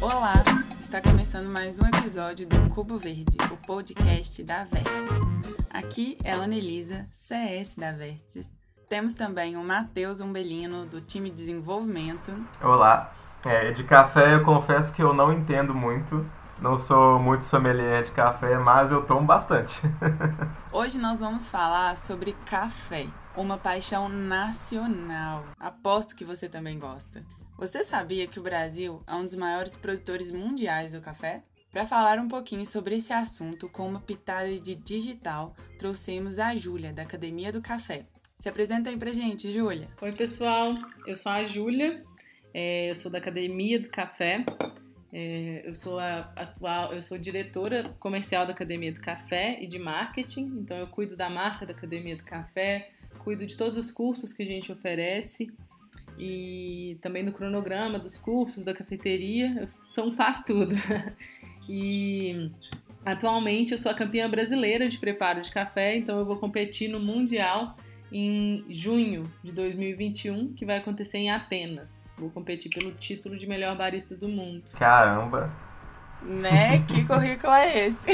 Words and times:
Olá, 0.00 0.34
está 0.78 1.00
começando 1.00 1.48
mais 1.48 1.80
um 1.80 1.86
episódio 1.86 2.46
do 2.46 2.70
Cubo 2.70 2.96
Verde, 2.96 3.36
o 3.50 3.56
podcast 3.56 4.40
da 4.44 4.62
Vértices. 4.62 5.18
Aqui 5.68 6.16
é 6.22 6.32
a 6.32 6.36
Ana 6.36 6.54
Elisa, 6.54 7.08
CS 7.10 7.74
da 7.74 7.90
Vértices. 7.90 8.52
Temos 8.88 9.14
também 9.14 9.56
o 9.56 9.64
Matheus 9.64 10.20
Umbelino, 10.20 10.86
do 10.86 11.00
time 11.00 11.28
de 11.28 11.36
desenvolvimento. 11.36 12.32
Olá, 12.62 13.12
é, 13.44 13.72
de 13.72 13.82
café 13.82 14.34
eu 14.34 14.44
confesso 14.44 14.92
que 14.92 15.02
eu 15.02 15.12
não 15.12 15.32
entendo 15.32 15.74
muito, 15.74 16.24
não 16.60 16.78
sou 16.78 17.18
muito 17.18 17.44
sommelier 17.44 18.04
de 18.04 18.12
café, 18.12 18.56
mas 18.58 18.92
eu 18.92 19.04
tomo 19.04 19.26
bastante. 19.26 19.82
Hoje 20.70 20.98
nós 20.98 21.18
vamos 21.18 21.48
falar 21.48 21.96
sobre 21.96 22.32
café, 22.46 23.08
uma 23.36 23.58
paixão 23.58 24.08
nacional. 24.08 25.46
Aposto 25.58 26.14
que 26.14 26.24
você 26.24 26.48
também 26.48 26.78
gosta. 26.78 27.24
Você 27.58 27.82
sabia 27.82 28.26
que 28.26 28.38
o 28.38 28.42
Brasil 28.42 29.02
é 29.06 29.14
um 29.14 29.24
dos 29.24 29.34
maiores 29.34 29.76
produtores 29.76 30.30
mundiais 30.30 30.92
do 30.92 31.00
café? 31.00 31.42
Para 31.70 31.86
falar 31.86 32.18
um 32.18 32.28
pouquinho 32.28 32.64
sobre 32.64 32.96
esse 32.96 33.12
assunto 33.12 33.68
com 33.68 33.88
uma 33.88 34.00
pitada 34.00 34.48
de 34.60 34.76
digital, 34.76 35.52
trouxemos 35.78 36.38
a 36.38 36.54
Júlia, 36.54 36.92
da 36.92 37.02
Academia 37.02 37.52
do 37.52 37.60
Café. 37.60 38.04
Se 38.36 38.48
apresenta 38.48 38.90
aí 38.90 38.96
pra 38.96 39.12
gente, 39.12 39.50
Júlia. 39.50 39.88
Oi, 40.00 40.12
pessoal. 40.12 40.74
Eu 41.06 41.16
sou 41.16 41.32
a 41.32 41.44
Júlia, 41.44 42.04
é, 42.52 42.90
eu 42.90 42.94
sou 42.94 43.10
da 43.10 43.18
Academia 43.18 43.80
do 43.80 43.88
Café. 43.88 44.44
É, 45.12 45.62
eu 45.64 45.74
sou 45.74 46.00
a 46.00 46.32
atual, 46.34 46.92
eu 46.92 47.00
sou 47.00 47.16
diretora 47.16 47.94
comercial 48.00 48.44
da 48.46 48.52
Academia 48.52 48.92
do 48.92 49.00
Café 49.00 49.62
e 49.62 49.66
de 49.68 49.78
marketing, 49.78 50.58
então 50.58 50.76
eu 50.76 50.88
cuido 50.88 51.16
da 51.16 51.30
marca 51.30 51.64
da 51.64 51.72
Academia 51.72 52.16
do 52.16 52.24
Café, 52.24 52.90
cuido 53.18 53.46
de 53.46 53.56
todos 53.56 53.76
os 53.78 53.90
cursos 53.90 54.32
que 54.32 54.42
a 54.42 54.46
gente 54.46 54.70
oferece 54.70 55.50
e 56.18 56.96
também 57.00 57.24
do 57.24 57.32
cronograma 57.32 57.98
dos 57.98 58.16
cursos, 58.16 58.64
da 58.64 58.74
cafeteria, 58.74 59.54
eu 59.60 59.68
sou 59.86 60.08
um 60.08 60.12
faz 60.12 60.44
tudo. 60.44 60.74
e 61.68 62.50
atualmente 63.04 63.72
eu 63.72 63.78
sou 63.78 63.90
a 63.90 63.94
campeã 63.94 64.28
brasileira 64.28 64.88
de 64.88 64.98
preparo 64.98 65.42
de 65.42 65.50
café, 65.50 65.96
então 65.96 66.18
eu 66.18 66.24
vou 66.24 66.36
competir 66.36 66.88
no 66.88 67.00
Mundial 67.00 67.76
em 68.12 68.64
junho 68.68 69.30
de 69.42 69.50
2021, 69.50 70.54
que 70.54 70.64
vai 70.64 70.78
acontecer 70.78 71.18
em 71.18 71.30
Atenas. 71.30 72.14
Vou 72.16 72.30
competir 72.30 72.70
pelo 72.70 72.92
título 72.92 73.36
de 73.36 73.46
melhor 73.46 73.76
barista 73.76 74.14
do 74.14 74.28
mundo. 74.28 74.62
Caramba! 74.78 75.73
Né? 76.24 76.78
Que 76.88 77.04
currículo 77.04 77.52
é 77.52 77.86
esse? 77.86 78.06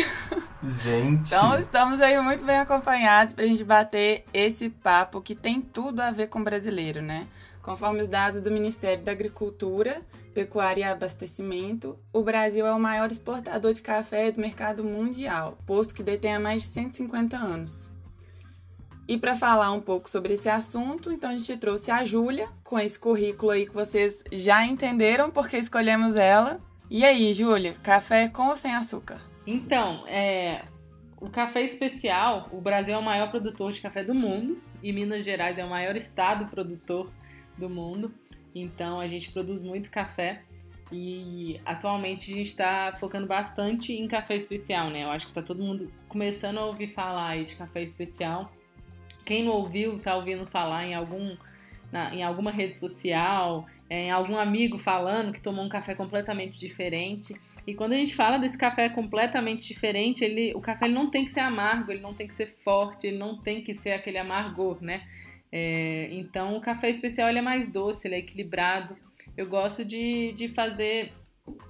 Gente! 0.62 1.22
Então 1.26 1.58
estamos 1.58 2.00
aí 2.00 2.20
muito 2.20 2.44
bem 2.44 2.58
acompanhados 2.58 3.32
pra 3.32 3.46
gente 3.46 3.64
bater 3.64 4.24
esse 4.34 4.68
papo 4.68 5.20
que 5.20 5.34
tem 5.34 5.60
tudo 5.60 6.00
a 6.00 6.10
ver 6.10 6.26
com 6.26 6.42
brasileiro, 6.42 7.00
né? 7.00 7.26
Conforme 7.62 8.00
os 8.00 8.08
dados 8.08 8.40
do 8.40 8.50
Ministério 8.50 9.04
da 9.04 9.12
Agricultura, 9.12 10.02
Pecuária 10.34 10.82
e 10.82 10.84
Abastecimento, 10.84 11.98
o 12.12 12.22
Brasil 12.22 12.66
é 12.66 12.72
o 12.72 12.80
maior 12.80 13.10
exportador 13.10 13.72
de 13.72 13.80
café 13.80 14.30
do 14.32 14.40
mercado 14.40 14.82
mundial, 14.82 15.56
posto 15.66 15.94
que 15.94 16.02
detém 16.02 16.34
há 16.34 16.40
mais 16.40 16.62
de 16.62 16.68
150 16.68 17.36
anos. 17.36 17.90
E 19.08 19.18
para 19.18 19.34
falar 19.34 19.72
um 19.72 19.80
pouco 19.80 20.08
sobre 20.08 20.34
esse 20.34 20.48
assunto, 20.48 21.10
então 21.10 21.30
a 21.30 21.32
gente 21.32 21.56
trouxe 21.56 21.90
a 21.90 22.04
Júlia, 22.04 22.48
com 22.62 22.78
esse 22.78 22.98
currículo 22.98 23.50
aí 23.50 23.66
que 23.66 23.74
vocês 23.74 24.22
já 24.30 24.64
entenderam 24.64 25.30
porque 25.30 25.58
escolhemos 25.58 26.14
ela. 26.14 26.60
E 26.90 27.04
aí, 27.04 27.32
Júlia, 27.32 27.74
café 27.74 28.28
com 28.28 28.48
ou 28.48 28.56
sem 28.56 28.74
açúcar? 28.74 29.20
Então, 29.46 30.04
é, 30.08 30.64
o 31.20 31.30
café 31.30 31.62
especial, 31.62 32.48
o 32.50 32.60
Brasil 32.60 32.94
é 32.94 32.98
o 32.98 33.02
maior 33.02 33.30
produtor 33.30 33.70
de 33.70 33.80
café 33.80 34.02
do 34.02 34.12
mundo 34.12 34.60
e 34.82 34.92
Minas 34.92 35.24
Gerais 35.24 35.56
é 35.56 35.64
o 35.64 35.70
maior 35.70 35.94
estado 35.94 36.46
produtor 36.46 37.08
do 37.56 37.70
mundo. 37.70 38.12
Então 38.52 38.98
a 38.98 39.06
gente 39.06 39.30
produz 39.30 39.62
muito 39.62 39.88
café 39.88 40.42
e 40.90 41.60
atualmente 41.64 42.32
a 42.32 42.34
gente 42.34 42.48
está 42.48 42.96
focando 42.98 43.26
bastante 43.26 43.92
em 43.92 44.08
café 44.08 44.34
especial, 44.34 44.90
né? 44.90 45.04
Eu 45.04 45.10
acho 45.10 45.28
que 45.28 45.32
tá 45.32 45.42
todo 45.42 45.62
mundo 45.62 45.92
começando 46.08 46.58
a 46.58 46.64
ouvir 46.64 46.88
falar 46.88 47.28
aí 47.28 47.44
de 47.44 47.54
café 47.54 47.84
especial. 47.84 48.50
Quem 49.24 49.44
não 49.44 49.52
ouviu, 49.52 50.00
tá 50.00 50.16
ouvindo 50.16 50.44
falar 50.44 50.86
em 50.86 50.94
algum 50.94 51.36
na, 51.92 52.12
em 52.14 52.24
alguma 52.24 52.50
rede 52.50 52.76
social, 52.78 53.66
é, 53.90 54.04
em 54.04 54.10
algum 54.12 54.38
amigo 54.38 54.78
falando 54.78 55.32
que 55.32 55.42
tomou 55.42 55.64
um 55.64 55.68
café 55.68 55.96
completamente 55.96 56.58
diferente. 56.60 57.34
E 57.66 57.74
quando 57.74 57.92
a 57.92 57.96
gente 57.96 58.14
fala 58.14 58.38
desse 58.38 58.56
café 58.56 58.88
completamente 58.88 59.66
diferente, 59.66 60.24
ele, 60.24 60.54
o 60.54 60.60
café 60.60 60.86
ele 60.86 60.94
não 60.94 61.10
tem 61.10 61.24
que 61.24 61.32
ser 61.32 61.40
amargo, 61.40 61.90
ele 61.90 62.00
não 62.00 62.14
tem 62.14 62.28
que 62.28 62.34
ser 62.34 62.46
forte, 62.64 63.08
ele 63.08 63.18
não 63.18 63.36
tem 63.36 63.62
que 63.62 63.74
ter 63.74 63.92
aquele 63.92 64.16
amargor, 64.16 64.80
né? 64.80 65.02
É, 65.52 66.08
então 66.12 66.56
o 66.56 66.60
café 66.60 66.88
especial 66.88 67.28
ele 67.28 67.40
é 67.40 67.42
mais 67.42 67.66
doce, 67.68 68.06
ele 68.06 68.14
é 68.14 68.18
equilibrado. 68.18 68.96
Eu 69.36 69.48
gosto 69.48 69.84
de, 69.84 70.32
de 70.32 70.48
fazer, 70.48 71.12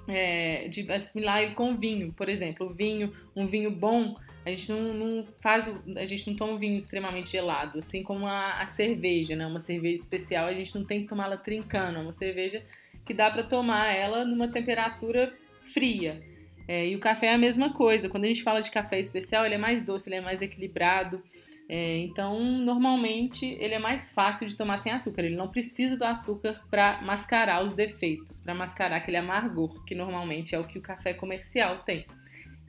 é, 0.07 0.69
de 0.69 0.91
assimilar 0.93 1.43
ele 1.43 1.55
com 1.55 1.75
vinho, 1.77 2.13
por 2.13 2.29
exemplo. 2.29 2.67
O 2.67 2.75
vinho, 2.75 3.13
um 3.35 3.47
vinho 3.47 3.71
bom, 3.71 4.15
a 4.45 4.51
gente 4.51 4.71
não, 4.71 4.95
não, 4.95 5.27
faz, 5.41 5.71
a 5.97 6.07
gente 6.07 6.29
não 6.29 6.37
toma 6.37 6.55
um 6.55 6.59
vinho 6.59 6.79
extremamente 6.79 7.31
gelado, 7.31 7.79
assim 7.79 8.03
como 8.03 8.27
a, 8.27 8.63
a 8.63 8.67
cerveja, 8.67 9.37
né? 9.37 9.47
Uma 9.47 9.61
cerveja 9.61 10.03
especial 10.03 10.47
a 10.47 10.55
gente 10.55 10.75
não 10.75 10.85
tem 10.85 11.03
que 11.03 11.09
tomá-la 11.09 11.37
trincando, 11.37 11.99
é 11.99 12.03
uma 12.03 12.13
cerveja 12.13 12.63
que 13.05 13.13
dá 13.13 13.31
para 13.31 13.43
tomar 13.43 13.95
ela 13.95 14.25
numa 14.25 14.49
temperatura 14.49 15.33
fria. 15.61 16.23
É, 16.67 16.87
e 16.87 16.95
o 16.95 17.01
café 17.01 17.27
é 17.27 17.35
a 17.35 17.39
mesma 17.39 17.73
coisa. 17.73 18.09
Quando 18.09 18.25
a 18.25 18.29
gente 18.29 18.43
fala 18.43 18.61
de 18.61 18.71
café 18.71 19.01
especial, 19.01 19.45
ele 19.45 19.57
é 19.57 19.59
mais 19.59 19.83
doce, 19.83 20.09
ele 20.09 20.17
é 20.17 20.21
mais 20.21 20.41
equilibrado. 20.41 21.23
É, 21.69 21.99
então, 21.99 22.41
normalmente, 22.41 23.45
ele 23.61 23.75
é 23.75 23.79
mais 23.79 24.13
fácil 24.13 24.47
de 24.47 24.57
tomar 24.57 24.79
sem 24.79 24.93
açúcar. 24.93 25.23
Ele 25.23 25.37
não 25.37 25.49
precisa 25.49 25.97
do 25.97 26.05
açúcar 26.05 26.61
para 26.71 27.01
mascarar 27.03 27.65
os 27.65 27.73
defeitos, 27.73 28.41
para 28.41 28.55
mascarar 28.55 28.97
aquele 28.97 29.17
amargor, 29.17 29.85
que 29.85 29.95
normalmente 29.95 30.55
é 30.55 30.59
o 30.59 30.67
que 30.67 30.79
o 30.79 30.83
café 30.83 31.13
comercial 31.13 31.79
tem. 31.85 32.07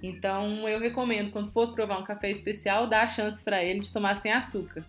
Então, 0.01 0.67
eu 0.67 0.79
recomendo, 0.79 1.31
quando 1.31 1.51
for 1.51 1.73
provar 1.73 1.99
um 1.99 2.03
café 2.03 2.31
especial, 2.31 2.87
dar 2.87 3.03
a 3.03 3.07
chance 3.07 3.43
para 3.43 3.63
ele 3.63 3.79
de 3.79 3.93
tomar 3.93 4.15
sem 4.15 4.31
açúcar. 4.31 4.83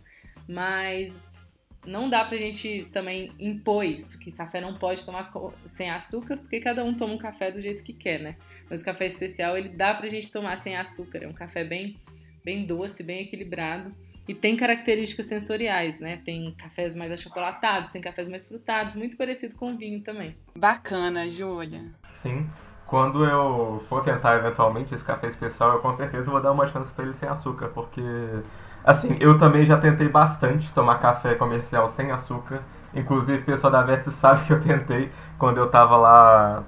Mas 0.49 1.59
não 1.87 2.09
dá 2.09 2.25
pra 2.25 2.37
gente 2.39 2.89
também 2.93 3.33
impor 3.39 3.85
isso, 3.85 4.19
que 4.19 4.31
café 4.33 4.61
não 4.61 4.75
pode 4.75 5.05
tomar 5.05 5.31
sem 5.67 5.91
açúcar, 5.91 6.37
porque 6.37 6.61
cada 6.61 6.85
um 6.85 6.95
toma 6.95 7.15
um 7.15 7.19
café 7.19 7.51
do 7.51 7.61
jeito 7.61 7.83
que 7.83 7.93
quer, 7.93 8.21
né? 8.21 8.37
Mas 8.71 8.81
o 8.81 8.85
café 8.85 9.07
especial, 9.07 9.57
ele 9.57 9.69
dá 9.69 9.93
pra 9.93 10.09
gente 10.09 10.31
tomar 10.31 10.57
sem 10.59 10.77
açúcar. 10.77 11.19
É 11.25 11.29
um 11.29 11.33
café 11.33 11.65
bem 11.65 11.97
bem 12.45 12.65
doce, 12.65 13.03
bem 13.03 13.23
equilibrado. 13.23 13.95
E 14.27 14.35
tem 14.35 14.57
características 14.57 15.27
sensoriais, 15.27 15.99
né? 15.99 16.21
Tem 16.25 16.53
cafés 16.53 16.95
mais 16.95 17.11
achocolatados, 17.11 17.91
tem 17.91 18.01
cafés 18.01 18.29
mais 18.29 18.47
frutados, 18.47 18.95
muito 18.95 19.17
parecido 19.17 19.57
com 19.57 19.77
vinho 19.77 20.01
também. 20.01 20.37
Bacana, 20.55 21.29
Júlia. 21.29 21.81
Sim. 22.13 22.49
Quando 22.93 23.25
eu 23.25 23.83
for 23.89 24.05
tentar 24.05 24.37
eventualmente 24.37 24.95
esse 24.95 25.03
café 25.03 25.27
especial, 25.27 25.73
eu 25.73 25.79
com 25.79 25.91
certeza 25.95 26.31
vou 26.31 26.43
dar 26.43 26.53
uma 26.53 26.67
chance 26.67 26.93
para 26.93 27.07
ele 27.07 27.15
sem 27.15 27.27
açúcar, 27.27 27.69
porque 27.69 28.03
assim, 28.85 29.17
eu 29.19 29.39
também 29.39 29.65
já 29.65 29.79
tentei 29.79 30.11
bastante 30.11 30.71
tomar 30.75 30.99
café 30.99 31.35
comercial 31.35 31.89
sem 31.89 32.11
açúcar. 32.11 32.61
Inclusive, 32.95 33.43
o 33.43 33.47
pessoal 33.47 33.73
da 33.73 33.81
Vets 33.83 34.13
sabe 34.13 34.45
que 34.45 34.53
eu 34.53 34.61
tentei 34.61 35.11
quando 35.39 35.57
eu 35.57 35.71
tava 35.71 35.97
lá 35.97 36.65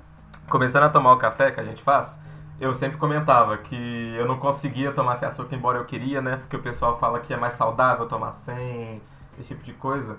começando 0.48 0.84
a 0.84 0.88
tomar 0.88 1.12
o 1.12 1.18
café 1.18 1.50
que 1.50 1.60
a 1.60 1.64
gente 1.64 1.82
faz 1.82 2.18
eu 2.60 2.72
sempre 2.72 2.96
comentava 2.98 3.58
que 3.58 4.14
eu 4.16 4.26
não 4.26 4.38
conseguia 4.38 4.92
tomar 4.92 5.16
sem 5.16 5.26
açúcar 5.26 5.56
embora 5.56 5.78
eu 5.78 5.84
queria, 5.84 6.22
né? 6.22 6.36
Porque 6.36 6.56
o 6.56 6.62
pessoal 6.62 6.98
fala 6.98 7.20
que 7.20 7.34
é 7.34 7.36
mais 7.36 7.54
saudável 7.54 8.06
tomar 8.06 8.32
sem, 8.32 9.02
esse 9.38 9.48
tipo 9.48 9.64
de 9.64 9.72
coisa. 9.74 10.16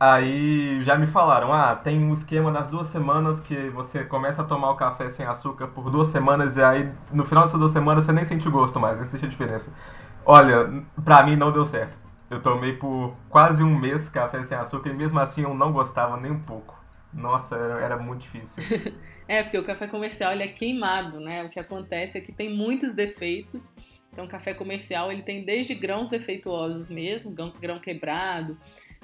Aí 0.00 0.82
já 0.82 0.96
me 0.96 1.06
falaram, 1.06 1.52
ah, 1.52 1.76
tem 1.76 2.02
um 2.02 2.14
esquema 2.14 2.50
das 2.50 2.68
duas 2.68 2.86
semanas 2.86 3.38
que 3.38 3.68
você 3.68 4.02
começa 4.02 4.40
a 4.40 4.44
tomar 4.46 4.70
o 4.70 4.74
café 4.74 5.10
sem 5.10 5.26
açúcar 5.26 5.66
por 5.66 5.90
duas 5.90 6.08
semanas 6.08 6.56
e 6.56 6.62
aí 6.62 6.90
no 7.12 7.22
final 7.22 7.44
dessas 7.44 7.60
duas 7.60 7.70
semanas 7.70 8.04
você 8.04 8.12
nem 8.12 8.24
sente 8.24 8.48
o 8.48 8.50
gosto 8.50 8.80
mais, 8.80 8.98
existe 8.98 9.26
a 9.26 9.28
diferença. 9.28 9.70
Olha, 10.24 10.84
pra 11.04 11.22
mim 11.22 11.36
não 11.36 11.52
deu 11.52 11.66
certo. 11.66 11.98
Eu 12.30 12.40
tomei 12.40 12.72
por 12.76 13.14
quase 13.28 13.62
um 13.62 13.78
mês 13.78 14.08
café 14.08 14.42
sem 14.42 14.56
açúcar 14.56 14.88
e 14.88 14.94
mesmo 14.94 15.18
assim 15.18 15.42
eu 15.42 15.52
não 15.52 15.70
gostava 15.70 16.16
nem 16.16 16.32
um 16.32 16.40
pouco. 16.40 16.82
Nossa, 17.12 17.54
era 17.56 17.98
muito 17.98 18.22
difícil. 18.22 18.62
é, 19.28 19.42
porque 19.42 19.58
o 19.58 19.64
café 19.64 19.86
comercial 19.86 20.32
ele 20.32 20.44
é 20.44 20.48
queimado, 20.48 21.20
né? 21.20 21.44
O 21.44 21.50
que 21.50 21.60
acontece 21.60 22.16
é 22.16 22.22
que 22.22 22.32
tem 22.32 22.54
muitos 22.54 22.94
defeitos. 22.94 23.70
Então, 24.12 24.24
o 24.24 24.28
café 24.28 24.54
comercial 24.54 25.12
ele 25.12 25.22
tem 25.22 25.44
desde 25.44 25.74
grãos 25.74 26.08
defeituosos 26.08 26.88
mesmo, 26.88 27.34
grão 27.60 27.78
quebrado, 27.78 28.56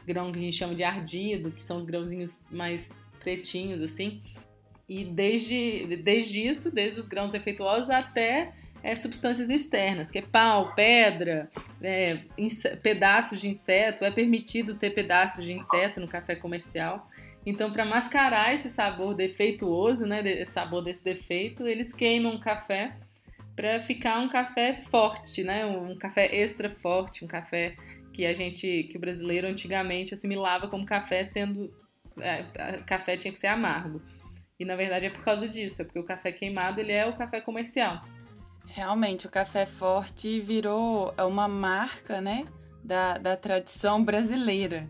grão 0.07 0.33
que 0.33 0.39
a 0.39 0.43
gente 0.43 0.57
chama 0.57 0.75
de 0.75 0.85
ardido, 0.85 1.51
que 1.51 1.63
são 1.63 1.77
os 1.77 1.85
grãozinhos 1.85 2.41
mais 2.51 2.97
pretinhos 3.21 3.83
assim. 3.83 4.23
E 4.89 5.05
desde, 5.05 5.97
desde 5.97 6.47
isso, 6.47 6.71
desde 6.71 7.01
os 7.01 7.09
grãos 7.09 7.31
defeituosos 7.31 7.91
até 7.91 8.53
é, 8.83 8.95
substâncias 8.95 9.51
externas, 9.51 10.11
que 10.13 10.19
é 10.19 10.23
pau, 10.23 10.73
pedra, 10.75 11.51
é, 11.83 12.19
pedaços 12.83 13.41
de 13.41 13.49
inseto. 13.49 14.05
É 14.05 14.11
permitido 14.13 14.77
ter 14.77 14.91
pedaços 14.91 15.45
de 15.45 15.53
inseto 15.53 16.01
no 16.01 16.07
café 16.07 16.37
comercial. 16.37 17.11
Então, 17.45 17.73
para 17.73 17.85
mascarar 17.85 18.55
esse 18.55 18.71
sabor 18.71 19.15
defeituoso, 19.15 20.07
né, 20.07 20.21
esse 20.29 20.53
sabor 20.53 20.83
desse 20.83 21.03
defeito, 21.03 21.67
eles 21.67 21.93
queimam 21.93 22.37
o 22.37 22.41
café 22.41 22.97
para 23.55 23.81
ficar 23.81 24.21
um 24.21 24.29
café 24.29 24.75
forte, 24.75 25.43
né, 25.43 25.65
um 25.65 25.97
café 25.97 26.27
extra 26.37 26.69
forte, 26.69 27.25
um 27.25 27.29
café 27.29 27.77
que 28.17 28.25
a 28.25 28.33
gente, 28.33 28.85
que 28.85 28.97
o 28.97 29.01
brasileiro 29.01 29.47
antigamente 29.47 30.15
assimilava 30.15 30.69
como 30.69 30.87
café 30.87 31.23
sendo 31.27 31.71
é, 32.19 32.45
café 32.87 33.19
tinha 33.19 33.31
que 33.31 33.39
ser 33.39 33.49
amargo. 33.49 34.01
E 34.59 34.65
na 34.65 34.75
verdade 34.75 35.05
é 35.05 35.11
por 35.11 35.23
causa 35.23 35.47
disso, 35.47 35.83
é 35.83 35.85
porque 35.85 35.99
o 35.99 36.05
café 36.05 36.33
queimado 36.33 36.81
ele 36.81 36.93
é 36.93 37.07
o 37.07 37.15
café 37.15 37.43
comercial. 37.43 38.03
Realmente, 38.69 39.27
o 39.27 39.31
café 39.31 39.67
forte 39.67 40.41
virou 40.41 41.15
uma 41.19 41.47
marca, 41.47 42.23
né, 42.23 42.47
da, 42.83 43.19
da 43.19 43.37
tradição 43.37 44.03
brasileira. 44.03 44.89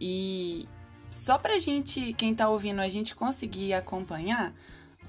E 0.00 0.68
só 1.10 1.38
pra 1.38 1.58
gente, 1.60 2.12
quem 2.14 2.34
tá 2.34 2.48
ouvindo, 2.48 2.80
a 2.80 2.88
gente 2.88 3.14
conseguir 3.14 3.72
acompanhar, 3.72 4.52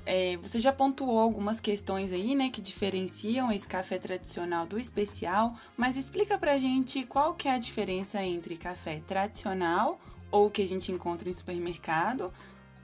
é, 0.05 0.37
você 0.37 0.59
já 0.59 0.71
pontuou 0.71 1.19
algumas 1.19 1.59
questões 1.59 2.13
aí, 2.13 2.35
né, 2.35 2.49
que 2.49 2.61
diferenciam 2.61 3.51
esse 3.51 3.67
café 3.67 3.97
tradicional 3.97 4.65
do 4.65 4.79
especial, 4.79 5.55
mas 5.75 5.97
explica 5.97 6.37
pra 6.37 6.57
gente 6.57 7.03
qual 7.03 7.33
que 7.33 7.47
é 7.47 7.51
a 7.51 7.57
diferença 7.57 8.23
entre 8.23 8.55
café 8.55 8.99
tradicional 8.99 9.99
ou 10.31 10.49
que 10.49 10.61
a 10.61 10.67
gente 10.67 10.91
encontra 10.91 11.29
em 11.29 11.33
supermercado, 11.33 12.31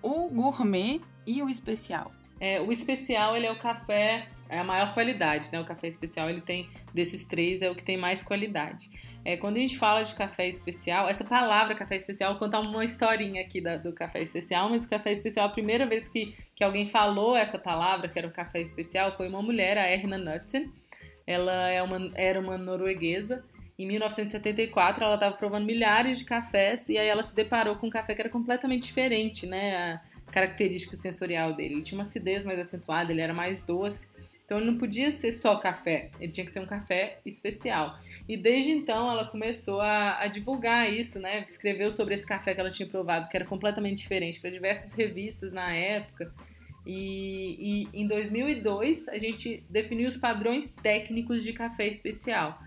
o 0.02 0.30
gourmet 0.30 1.02
e 1.26 1.44
o 1.44 1.50
especial. 1.50 2.12
É, 2.40 2.60
o 2.60 2.72
especial 2.72 3.36
ele 3.36 3.46
é 3.46 3.52
o 3.52 3.58
café 3.58 4.28
é 4.50 4.60
a 4.60 4.64
maior 4.64 4.94
qualidade, 4.94 5.50
né? 5.52 5.62
O 5.62 5.66
café 5.66 5.88
especial 5.88 6.30
ele 6.30 6.42
tem 6.42 6.70
desses 6.94 7.26
três 7.26 7.62
é 7.62 7.70
o 7.70 7.76
que 7.76 7.84
tem 7.84 7.98
mais 7.98 8.22
qualidade. 8.22 8.90
É, 9.24 9.38
quando 9.38 9.58
a 9.58 9.60
gente 9.60 9.78
fala 9.78 10.04
de 10.04 10.16
café 10.16 10.48
especial, 10.48 11.08
essa 11.08 11.24
palavra 11.24 11.76
café 11.76 11.96
especial, 11.96 12.32
vou 12.32 12.40
contar 12.40 12.60
uma 12.60 12.84
historinha 12.84 13.42
aqui 13.42 13.62
da, 13.62 13.78
do 13.78 13.94
café 13.94 14.22
especial, 14.22 14.70
mas 14.70 14.86
o 14.86 14.90
café 14.90 15.12
especial, 15.12 15.46
a 15.46 15.52
primeira 15.52 15.86
vez 15.86 16.10
que, 16.10 16.36
que 16.56 16.64
alguém 16.64 16.90
falou 16.90 17.38
essa 17.38 17.60
palavra, 17.60 18.10
que 18.10 18.18
era 18.18 18.28
um 18.28 18.32
café 18.32 18.62
especial, 18.62 19.16
foi 19.16 19.28
uma 19.28 19.42
mulher, 19.42 19.78
a 19.78 19.88
Erna 19.88 20.18
Knudsen. 20.18 20.72
Ela 21.28 21.70
é 21.70 21.82
uma, 21.84 22.12
era 22.16 22.40
uma 22.40 22.58
norueguesa. 22.58 23.44
Em 23.78 23.86
1974, 23.86 25.04
ela 25.04 25.16
estava 25.16 25.36
provando 25.36 25.66
milhares 25.66 26.18
de 26.18 26.26
cafés 26.26 26.90
e 26.90 26.98
aí 26.98 27.08
ela 27.08 27.24
se 27.24 27.36
deparou 27.36 27.76
com 27.76 27.88
um 27.88 27.92
café 27.92 28.16
que 28.16 28.22
era 28.22 28.30
completamente 28.30 28.84
diferente, 28.84 29.46
né? 29.46 30.02
A 30.28 30.32
característica 30.32 30.98
sensorial 30.98 31.54
dele. 31.54 31.76
Ele 31.76 31.84
tinha 31.84 31.98
uma 31.98 32.04
acidez 32.04 32.44
mais 32.44 32.60
acentuada, 32.60 33.12
ele 33.12 33.22
era 33.22 33.34
mais 33.34 33.62
doce. 33.62 34.08
Então 34.46 34.58
ele 34.58 34.70
não 34.70 34.78
podia 34.78 35.12
ser 35.12 35.32
só 35.32 35.56
café, 35.56 36.10
ele 36.20 36.32
tinha 36.32 36.46
que 36.46 36.52
ser 36.52 36.60
um 36.60 36.66
café 36.66 37.20
especial. 37.26 37.98
E 38.28 38.38
desde 38.38 38.72
então 38.72 39.10
ela 39.10 39.26
começou 39.26 39.82
a, 39.82 40.20
a, 40.22 40.28
divulgar 40.28 40.92
isso, 40.92 41.20
né? 41.20 41.44
Escreveu 41.48 41.92
sobre 41.92 42.14
esse 42.14 42.26
café 42.26 42.54
que 42.54 42.60
ela 42.60 42.70
tinha 42.70 42.88
provado, 42.88 43.28
que 43.28 43.36
era 43.36 43.46
completamente 43.46 43.98
diferente, 43.98 44.40
para 44.40 44.50
diversas 44.50 44.94
revistas 44.94 45.52
na 45.52 45.74
época. 45.74 46.34
E, 46.86 47.88
e, 47.94 48.02
em 48.02 48.08
2002 48.08 49.08
a 49.08 49.18
gente 49.18 49.64
definiu 49.70 50.08
os 50.08 50.18
padrões 50.18 50.72
técnicos 50.72 51.44
de 51.44 51.54
café 51.54 51.88
especial. 51.88 52.62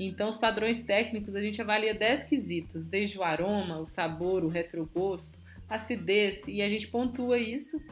Então, 0.00 0.28
os 0.28 0.36
padrões 0.36 0.80
técnicos 0.80 1.34
a 1.34 1.40
gente 1.40 1.60
avalia 1.60 1.92
10 1.92 2.24
quesitos, 2.24 2.86
desde 2.86 3.18
o 3.18 3.22
aroma, 3.24 3.78
o 3.78 3.86
sabor, 3.88 4.44
o 4.44 4.48
retrogosto, 4.48 5.36
acidez, 5.68 6.46
e 6.46 6.62
a 6.62 6.68
gente 6.68 6.86
pontua 6.86 7.36
isso. 7.36 7.84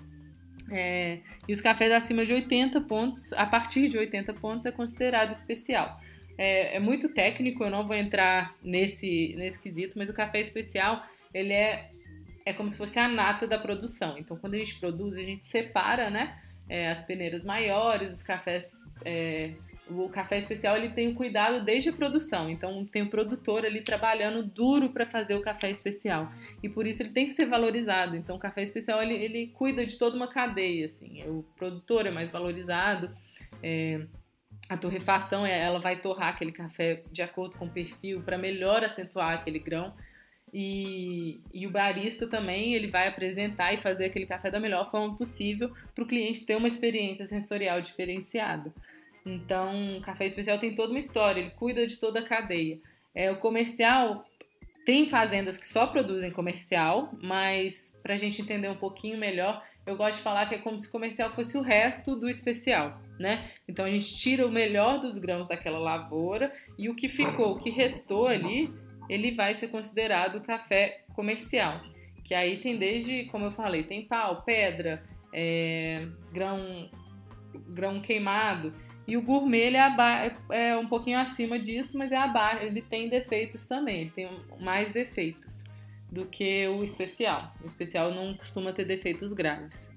É, 0.71 1.19
e 1.49 1.53
os 1.53 1.61
cafés 1.61 1.91
acima 1.93 2.25
de 2.25 2.33
80 2.33 2.81
pontos, 2.83 3.33
a 3.33 3.47
partir 3.47 3.89
de 3.89 3.99
80 3.99 4.35
pontos, 4.35 4.67
é 4.67 4.71
considerado 4.71 5.33
especial 5.33 6.01
é, 6.39 6.77
é, 6.77 6.81
muito 6.81 7.09
técnico, 7.09 7.65
eu 7.65 7.71
não 7.71 7.87
vou 7.87 7.97
entrar 7.97 8.55
nesse, 8.63 9.35
nesse 9.37 9.61
quesito, 9.61 9.99
mas 9.99 10.11
o 10.11 10.15
café 10.15 10.41
especial, 10.41 11.05
ele 11.33 11.53
é, 11.53 11.91
é 12.45 12.53
como 12.53 12.71
se 12.71 12.77
fosse 12.77 12.99
a 12.99 13.09
nata 13.09 13.47
da 13.47 13.59
produção. 13.59 14.17
Então, 14.19 14.37
quando 14.37 14.55
a 14.55 14.59
gente 14.59 14.79
produz, 14.79 15.17
a 15.17 15.23
gente 15.23 15.47
separa, 15.47 16.11
né, 16.11 16.39
é, 16.69 16.91
as 16.91 17.03
peneiras 17.03 17.45
maiores, 17.45 18.13
os 18.13 18.23
cafés... 18.23 18.71
É, 19.05 19.53
o 19.89 20.09
café 20.09 20.39
especial 20.39 20.77
ele 20.77 20.89
tem 20.89 21.09
o 21.09 21.15
cuidado 21.15 21.65
desde 21.65 21.91
a 21.91 21.93
produção, 21.93 22.51
então 22.51 22.85
tem 22.85 23.03
o 23.03 23.09
produtor 23.09 23.65
ali 23.65 23.81
trabalhando 23.81 24.43
duro 24.43 24.91
para 24.91 25.07
fazer 25.07 25.37
o 25.37 25.41
café 25.41 25.71
especial 25.71 26.33
e 26.61 26.69
por 26.69 26.87
isso 26.87 27.03
ele 27.03 27.11
tem 27.11 27.27
que 27.27 27.33
ser 27.33 27.47
valorizado. 27.47 28.17
Então 28.17 28.35
o 28.35 28.39
café 28.39 28.63
especial 28.63 29.01
ele, 29.01 29.15
ele 29.15 29.47
cuida 29.49 29.87
de 29.87 29.97
toda 29.97 30.17
uma 30.17 30.27
cadeia, 30.27 30.87
assim, 30.87 31.23
o 31.29 31.45
produtor 31.57 32.05
é 32.07 32.11
mais 32.11 32.31
valorizado, 32.31 33.17
é, 33.63 34.05
a 34.69 34.77
torrefação 34.77 35.47
é, 35.47 35.59
ela 35.61 35.79
vai 35.79 35.97
torrar 35.97 36.29
aquele 36.29 36.53
café 36.53 37.03
de 37.13 37.23
acordo 37.23 37.57
com 37.57 37.67
o 37.67 37.71
perfil 37.71 38.23
para 38.23 38.37
melhor 38.37 38.83
acentuar 38.83 39.35
aquele 39.35 39.59
grão. 39.59 39.95
E, 40.53 41.41
e, 41.53 41.67
o 41.67 41.71
barista 41.71 42.27
também 42.27 42.75
ele 42.75 42.87
vai 42.87 43.09
apresentar 43.09 43.73
e 43.75 43.79
fazer 43.79 44.07
aquele 44.07 44.27
café 44.27 44.51
da 44.51 44.61
melhor 44.61 44.91
forma 44.91 45.15
possível 45.17 45.71
para 45.95 46.05
o 46.05 46.07
cliente 46.07 46.47
ter 46.47 46.57
uma 46.57 46.69
experiência 46.69 47.27
sensorial 47.27 47.81
diferenciada. 47.81 48.73
Então, 49.25 49.99
o 49.99 50.01
café 50.01 50.27
especial 50.27 50.59
tem 50.59 50.75
toda 50.75 50.93
uma 50.93 51.01
história, 51.01 51.41
ele 51.41 51.51
cuida 51.51 51.87
de 51.87 51.97
toda 51.97 52.21
a 52.21 52.25
cadeia. 52.25 52.79
É, 53.15 53.31
o 53.31 53.39
comercial 53.39 54.25
tem 54.85 55.09
fazendas 55.09 55.59
que 55.59 55.67
só 55.67 55.89
produzem 55.89 56.31
comercial, 56.31 57.13
mas 57.21 57.99
para 58.03 58.15
a 58.15 58.17
gente 58.17 58.41
entender 58.41 58.69
um 58.69 58.77
pouquinho 58.77 59.19
melhor, 59.19 59.65
eu 59.85 59.97
gosto 59.97 60.19
de 60.19 60.23
falar 60.23 60.47
que 60.47 60.55
é 60.55 60.59
como 60.59 60.79
se 60.79 60.87
o 60.87 60.93
comercial 60.93 61.31
fosse 61.33 61.59
o 61.59 61.61
resto 61.61 62.15
do 62.15 62.31
especial, 62.31 63.01
né? 63.19 63.51
Então 63.69 63.85
a 63.85 63.91
gente 63.91 64.17
tira 64.17 64.47
o 64.47 64.51
melhor 64.51 65.01
dos 65.01 65.19
grãos 65.19 65.49
daquela 65.49 65.79
lavoura 65.79 66.53
e 66.79 66.89
o 66.89 66.95
que 66.95 67.09
ficou, 67.09 67.53
o 67.53 67.59
que 67.59 67.71
restou 67.71 68.27
ali, 68.27 68.73
ele 69.09 69.33
vai 69.33 69.55
ser 69.55 69.69
considerado 69.69 70.41
café 70.41 71.05
comercial. 71.15 71.81
Que 72.25 72.35
aí 72.35 72.59
tem 72.59 72.77
desde, 72.77 73.25
como 73.27 73.47
eu 73.47 73.53
falei, 73.53 73.85
tem 73.85 74.05
pau, 74.05 74.43
pedra, 74.43 75.03
é, 75.33 76.07
grão, 76.33 76.91
grão 77.69 78.01
queimado. 78.01 78.75
E 79.07 79.17
o 79.17 79.23
gourmet 79.23 79.67
ele 79.67 79.77
é, 79.77 80.37
é 80.51 80.77
um 80.77 80.89
pouquinho 80.89 81.19
acima 81.19 81.59
disso, 81.59 81.97
mas 81.97 82.11
é 82.11 82.17
abaixo. 82.17 82.65
Ele 82.65 82.83
tem 82.83 83.09
defeitos 83.09 83.67
também, 83.67 84.03
ele 84.03 84.11
tem 84.11 84.29
mais 84.61 84.93
defeitos 84.93 85.63
do 86.11 86.27
que 86.27 86.67
o 86.69 86.83
especial. 86.83 87.55
O 87.63 87.67
especial 87.67 88.13
não 88.13 88.35
costuma 88.35 88.73
ter 88.73 88.85
defeitos 88.85 89.33
graves. 89.33 89.89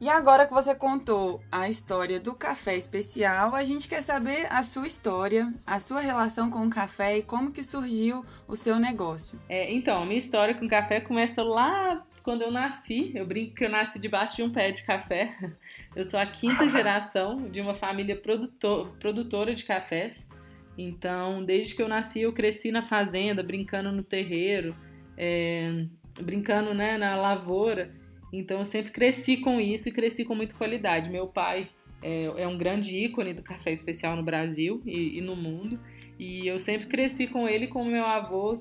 E 0.00 0.08
agora 0.08 0.46
que 0.46 0.54
você 0.54 0.74
contou 0.74 1.42
a 1.50 1.68
história 1.68 2.20
do 2.20 2.34
café 2.34 2.76
especial, 2.76 3.54
a 3.54 3.64
gente 3.64 3.88
quer 3.88 4.02
saber 4.02 4.46
a 4.50 4.62
sua 4.62 4.86
história, 4.86 5.52
a 5.66 5.78
sua 5.78 6.00
relação 6.00 6.50
com 6.50 6.66
o 6.66 6.70
café 6.70 7.18
e 7.18 7.22
como 7.22 7.50
que 7.50 7.64
surgiu 7.64 8.22
o 8.46 8.54
seu 8.54 8.78
negócio. 8.78 9.40
É, 9.48 9.72
então, 9.72 10.02
a 10.02 10.06
minha 10.06 10.18
história 10.18 10.54
com 10.54 10.66
o 10.66 10.68
café 10.68 11.00
começa 11.00 11.42
lá 11.42 12.06
quando 12.22 12.42
eu 12.42 12.50
nasci. 12.50 13.10
Eu 13.14 13.26
brinco 13.26 13.54
que 13.54 13.64
eu 13.64 13.70
nasci 13.70 13.98
debaixo 13.98 14.36
de 14.36 14.42
um 14.42 14.52
pé 14.52 14.70
de 14.70 14.82
café. 14.84 15.34
Eu 15.96 16.04
sou 16.04 16.20
a 16.20 16.26
quinta 16.26 16.68
geração 16.68 17.48
de 17.50 17.60
uma 17.60 17.74
família 17.74 18.14
produtor, 18.14 18.94
produtora 19.00 19.54
de 19.54 19.64
cafés. 19.64 20.28
Então, 20.76 21.44
desde 21.44 21.74
que 21.74 21.82
eu 21.82 21.88
nasci, 21.88 22.20
eu 22.20 22.32
cresci 22.32 22.70
na 22.70 22.82
fazenda, 22.82 23.42
brincando 23.42 23.90
no 23.90 24.04
terreiro 24.04 24.76
é, 25.18 25.84
brincando 26.22 26.72
né, 26.72 26.96
na 26.96 27.16
lavoura. 27.16 27.90
Então 28.32 28.60
eu 28.60 28.66
sempre 28.66 28.92
cresci 28.92 29.38
com 29.38 29.60
isso 29.60 29.88
e 29.88 29.92
cresci 29.92 30.24
com 30.24 30.34
muita 30.34 30.54
qualidade. 30.54 31.10
Meu 31.10 31.26
pai 31.26 31.68
é, 32.02 32.24
é 32.42 32.46
um 32.46 32.56
grande 32.56 32.96
ícone 32.96 33.32
do 33.32 33.42
café 33.42 33.72
especial 33.72 34.16
no 34.16 34.22
Brasil 34.22 34.82
e, 34.84 35.18
e, 35.18 35.20
no 35.20 35.34
mundo. 35.34 35.78
E 36.18 36.46
eu 36.46 36.58
sempre 36.58 36.88
cresci 36.88 37.26
com 37.26 37.48
ele 37.48 37.68
com 37.68 37.84
meu 37.84 38.04
avô, 38.04 38.58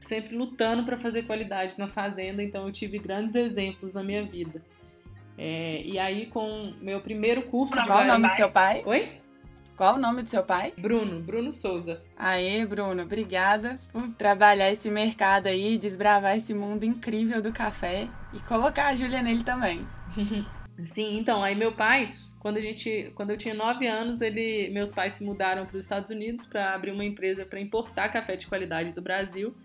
sempre 0.00 0.36
lutando 0.36 0.84
para 0.84 0.98
fazer 0.98 1.22
qualidade 1.22 1.78
na 1.78 1.88
fazenda. 1.88 2.42
Então 2.42 2.66
eu 2.66 2.72
tive 2.72 2.98
grandes 2.98 3.34
exemplos 3.34 3.94
na 3.94 4.02
minha 4.02 4.24
vida. 4.24 4.62
É, 5.38 5.82
e 5.82 5.98
aí, 5.98 6.26
com 6.26 6.74
meu 6.82 7.00
primeiro 7.00 7.42
curso 7.42 7.74
Qual 7.86 8.02
o 8.02 8.06
nome 8.06 8.28
do 8.28 8.34
seu 8.34 8.50
pai? 8.50 8.82
Oi? 8.84 9.19
Qual 9.80 9.94
o 9.94 9.98
nome 9.98 10.22
do 10.22 10.28
seu 10.28 10.42
pai? 10.42 10.74
Bruno, 10.76 11.22
Bruno 11.22 11.54
Souza. 11.54 12.02
Aê, 12.14 12.66
Bruno, 12.66 13.02
obrigada 13.02 13.80
por 13.90 14.06
trabalhar 14.12 14.70
esse 14.70 14.90
mercado 14.90 15.46
aí, 15.46 15.78
desbravar 15.78 16.36
esse 16.36 16.52
mundo 16.52 16.84
incrível 16.84 17.40
do 17.40 17.50
café 17.50 18.06
e 18.34 18.40
colocar 18.40 18.88
a 18.88 18.94
Júlia 18.94 19.22
nele 19.22 19.42
também. 19.42 19.88
Sim, 20.84 21.18
então, 21.18 21.42
aí 21.42 21.54
meu 21.54 21.72
pai, 21.72 22.12
quando 22.40 22.58
a 22.58 22.60
gente, 22.60 23.10
quando 23.14 23.30
eu 23.30 23.38
tinha 23.38 23.54
9 23.54 23.86
anos, 23.86 24.20
ele, 24.20 24.68
meus 24.68 24.92
pais 24.92 25.14
se 25.14 25.24
mudaram 25.24 25.64
para 25.64 25.78
os 25.78 25.84
Estados 25.84 26.10
Unidos 26.10 26.44
para 26.44 26.74
abrir 26.74 26.90
uma 26.92 27.02
empresa 27.02 27.46
para 27.46 27.58
importar 27.58 28.10
café 28.10 28.36
de 28.36 28.46
qualidade 28.46 28.94
do 28.94 29.00
Brasil. 29.00 29.56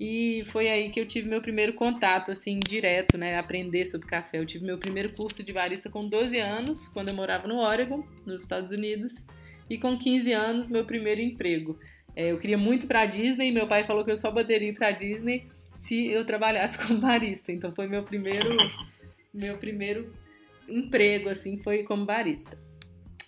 E 0.00 0.44
foi 0.46 0.68
aí 0.68 0.90
que 0.90 0.98
eu 0.98 1.06
tive 1.06 1.28
meu 1.28 1.42
primeiro 1.42 1.74
contato, 1.74 2.30
assim, 2.30 2.58
direto, 2.58 3.18
né? 3.18 3.38
Aprender 3.38 3.84
sobre 3.84 4.08
café. 4.08 4.38
Eu 4.38 4.46
tive 4.46 4.64
meu 4.64 4.78
primeiro 4.78 5.12
curso 5.12 5.42
de 5.42 5.52
barista 5.52 5.90
com 5.90 6.08
12 6.08 6.38
anos, 6.38 6.88
quando 6.88 7.10
eu 7.10 7.14
morava 7.14 7.46
no 7.46 7.58
Oregon, 7.58 8.02
nos 8.24 8.40
Estados 8.40 8.70
Unidos 8.70 9.12
e 9.72 9.78
com 9.78 9.96
15 9.96 10.30
anos, 10.32 10.68
meu 10.68 10.84
primeiro 10.84 11.22
emprego. 11.22 11.78
É, 12.14 12.30
eu 12.30 12.38
queria 12.38 12.58
muito 12.58 12.86
para 12.86 13.06
Disney 13.06 13.50
meu 13.50 13.66
pai 13.66 13.84
falou 13.84 14.04
que 14.04 14.10
eu 14.10 14.18
só 14.18 14.30
ir 14.38 14.74
para 14.74 14.90
Disney 14.90 15.46
se 15.78 16.08
eu 16.08 16.26
trabalhasse 16.26 16.76
como 16.86 17.00
barista. 17.00 17.50
Então 17.50 17.72
foi 17.72 17.88
meu 17.88 18.02
primeiro 18.02 18.54
meu 19.32 19.56
primeiro 19.56 20.12
emprego 20.68 21.30
assim 21.30 21.56
foi 21.56 21.84
como 21.84 22.04
barista. 22.04 22.58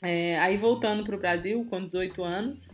É, 0.02 0.38
aí 0.38 0.58
voltando 0.58 1.02
para 1.02 1.16
o 1.16 1.18
Brasil 1.18 1.66
com 1.70 1.82
18 1.82 2.22
anos, 2.22 2.68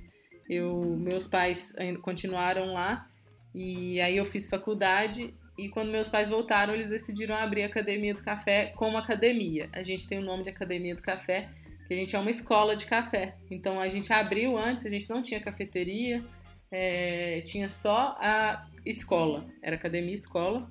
eu 0.49 0.97
meus 0.99 1.29
pais 1.29 1.73
continuaram 2.03 2.73
lá 2.73 3.09
e 3.55 4.01
aí 4.01 4.17
eu 4.17 4.25
fiz 4.25 4.49
faculdade 4.49 5.33
e 5.57 5.69
quando 5.69 5.93
meus 5.93 6.09
pais 6.09 6.29
voltaram 6.29 6.75
eles 6.75 6.91
decidiram 6.91 7.37
abrir 7.37 7.63
a 7.63 7.67
academia 7.67 8.15
do 8.15 8.23
café 8.25 8.73
como 8.75 8.97
academia. 8.99 9.69
A 9.73 9.85
gente 9.85 10.09
tem 10.09 10.19
o 10.19 10.25
nome 10.25 10.43
de 10.43 10.51
academia 10.51 10.97
do 10.97 11.03
café 11.03 11.51
que 11.91 11.95
a 11.95 11.97
gente 11.97 12.15
é 12.15 12.19
uma 12.21 12.31
escola 12.31 12.77
de 12.77 12.87
café. 12.87 13.35
Então 13.51 13.81
a 13.81 13.89
gente 13.89 14.13
abriu 14.13 14.57
antes, 14.57 14.87
a 14.87 14.89
gente 14.89 15.11
não 15.11 15.21
tinha 15.21 15.41
cafeteria, 15.41 16.23
é, 16.71 17.41
tinha 17.41 17.69
só 17.69 18.17
a 18.21 18.65
escola, 18.87 19.45
era 19.61 19.75
academia 19.75 20.15
escola. 20.15 20.71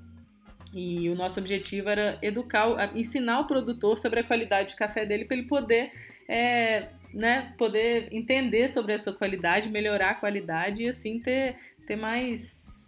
E 0.74 1.10
o 1.10 1.16
nosso 1.16 1.38
objetivo 1.38 1.90
era 1.90 2.18
educar, 2.22 2.96
ensinar 2.96 3.42
o 3.42 3.48
produtor 3.48 4.00
sobre 4.00 4.22
a 4.22 4.24
qualidade 4.24 4.70
de 4.70 4.76
café 4.78 5.06
dele 5.06 5.26
para 5.26 5.36
ele 5.36 5.46
poder, 5.46 5.92
é, 6.26 6.88
né, 7.14 7.54
poder 7.58 8.08
entender 8.14 8.70
sobre 8.70 8.94
a 8.94 8.98
sua 8.98 9.12
qualidade, 9.12 9.68
melhorar 9.68 10.12
a 10.12 10.16
qualidade 10.16 10.84
e 10.84 10.88
assim 10.88 11.20
ter, 11.20 11.58
ter 11.86 11.98
mais 11.98 12.79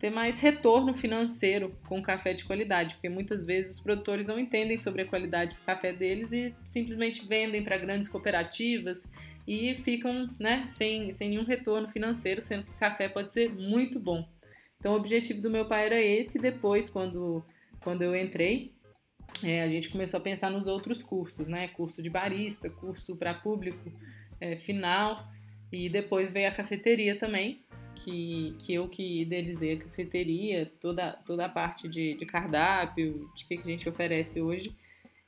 ter 0.00 0.08
mais 0.08 0.40
retorno 0.40 0.94
financeiro 0.94 1.76
com 1.86 2.02
café 2.02 2.32
de 2.32 2.44
qualidade, 2.44 2.94
porque 2.94 3.10
muitas 3.10 3.44
vezes 3.44 3.74
os 3.74 3.80
produtores 3.80 4.26
não 4.26 4.38
entendem 4.38 4.78
sobre 4.78 5.02
a 5.02 5.06
qualidade 5.06 5.56
do 5.56 5.62
café 5.62 5.92
deles 5.92 6.32
e 6.32 6.54
simplesmente 6.64 7.26
vendem 7.28 7.62
para 7.62 7.76
grandes 7.76 8.08
cooperativas 8.08 9.02
e 9.46 9.74
ficam 9.74 10.30
né, 10.40 10.64
sem, 10.68 11.12
sem 11.12 11.28
nenhum 11.28 11.44
retorno 11.44 11.86
financeiro, 11.86 12.40
sendo 12.40 12.64
que 12.64 12.72
café 12.78 13.10
pode 13.10 13.30
ser 13.30 13.54
muito 13.54 14.00
bom. 14.00 14.26
Então 14.78 14.94
o 14.94 14.96
objetivo 14.96 15.42
do 15.42 15.50
meu 15.50 15.66
pai 15.66 15.84
era 15.84 16.00
esse, 16.00 16.38
depois 16.38 16.88
quando, 16.88 17.44
quando 17.82 18.00
eu 18.00 18.16
entrei, 18.16 18.72
é, 19.44 19.62
a 19.62 19.68
gente 19.68 19.90
começou 19.90 20.18
a 20.18 20.22
pensar 20.22 20.50
nos 20.50 20.66
outros 20.66 21.02
cursos, 21.02 21.46
né? 21.46 21.68
Curso 21.68 22.02
de 22.02 22.08
barista, 22.08 22.70
curso 22.70 23.16
para 23.16 23.34
público 23.34 23.92
é, 24.40 24.56
final, 24.56 25.28
e 25.70 25.90
depois 25.90 26.32
veio 26.32 26.48
a 26.48 26.52
cafeteria 26.52 27.16
também, 27.16 27.62
que, 28.04 28.54
que 28.58 28.74
eu 28.74 28.88
que 28.88 29.22
idealizei 29.22 29.74
a 29.74 29.78
cafeteria, 29.78 30.70
toda, 30.80 31.12
toda 31.24 31.46
a 31.46 31.48
parte 31.48 31.88
de, 31.88 32.14
de 32.14 32.26
cardápio, 32.26 33.30
de 33.34 33.44
que, 33.44 33.56
que 33.56 33.68
a 33.68 33.70
gente 33.70 33.88
oferece 33.88 34.40
hoje, 34.40 34.74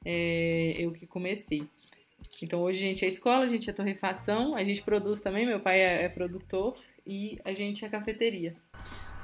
é, 0.05 0.75
eu 0.79 0.93
que 0.93 1.07
comecei. 1.07 1.69
Então 2.43 2.61
hoje 2.61 2.85
a 2.85 2.88
gente 2.88 3.05
é 3.05 3.09
escola, 3.09 3.45
a 3.45 3.49
gente 3.49 3.69
é 3.69 3.73
torrefação, 3.73 4.55
a 4.55 4.64
gente 4.64 4.83
produz 4.83 5.21
também, 5.21 5.47
meu 5.47 5.61
pai 5.61 5.81
é, 5.81 6.05
é 6.05 6.09
produtor 6.09 6.76
e 7.07 7.38
a 7.45 7.52
gente 7.52 7.85
é 7.85 7.88
cafeteria. 7.88 8.55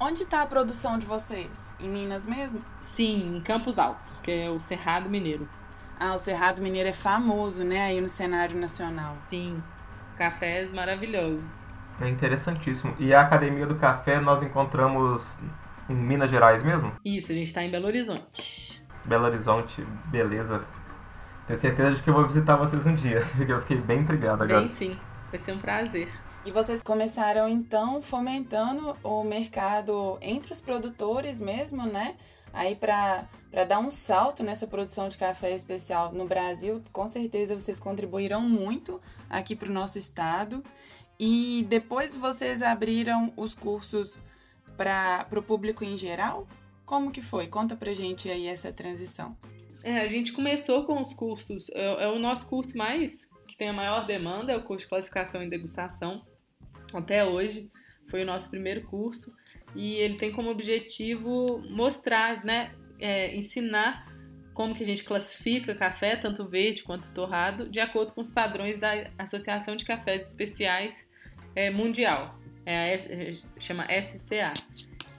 Onde 0.01 0.23
está 0.23 0.43
a 0.43 0.47
produção 0.47 0.99
de 0.99 1.07
vocês? 1.07 1.75
Em 1.81 1.89
Minas 1.89 2.25
mesmo? 2.25 2.65
Sim, 2.81 3.37
em 3.37 3.41
Campos 3.41 3.79
Altos, 3.79 4.21
que 4.21 4.31
é 4.31 4.49
o 4.49 4.61
Cerrado 4.61 5.11
Mineiro. 5.11 5.49
Ah, 5.99 6.15
o 6.15 6.19
Cerrado 6.19 6.63
Mineiro 6.63 6.89
é 6.89 6.93
famoso, 6.93 7.65
né, 7.65 7.81
aí 7.81 8.01
no 8.01 8.09
cenário 8.09 8.57
nacional. 8.57 9.17
Sim, 9.17 9.61
cafés 10.17 10.73
maravilhosos. 10.73 11.68
É 12.01 12.09
interessantíssimo. 12.09 12.95
E 12.99 13.13
a 13.13 13.23
Academia 13.23 13.67
do 13.67 13.75
Café 13.75 14.21
nós 14.21 14.43
encontramos 14.43 15.39
em 15.89 15.95
Minas 15.95 16.31
Gerais 16.31 16.63
mesmo? 16.63 16.93
Isso, 17.05 17.33
a 17.33 17.35
gente 17.35 17.49
está 17.49 17.63
em 17.63 17.71
Belo 17.71 17.87
Horizonte. 17.87 18.83
Belo 19.05 19.25
Horizonte, 19.25 19.83
beleza. 20.07 20.65
Tenho 21.47 21.59
certeza 21.59 21.97
de 21.97 22.03
que 22.03 22.11
eu 22.11 22.15
vou 22.15 22.27
visitar 22.27 22.57
vocês 22.57 22.87
um 22.87 22.95
dia, 22.95 23.27
porque 23.37 23.51
eu 23.51 23.61
fiquei 23.61 23.79
bem 23.79 24.01
intrigado 24.01 24.43
agora. 24.43 24.61
Bem 24.61 24.69
sim, 24.69 24.99
vai 25.31 25.41
ser 25.41 25.53
um 25.53 25.59
prazer. 25.59 26.09
E 26.45 26.53
vocês 26.53 26.83
começaram 26.83 27.49
então 27.49 28.01
fomentando 28.01 28.97
o 29.03 29.25
mercado 29.25 30.19
entre 30.21 30.53
os 30.53 30.61
produtores 30.61 31.41
mesmo, 31.41 31.85
né? 31.85 32.15
Aí 32.53 32.75
para 32.75 33.27
dar 33.67 33.79
um 33.79 33.91
salto 33.91 34.43
nessa 34.43 34.67
produção 34.67 35.09
de 35.09 35.17
café 35.17 35.55
especial 35.55 36.13
no 36.13 36.27
Brasil, 36.27 36.83
com 36.93 37.07
certeza 37.09 37.55
vocês 37.55 37.79
contribuíram 37.79 38.41
muito 38.41 39.01
aqui 39.29 39.55
para 39.55 39.69
o 39.69 39.73
nosso 39.73 39.99
estado. 39.99 40.63
E 41.19 41.67
depois 41.69 42.17
vocês 42.17 42.63
abriram 42.63 43.33
os 43.37 43.55
cursos 43.55 44.23
para 44.77 45.27
o 45.33 45.43
público 45.43 45.85
em 45.85 45.99
geral? 45.99 46.47
Como 46.87 47.11
que 47.11 47.21
foi? 47.21 47.49
Conta 47.49 47.77
pra 47.77 47.93
gente 47.93 48.31
aí 48.31 48.47
essa 48.47 48.73
transição. 48.73 49.37
É, 49.83 50.01
a 50.01 50.09
gente 50.09 50.33
começou 50.33 50.85
com 50.85 51.03
os 51.03 51.13
cursos, 51.13 51.69
é, 51.71 52.05
é, 52.05 52.09
o 52.09 52.19
nosso 52.19 52.47
curso 52.47 52.77
mais 52.77 53.29
que 53.47 53.57
tem 53.57 53.71
a 53.71 53.73
maior 53.73 54.07
demanda, 54.07 54.53
é 54.53 54.57
o 54.57 54.63
curso 54.63 54.85
de 54.85 54.89
classificação 54.89 55.43
e 55.43 55.51
degustação. 55.51 56.25
Até 56.95 57.25
hoje 57.25 57.71
foi 58.09 58.23
o 58.23 58.27
nosso 58.27 58.49
primeiro 58.49 58.83
curso 58.83 59.33
e 59.75 59.95
ele 59.95 60.17
tem 60.17 60.31
como 60.33 60.51
objetivo 60.51 61.61
mostrar, 61.71 62.45
né, 62.45 62.75
é, 63.01 63.35
ensinar 63.35 64.07
como 64.55 64.75
que 64.75 64.83
a 64.83 64.87
gente 64.87 65.05
classifica 65.05 65.75
café, 65.75 66.17
tanto 66.17 66.47
verde 66.47 66.83
quanto 66.83 67.13
torrado, 67.13 67.69
de 67.69 67.81
acordo 67.81 68.13
com 68.13 68.21
os 68.21 68.31
padrões 68.31 68.79
da 68.79 69.11
Associação 69.19 69.77
de 69.77 69.85
Cafés 69.85 70.29
Especiais 70.29 71.08
é, 71.59 71.71
mundial. 71.71 72.39
É 72.65 72.95
a, 72.95 73.61
chama 73.61 73.85
SCA. 74.01 74.53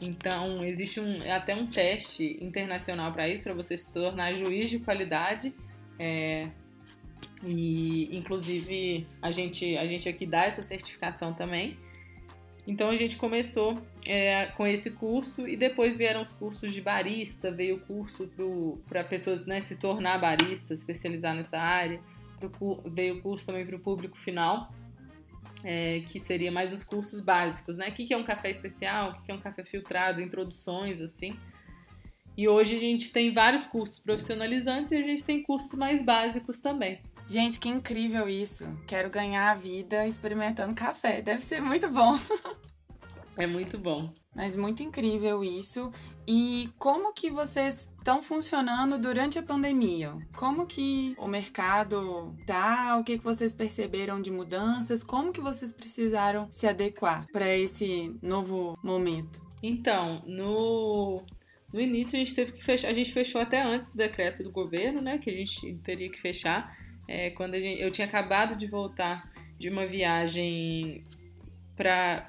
Então, 0.02 0.64
existe 0.64 1.02
um, 1.02 1.22
é 1.22 1.34
até 1.34 1.54
um 1.54 1.68
teste 1.68 2.38
internacional 2.42 3.12
para 3.12 3.28
isso, 3.28 3.44
para 3.44 3.54
você 3.54 3.76
se 3.76 3.92
tornar 3.92 4.34
juiz 4.34 4.70
de 4.70 4.80
qualidade. 4.80 5.54
É, 6.00 6.48
e, 7.44 8.16
inclusive, 8.16 9.06
a 9.22 9.32
gente, 9.32 9.76
a 9.76 9.86
gente 9.86 10.08
aqui 10.08 10.26
dá 10.26 10.46
essa 10.46 10.62
certificação 10.62 11.34
também. 11.34 11.78
Então, 12.66 12.90
a 12.90 12.96
gente 12.96 13.18
começou 13.18 13.78
é, 14.06 14.46
com 14.56 14.66
esse 14.66 14.92
curso 14.92 15.46
e 15.46 15.58
depois 15.58 15.98
vieram 15.98 16.22
os 16.22 16.32
cursos 16.32 16.72
de 16.72 16.80
barista, 16.80 17.52
veio 17.52 17.78
o 17.78 17.80
curso 17.82 18.30
para 18.88 19.04
pessoas 19.04 19.46
né, 19.46 19.60
se 19.60 19.76
tornar 19.76 20.20
barista, 20.20 20.74
especializar 20.74 21.36
nessa 21.36 21.58
área. 21.58 22.00
Pro, 22.40 22.82
veio 22.86 23.18
o 23.18 23.22
curso 23.22 23.48
também 23.48 23.66
para 23.66 23.76
o 23.76 23.80
público 23.80 24.18
final 24.18 24.72
é, 25.64 26.02
que 26.02 26.20
seria 26.20 26.52
mais 26.52 26.72
os 26.74 26.84
cursos 26.84 27.20
básicos, 27.20 27.78
né? 27.78 27.90
O 27.90 27.94
que 27.94 28.14
é 28.14 28.18
um 28.18 28.24
café 28.24 28.50
especial, 28.50 29.12
o 29.12 29.22
que 29.24 29.32
é 29.32 29.36
um 29.36 29.40
café 29.40 29.64
filtrado, 29.64 30.22
introduções, 30.22 31.02
assim. 31.02 31.38
E 32.38 32.48
hoje 32.48 32.76
a 32.78 32.80
gente 32.80 33.12
tem 33.12 33.34
vários 33.34 33.66
cursos 33.68 34.00
profissionalizantes 34.00 34.92
e 34.92 34.96
a 34.96 35.02
gente 35.02 35.24
tem 35.24 35.44
cursos 35.44 35.74
mais 35.74 36.02
básicos 36.02 36.60
também. 36.60 37.02
Gente, 37.28 37.60
que 37.60 37.68
incrível 37.68 38.30
isso! 38.30 38.66
Quero 38.88 39.10
ganhar 39.10 39.52
a 39.52 39.56
vida 39.56 40.08
experimentando 40.08 40.74
café. 40.74 41.22
Deve 41.22 41.42
ser 41.42 41.62
muito 41.62 41.90
bom. 41.90 42.18
É 43.40 43.48
muito 43.48 43.78
bom. 43.78 44.04
Mas 44.36 44.54
muito 44.54 44.84
incrível 44.84 45.42
isso. 45.46 45.94
E 46.28 46.70
como 46.78 47.14
que 47.14 47.30
vocês 47.30 47.90
estão 47.98 48.22
funcionando 48.22 49.00
durante 49.00 49.40
a 49.40 49.44
pandemia? 49.44 50.12
Como 50.36 50.68
que 50.68 51.16
o 51.18 51.26
mercado 51.26 52.36
tá? 52.46 52.98
O 53.00 53.04
que, 53.04 53.18
que 53.18 53.24
vocês 53.24 53.54
perceberam 53.54 54.22
de 54.22 54.30
mudanças? 54.30 55.04
Como 55.04 55.32
que 55.32 55.40
vocês 55.40 55.72
precisaram 55.72 56.52
se 56.52 56.68
adequar 56.68 57.26
para 57.32 57.56
esse 57.56 58.20
novo 58.22 58.78
momento? 58.84 59.40
Então, 59.64 60.22
no, 60.28 61.24
no 61.72 61.80
início 61.80 62.18
a 62.18 62.20
gente 62.20 62.36
teve 62.36 62.52
que 62.52 62.64
fechar, 62.64 62.90
a 62.90 62.94
gente 62.94 63.14
fechou 63.14 63.40
até 63.40 63.64
antes 63.64 63.90
do 63.90 63.98
decreto 63.98 64.44
do 64.44 64.52
governo, 64.52 65.02
né? 65.02 65.18
Que 65.18 65.30
a 65.30 65.34
gente 65.34 65.76
teria 65.76 66.12
que 66.12 66.20
fechar. 66.20 66.78
É, 67.08 67.30
quando 67.30 67.54
gente, 67.54 67.82
eu 67.82 67.90
tinha 67.90 68.06
acabado 68.06 68.58
de 68.58 68.68
voltar 68.68 69.32
de 69.58 69.70
uma 69.70 69.86
viagem 69.86 71.06
para 71.78 72.28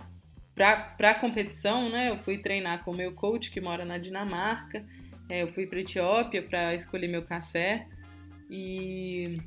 para 0.55 1.11
a 1.11 1.15
competição, 1.15 1.89
né? 1.89 2.11
Eu 2.11 2.19
fui 2.19 2.39
treinar 2.39 2.85
com 2.85 2.91
o 2.91 2.97
meu 2.97 3.13
coach 3.13 3.51
que 3.51 3.61
mora 3.61 3.85
na 3.85 3.99
Dinamarca. 3.99 4.85
É, 5.29 5.43
eu 5.43 5.49
fui 5.49 5.67
para 5.67 5.81
Etiópia 5.81 6.43
para 6.43 6.75
escolher 6.75 7.09
meu 7.09 7.23
café 7.23 7.87
e 8.51 9.39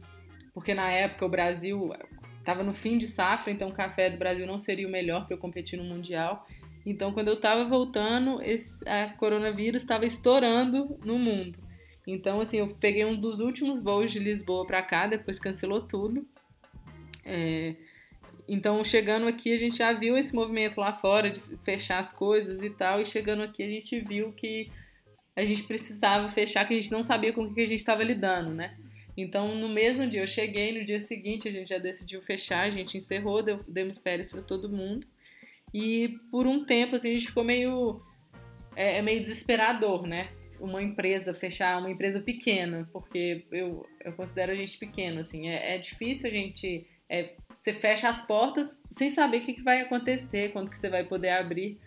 porque 0.54 0.74
na 0.74 0.90
época 0.90 1.26
o 1.26 1.30
Brasil 1.30 1.92
estava 2.40 2.64
no 2.64 2.74
fim 2.74 2.98
de 2.98 3.08
safra, 3.08 3.52
então 3.52 3.70
o 3.70 3.74
café 3.74 4.10
do 4.10 4.18
Brasil 4.18 4.46
não 4.46 4.60
seria 4.60 4.88
o 4.88 4.92
melhor 4.92 5.26
para 5.26 5.36
eu 5.36 5.40
competir 5.40 5.78
no 5.78 5.84
mundial. 5.84 6.48
Então, 6.86 7.14
quando 7.14 7.30
eu 7.30 7.36
estava 7.36 7.64
voltando, 7.64 8.42
esse 8.42 8.88
a 8.88 9.10
coronavírus 9.14 9.82
estava 9.82 10.06
estourando 10.06 11.00
no 11.04 11.18
mundo. 11.18 11.58
Então, 12.06 12.42
assim, 12.42 12.58
eu 12.58 12.76
peguei 12.76 13.06
um 13.06 13.16
dos 13.16 13.40
últimos 13.40 13.82
voos 13.82 14.12
de 14.12 14.20
Lisboa 14.20 14.68
para 14.68 14.82
cá, 14.82 15.08
depois 15.08 15.40
cancelou 15.40 15.82
tudo. 15.82 16.28
É, 17.24 17.76
então, 18.48 18.84
chegando 18.84 19.28
aqui, 19.28 19.54
a 19.54 19.58
gente 19.58 19.78
já 19.78 19.94
viu 19.94 20.18
esse 20.18 20.36
movimento 20.36 20.80
lá 20.80 20.94
fora 20.94 21.30
de 21.30 21.40
fechar 21.64 22.00
as 22.00 22.12
coisas 22.12 22.62
e 22.62 22.70
tal, 22.70 23.02
e 23.02 23.06
chegando 23.06 23.44
aqui, 23.44 23.64
a 23.64 23.70
gente 23.70 24.00
viu 24.02 24.34
que 24.34 24.70
a 25.36 25.46
gente 25.46 25.64
precisava 25.64 26.30
fechar, 26.30 26.68
que 26.68 26.74
a 26.74 26.80
gente 26.80 26.92
não 26.92 27.02
sabia 27.02 27.34
com 27.34 27.44
o 27.44 27.54
que 27.54 27.62
a 27.62 27.68
gente 27.68 27.80
estava 27.80 28.04
lidando, 28.04 28.52
né? 28.52 28.78
Então, 29.16 29.56
no 29.56 29.70
mesmo 29.70 30.08
dia, 30.08 30.22
eu 30.22 30.28
cheguei, 30.28 30.78
no 30.78 30.86
dia 30.86 31.00
seguinte, 31.00 31.48
a 31.48 31.52
gente 31.52 31.70
já 31.70 31.78
decidiu 31.78 32.22
fechar, 32.22 32.62
a 32.62 32.70
gente 32.70 32.98
encerrou, 32.98 33.44
deu, 33.44 33.60
demos 33.68 34.00
férias 34.00 34.30
para 34.30 34.42
todo 34.42 34.70
mundo. 34.70 35.08
E 35.74 36.18
por 36.30 36.46
um 36.46 36.66
tempo, 36.66 36.96
assim, 36.96 37.10
a 37.10 37.14
gente 37.14 37.28
ficou 37.28 37.44
meio. 37.44 38.02
É, 38.76 38.98
é 38.98 39.02
meio 39.02 39.22
desesperador, 39.22 40.06
né? 40.08 40.30
Uma 40.60 40.82
empresa 40.82 41.34
fechar, 41.34 41.80
uma 41.80 41.92
empresa 41.92 42.22
pequena, 42.22 42.90
porque 42.92 43.46
eu, 43.52 43.86
eu 44.04 44.14
considero 44.14 44.52
a 44.52 44.56
gente 44.56 44.78
pequena, 44.78 45.22
assim. 45.22 45.48
É, 45.48 45.76
é 45.76 45.78
difícil 45.78 46.28
a 46.28 46.34
gente 46.34 46.88
é, 47.10 47.36
você 47.54 47.74
fecha 47.74 48.10
as 48.10 48.22
portas 48.26 48.82
sem 48.90 49.10
saber 49.10 49.38
o 49.38 49.46
que, 49.46 49.54
que 49.54 49.62
vai 49.62 49.82
acontecer, 49.82 50.52
quando 50.52 50.70
que 50.70 50.78
você 50.78 50.90
vai 50.90 51.04
poder 51.04 51.30
abrir. 51.30 51.80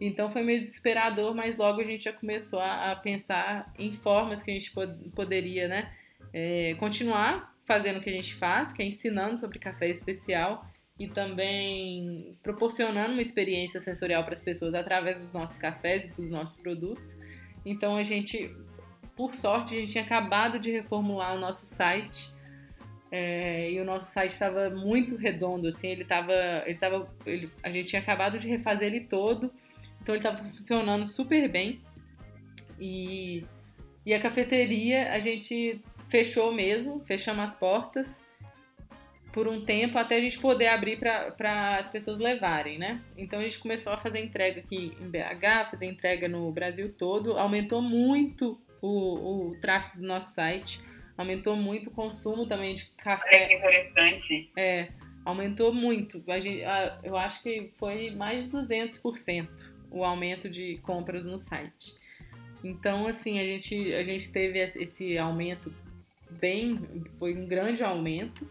Então 0.00 0.30
foi 0.30 0.42
meio 0.42 0.60
desesperador, 0.60 1.34
mas 1.34 1.56
logo 1.56 1.80
a 1.80 1.84
gente 1.84 2.04
já 2.04 2.12
começou 2.12 2.60
a, 2.60 2.92
a 2.92 2.96
pensar 2.96 3.72
em 3.78 3.92
formas 3.92 4.42
que 4.42 4.50
a 4.50 4.54
gente 4.54 4.70
pod 4.72 4.92
poderia 5.10 5.68
né, 5.68 5.92
é, 6.32 6.74
continuar 6.74 7.54
fazendo 7.64 7.98
o 7.98 8.02
que 8.02 8.10
a 8.10 8.12
gente 8.12 8.34
faz, 8.34 8.72
que 8.72 8.82
é 8.82 8.86
ensinando 8.86 9.38
sobre 9.38 9.58
café 9.58 9.88
especial 9.88 10.66
e 10.98 11.08
também 11.08 12.36
proporcionando 12.42 13.12
uma 13.12 13.22
experiência 13.22 13.80
sensorial 13.80 14.22
para 14.24 14.34
as 14.34 14.40
pessoas 14.40 14.74
através 14.74 15.18
dos 15.20 15.32
nossos 15.32 15.58
cafés 15.58 16.04
e 16.04 16.08
dos 16.08 16.30
nossos 16.30 16.56
produtos. 16.56 17.16
Então 17.64 17.96
a 17.96 18.02
gente, 18.02 18.54
por 19.16 19.34
sorte, 19.34 19.74
a 19.74 19.80
gente 19.80 19.92
tinha 19.92 20.04
acabado 20.04 20.58
de 20.58 20.70
reformular 20.70 21.34
o 21.34 21.40
nosso 21.40 21.66
site 21.66 22.33
É, 23.16 23.70
e 23.70 23.80
o 23.80 23.84
nosso 23.84 24.10
site 24.10 24.32
estava 24.32 24.70
muito 24.70 25.14
redondo, 25.14 25.68
assim, 25.68 25.86
ele 25.86 26.02
estava, 26.02 26.32
ele 26.66 26.76
tava, 26.76 27.08
ele, 27.24 27.48
a 27.62 27.70
gente 27.70 27.90
tinha 27.90 28.02
acabado 28.02 28.40
de 28.40 28.48
refazer 28.48 28.88
ele 28.88 29.04
todo, 29.04 29.52
então 30.02 30.16
ele 30.16 30.26
estava 30.26 30.42
funcionando 30.50 31.06
super 31.06 31.48
bem. 31.48 31.80
E, 32.80 33.44
e 34.04 34.12
a 34.12 34.18
cafeteria 34.18 35.12
a 35.12 35.20
gente 35.20 35.80
fechou 36.08 36.52
mesmo, 36.52 37.04
fechamos 37.04 37.44
as 37.44 37.54
portas 37.54 38.20
por 39.30 39.46
um 39.46 39.64
tempo 39.64 39.96
até 39.96 40.16
a 40.16 40.20
gente 40.20 40.40
poder 40.40 40.66
abrir 40.66 40.98
para 40.98 41.78
as 41.78 41.88
pessoas 41.88 42.18
levarem, 42.18 42.78
né? 42.78 43.00
Então 43.16 43.38
a 43.38 43.42
gente 43.44 43.60
começou 43.60 43.92
a 43.92 43.96
fazer 43.96 44.24
entrega 44.24 44.58
aqui 44.58 44.92
em 45.00 45.08
BH, 45.08 45.70
fazer 45.70 45.86
entrega 45.86 46.26
no 46.28 46.50
Brasil 46.50 46.92
todo, 46.92 47.38
aumentou 47.38 47.80
muito 47.80 48.60
o, 48.82 49.50
o 49.50 49.60
tráfego 49.60 50.00
do 50.00 50.08
nosso 50.08 50.34
site, 50.34 50.82
aumentou 51.16 51.56
muito 51.56 51.88
o 51.88 51.92
consumo 51.92 52.46
também 52.46 52.74
de 52.74 52.86
café. 52.96 53.44
É 53.44 53.48
que 53.48 53.54
interessante. 53.54 54.50
É, 54.56 54.88
aumentou 55.24 55.72
muito. 55.72 56.22
A 56.28 56.40
gente, 56.40 56.62
eu 57.02 57.16
acho 57.16 57.42
que 57.42 57.70
foi 57.76 58.10
mais 58.10 58.44
de 58.44 58.50
200% 58.50 59.48
o 59.90 60.04
aumento 60.04 60.48
de 60.48 60.78
compras 60.78 61.24
no 61.24 61.38
site. 61.38 61.94
Então, 62.62 63.06
assim, 63.06 63.38
a 63.38 63.44
gente, 63.44 63.94
a 63.94 64.02
gente 64.02 64.32
teve 64.32 64.58
esse 64.58 65.16
aumento 65.18 65.72
bem, 66.30 66.80
foi 67.18 67.36
um 67.36 67.46
grande 67.46 67.82
aumento. 67.82 68.48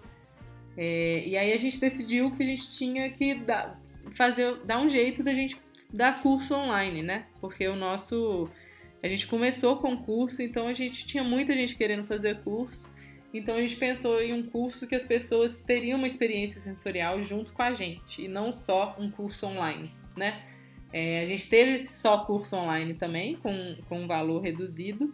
É, 0.77 1.23
e 1.25 1.35
aí 1.35 1.51
a 1.51 1.57
gente 1.57 1.79
decidiu 1.79 2.31
que 2.31 2.43
a 2.43 2.45
gente 2.45 2.71
tinha 2.77 3.09
que 3.09 3.35
dar, 3.35 3.79
fazer, 4.15 4.57
dar 4.65 4.79
um 4.79 4.89
jeito 4.89 5.23
da 5.23 5.33
gente 5.33 5.57
dar 5.91 6.21
curso 6.21 6.55
online, 6.55 7.03
né? 7.03 7.27
Porque 7.39 7.67
o 7.67 7.75
nosso. 7.75 8.49
A 9.03 9.07
gente 9.09 9.27
começou 9.27 9.75
com 9.77 9.97
curso, 9.97 10.41
então 10.41 10.65
a 10.65 10.73
gente 10.73 11.05
tinha 11.05 11.25
muita 11.25 11.53
gente 11.53 11.75
querendo 11.75 12.05
fazer 12.05 12.39
curso. 12.41 12.89
Então 13.33 13.55
a 13.55 13.61
gente 13.61 13.75
pensou 13.75 14.21
em 14.21 14.31
um 14.31 14.43
curso 14.43 14.87
que 14.87 14.95
as 14.95 15.03
pessoas 15.03 15.59
teriam 15.59 15.97
uma 15.97 16.07
experiência 16.07 16.61
sensorial 16.61 17.21
junto 17.21 17.51
com 17.51 17.61
a 17.61 17.73
gente, 17.73 18.23
e 18.23 18.27
não 18.29 18.53
só 18.53 18.95
um 18.97 19.11
curso 19.11 19.45
online, 19.45 19.91
né? 20.15 20.41
É, 20.93 21.23
a 21.23 21.25
gente 21.25 21.49
teve 21.49 21.79
só 21.79 22.19
curso 22.19 22.55
online 22.55 22.93
também, 22.93 23.35
com, 23.35 23.75
com 23.89 24.03
um 24.03 24.07
valor 24.07 24.39
reduzido, 24.41 25.13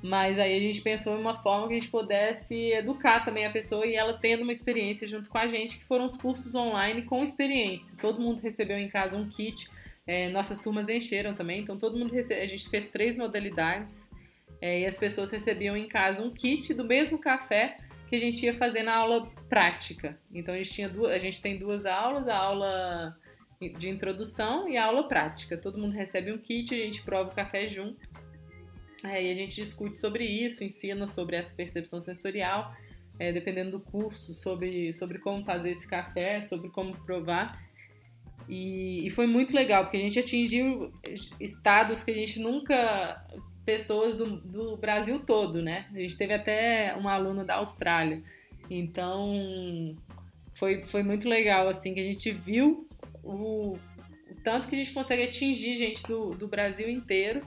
mas 0.00 0.38
aí 0.38 0.56
a 0.56 0.60
gente 0.60 0.80
pensou 0.80 1.18
em 1.18 1.20
uma 1.20 1.42
forma 1.42 1.66
que 1.66 1.74
a 1.74 1.76
gente 1.76 1.90
pudesse 1.90 2.54
educar 2.70 3.24
também 3.24 3.44
a 3.44 3.50
pessoa 3.50 3.84
e 3.84 3.96
ela 3.96 4.14
tendo 4.14 4.44
uma 4.44 4.52
experiência 4.52 5.06
junto 5.08 5.28
com 5.28 5.36
a 5.36 5.48
gente, 5.48 5.78
que 5.78 5.84
foram 5.84 6.06
os 6.06 6.16
cursos 6.16 6.54
online 6.54 7.02
com 7.02 7.24
experiência. 7.24 7.94
Todo 8.00 8.20
mundo 8.20 8.40
recebeu 8.40 8.78
em 8.78 8.88
casa 8.88 9.16
um 9.16 9.28
kit, 9.28 9.68
é, 10.06 10.28
nossas 10.28 10.60
turmas 10.60 10.88
encheram 10.88 11.34
também, 11.34 11.60
então 11.60 11.76
todo 11.76 11.98
mundo 11.98 12.12
recebeu, 12.12 12.44
a 12.44 12.46
gente 12.46 12.68
fez 12.68 12.88
três 12.88 13.16
modalidades 13.16 14.08
é, 14.60 14.80
e 14.80 14.86
as 14.86 14.96
pessoas 14.96 15.30
recebiam 15.30 15.76
em 15.76 15.88
casa 15.88 16.22
um 16.22 16.30
kit 16.32 16.72
do 16.72 16.84
mesmo 16.84 17.18
café 17.18 17.78
que 18.06 18.14
a 18.14 18.20
gente 18.20 18.44
ia 18.44 18.54
fazer 18.54 18.82
na 18.82 18.94
aula 18.94 19.28
prática. 19.48 20.18
Então 20.32 20.54
a 20.54 20.58
gente, 20.58 20.72
tinha 20.72 20.88
duas, 20.88 21.12
a 21.12 21.18
gente 21.18 21.40
tem 21.40 21.58
duas 21.58 21.84
aulas, 21.84 22.28
a 22.28 22.36
aula 22.36 23.16
de 23.60 23.88
introdução 23.88 24.68
e 24.68 24.76
a 24.76 24.84
aula 24.84 25.08
prática. 25.08 25.56
Todo 25.56 25.78
mundo 25.78 25.92
recebe 25.92 26.32
um 26.32 26.38
kit, 26.38 26.72
a 26.74 26.78
gente 26.78 27.02
prova 27.02 27.30
o 27.30 27.34
café 27.34 27.68
junto. 27.68 27.98
É, 29.04 29.22
e 29.22 29.30
a 29.30 29.34
gente 29.34 29.54
discute 29.54 29.98
sobre 29.98 30.24
isso, 30.24 30.64
ensina 30.64 31.06
sobre 31.06 31.36
essa 31.36 31.54
percepção 31.54 32.00
sensorial, 32.00 32.74
é, 33.18 33.32
dependendo 33.32 33.72
do 33.72 33.80
curso, 33.80 34.32
sobre, 34.34 34.92
sobre 34.92 35.18
como 35.18 35.44
fazer 35.44 35.70
esse 35.70 35.86
café, 35.86 36.42
sobre 36.42 36.70
como 36.70 36.96
provar. 37.04 37.65
E, 38.48 39.06
e, 39.06 39.10
foi 39.10 39.26
muito 39.26 39.54
legal, 39.54 39.84
porque 39.84 39.96
a 39.96 40.00
gente 40.00 40.18
atingiu 40.18 40.92
estados 41.40 42.02
que 42.04 42.10
a 42.10 42.14
gente 42.14 42.38
nunca. 42.38 43.24
pessoas 43.64 44.16
do, 44.16 44.36
do 44.36 44.76
Brasil 44.76 45.18
todo, 45.18 45.60
né? 45.60 45.86
A 45.92 45.98
gente 45.98 46.16
teve 46.16 46.34
até 46.34 46.94
uma 46.96 47.12
aluna 47.12 47.44
da 47.44 47.56
Austrália. 47.56 48.22
Então 48.70 49.96
foi, 50.54 50.84
foi 50.86 51.02
muito 51.02 51.28
legal, 51.28 51.68
assim, 51.68 51.92
que 51.92 52.00
a 52.00 52.04
gente 52.04 52.32
viu 52.32 52.88
o, 53.22 53.72
o 53.74 53.78
tanto 54.42 54.68
que 54.68 54.74
a 54.74 54.78
gente 54.78 54.92
consegue 54.92 55.24
atingir 55.24 55.76
gente 55.76 56.02
do, 56.04 56.30
do 56.30 56.48
Brasil 56.48 56.88
inteiro 56.88 57.40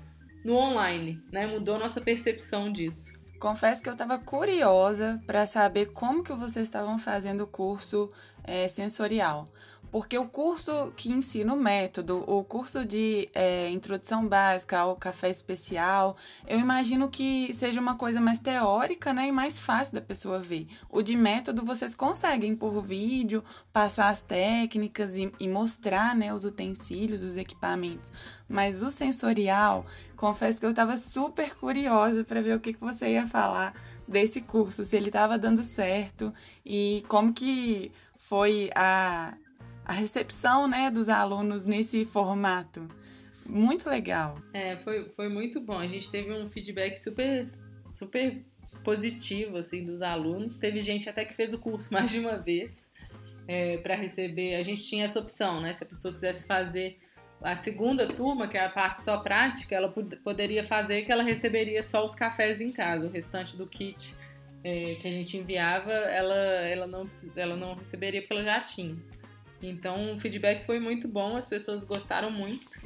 no 0.43 0.55
online, 0.55 1.21
né? 1.31 1.47
Mudou 1.47 1.77
nossa 1.79 1.99
percepção 1.99 2.71
disso. 2.71 3.19
Confesso 3.39 3.81
que 3.81 3.87
eu 3.87 3.93
estava 3.93 4.19
curiosa 4.19 5.21
para 5.25 5.45
saber 5.45 5.87
como 5.87 6.23
que 6.23 6.33
vocês 6.33 6.67
estavam 6.67 6.99
fazendo 6.99 7.41
o 7.41 7.47
curso 7.47 8.09
é, 8.43 8.67
sensorial. 8.67 9.47
Porque 9.91 10.17
o 10.17 10.25
curso 10.25 10.93
que 10.95 11.11
ensina 11.11 11.53
o 11.53 11.57
método, 11.57 12.23
o 12.27 12.43
curso 12.43 12.85
de 12.85 13.27
é, 13.33 13.69
introdução 13.69 14.27
básica 14.27 14.79
ao 14.79 14.95
café 14.95 15.29
especial, 15.29 16.15
eu 16.47 16.59
imagino 16.59 17.09
que 17.09 17.51
seja 17.53 17.81
uma 17.81 17.95
coisa 17.95 18.21
mais 18.21 18.39
teórica 18.39 19.11
né, 19.13 19.27
e 19.27 19.31
mais 19.31 19.59
fácil 19.59 19.95
da 19.95 20.01
pessoa 20.01 20.39
ver. 20.39 20.67
O 20.89 21.01
de 21.01 21.15
método 21.15 21.65
vocês 21.65 21.95
conseguem 21.95 22.55
por 22.55 22.81
vídeo 22.81 23.43
passar 23.73 24.09
as 24.09 24.21
técnicas 24.21 25.15
e, 25.15 25.33
e 25.39 25.47
mostrar 25.47 26.15
né, 26.15 26.31
os 26.33 26.45
utensílios, 26.45 27.23
os 27.23 27.35
equipamentos. 27.35 28.11
Mas 28.47 28.83
o 28.83 28.91
sensorial, 28.91 29.83
confesso 30.15 30.59
que 30.59 30.65
eu 30.65 30.71
estava 30.71 30.97
super 30.97 31.55
curiosa 31.55 32.23
para 32.23 32.41
ver 32.41 32.55
o 32.55 32.59
que, 32.59 32.73
que 32.73 32.79
você 32.79 33.13
ia 33.13 33.27
falar 33.27 33.73
desse 34.07 34.41
curso, 34.41 34.83
se 34.83 34.95
ele 34.95 35.07
estava 35.07 35.37
dando 35.37 35.63
certo 35.63 36.33
e 36.65 37.03
como 37.07 37.31
que 37.31 37.91
foi 38.17 38.69
a 38.75 39.35
a 39.89 39.91
recepção 39.91 40.67
né, 40.67 40.91
dos 40.91 41.09
alunos 41.09 41.65
nesse 41.65 42.05
formato. 42.05 42.87
Muito 43.43 43.89
legal. 43.89 44.37
É, 44.53 44.77
foi, 44.77 45.09
foi 45.15 45.27
muito 45.27 45.59
bom. 45.59 45.79
A 45.79 45.87
gente 45.87 46.11
teve 46.11 46.31
um 46.31 46.47
feedback 46.47 46.95
super, 46.97 47.49
super 47.89 48.39
positivo 48.83 49.57
assim, 49.57 49.83
dos 49.83 50.03
alunos. 50.03 50.57
Teve 50.57 50.79
gente 50.81 51.09
até 51.09 51.25
que 51.25 51.33
fez 51.33 51.55
o 51.55 51.57
curso 51.57 51.89
mais 51.91 52.11
de 52.11 52.19
uma 52.19 52.37
vez 52.37 52.87
é, 53.47 53.77
para 53.77 53.95
receber. 53.95 54.57
A 54.57 54.63
gente 54.63 54.83
tinha 54.83 55.05
essa 55.05 55.19
opção, 55.19 55.59
né? 55.59 55.73
Se 55.73 55.83
a 55.83 55.87
pessoa 55.87 56.13
quisesse 56.13 56.45
fazer 56.45 56.99
a 57.41 57.55
segunda 57.55 58.05
turma, 58.05 58.47
que 58.47 58.57
é 58.57 58.65
a 58.65 58.69
parte 58.69 59.03
só 59.03 59.17
prática, 59.17 59.75
ela 59.75 59.91
poderia 60.23 60.63
fazer 60.63 61.01
que 61.01 61.11
ela 61.11 61.23
receberia 61.23 61.81
só 61.81 62.05
os 62.05 62.13
cafés 62.13 62.61
em 62.61 62.71
casa. 62.71 63.07
O 63.07 63.09
restante 63.09 63.57
do 63.57 63.65
kit 63.65 64.13
é, 64.63 64.97
que 65.01 65.07
a 65.07 65.11
gente 65.11 65.35
enviava, 65.35 65.91
ela, 65.91 66.35
ela, 66.35 66.85
não, 66.85 67.07
ela 67.35 67.55
não 67.55 67.73
receberia 67.73 68.21
porque 68.21 68.33
ela 68.33 68.43
já 68.43 68.61
tinha. 68.61 68.95
Então 69.61 70.13
o 70.13 70.19
feedback 70.19 70.65
foi 70.65 70.79
muito 70.79 71.07
bom, 71.07 71.35
as 71.35 71.45
pessoas 71.45 71.83
gostaram 71.83 72.31
muito. 72.31 72.81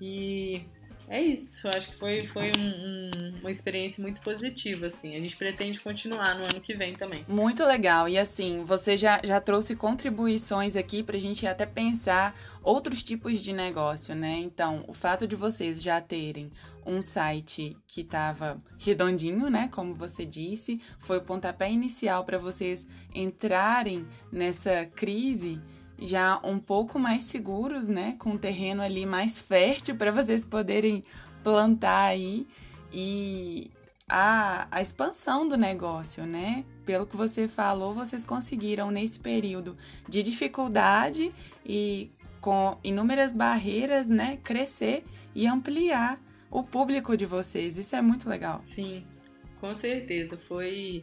E 0.00 0.62
é 1.08 1.20
isso, 1.20 1.68
acho 1.68 1.88
que 1.88 1.96
foi, 1.96 2.26
foi 2.26 2.50
um, 2.58 2.60
um, 2.60 3.38
uma 3.40 3.50
experiência 3.50 4.02
muito 4.02 4.20
positiva, 4.20 4.86
assim. 4.86 5.14
A 5.14 5.20
gente 5.20 5.36
pretende 5.36 5.80
continuar 5.80 6.34
no 6.34 6.42
ano 6.42 6.60
que 6.60 6.74
vem 6.74 6.94
também. 6.94 7.24
Muito 7.28 7.64
legal. 7.64 8.08
E 8.08 8.18
assim, 8.18 8.64
você 8.64 8.96
já, 8.96 9.20
já 9.22 9.40
trouxe 9.40 9.76
contribuições 9.76 10.76
aqui 10.76 11.02
pra 11.02 11.18
gente 11.18 11.46
até 11.46 11.66
pensar 11.66 12.34
outros 12.62 13.02
tipos 13.02 13.40
de 13.40 13.52
negócio, 13.52 14.14
né? 14.14 14.38
Então, 14.38 14.84
o 14.88 14.94
fato 14.94 15.26
de 15.26 15.36
vocês 15.36 15.82
já 15.82 16.00
terem 16.00 16.50
um 16.86 17.00
site 17.00 17.76
que 17.86 18.02
estava 18.02 18.58
redondinho, 18.78 19.48
né? 19.48 19.68
Como 19.72 19.94
você 19.94 20.24
disse, 20.24 20.78
foi 20.98 21.18
o 21.18 21.22
pontapé 21.22 21.70
inicial 21.70 22.24
para 22.24 22.38
vocês 22.38 22.86
entrarem 23.14 24.06
nessa 24.30 24.86
crise 24.86 25.60
já 25.98 26.40
um 26.44 26.58
pouco 26.58 26.98
mais 26.98 27.22
seguros, 27.22 27.88
né? 27.88 28.16
Com 28.18 28.30
o 28.30 28.38
terreno 28.38 28.82
ali 28.82 29.06
mais 29.06 29.38
fértil 29.38 29.96
para 29.96 30.10
vocês 30.10 30.44
poderem 30.44 31.02
plantar 31.42 32.06
aí 32.06 32.46
e 32.92 33.70
a, 34.08 34.66
a 34.70 34.82
expansão 34.82 35.48
do 35.48 35.56
negócio, 35.56 36.24
né? 36.26 36.64
Pelo 36.84 37.06
que 37.06 37.16
você 37.16 37.48
falou, 37.48 37.94
vocês 37.94 38.24
conseguiram 38.24 38.90
nesse 38.90 39.18
período 39.18 39.76
de 40.08 40.22
dificuldade 40.22 41.30
e 41.64 42.10
com 42.40 42.78
inúmeras 42.84 43.32
barreiras, 43.32 44.08
né? 44.08 44.38
Crescer 44.44 45.04
e 45.34 45.46
ampliar 45.46 46.20
o 46.50 46.62
público 46.62 47.16
de 47.16 47.24
vocês. 47.24 47.78
Isso 47.78 47.96
é 47.96 48.02
muito 48.02 48.28
legal. 48.28 48.60
Sim, 48.62 49.04
com 49.60 49.74
certeza. 49.76 50.38
Foi, 50.46 51.02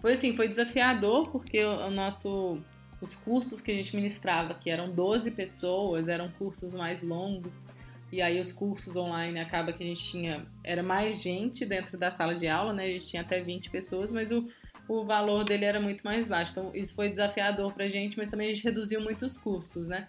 foi 0.00 0.14
assim, 0.14 0.34
foi 0.34 0.48
desafiador 0.48 1.28
porque 1.30 1.62
o 1.62 1.90
nosso 1.90 2.58
os 3.00 3.14
cursos 3.14 3.60
que 3.60 3.70
a 3.70 3.74
gente 3.74 3.94
ministrava, 3.96 4.54
que 4.54 4.70
eram 4.70 4.90
12 4.90 5.30
pessoas, 5.30 6.08
eram 6.08 6.30
cursos 6.30 6.74
mais 6.74 7.02
longos. 7.02 7.64
E 8.12 8.20
aí 8.20 8.40
os 8.40 8.52
cursos 8.52 8.96
online 8.96 9.38
acaba 9.38 9.72
que 9.72 9.82
a 9.82 9.86
gente 9.86 10.02
tinha. 10.02 10.46
Era 10.64 10.82
mais 10.82 11.22
gente 11.22 11.64
dentro 11.64 11.96
da 11.96 12.10
sala 12.10 12.34
de 12.34 12.48
aula, 12.48 12.72
né? 12.72 12.84
A 12.84 12.88
gente 12.88 13.06
tinha 13.06 13.22
até 13.22 13.40
20 13.40 13.70
pessoas, 13.70 14.10
mas 14.10 14.32
o, 14.32 14.48
o 14.88 15.04
valor 15.04 15.44
dele 15.44 15.64
era 15.64 15.80
muito 15.80 16.02
mais 16.02 16.26
baixo. 16.26 16.50
Então 16.52 16.70
isso 16.74 16.94
foi 16.94 17.08
desafiador 17.08 17.72
pra 17.72 17.88
gente, 17.88 18.18
mas 18.18 18.28
também 18.28 18.50
a 18.50 18.54
gente 18.54 18.64
reduziu 18.64 19.00
muito 19.00 19.24
os 19.24 19.38
custos, 19.38 19.86
né? 19.86 20.08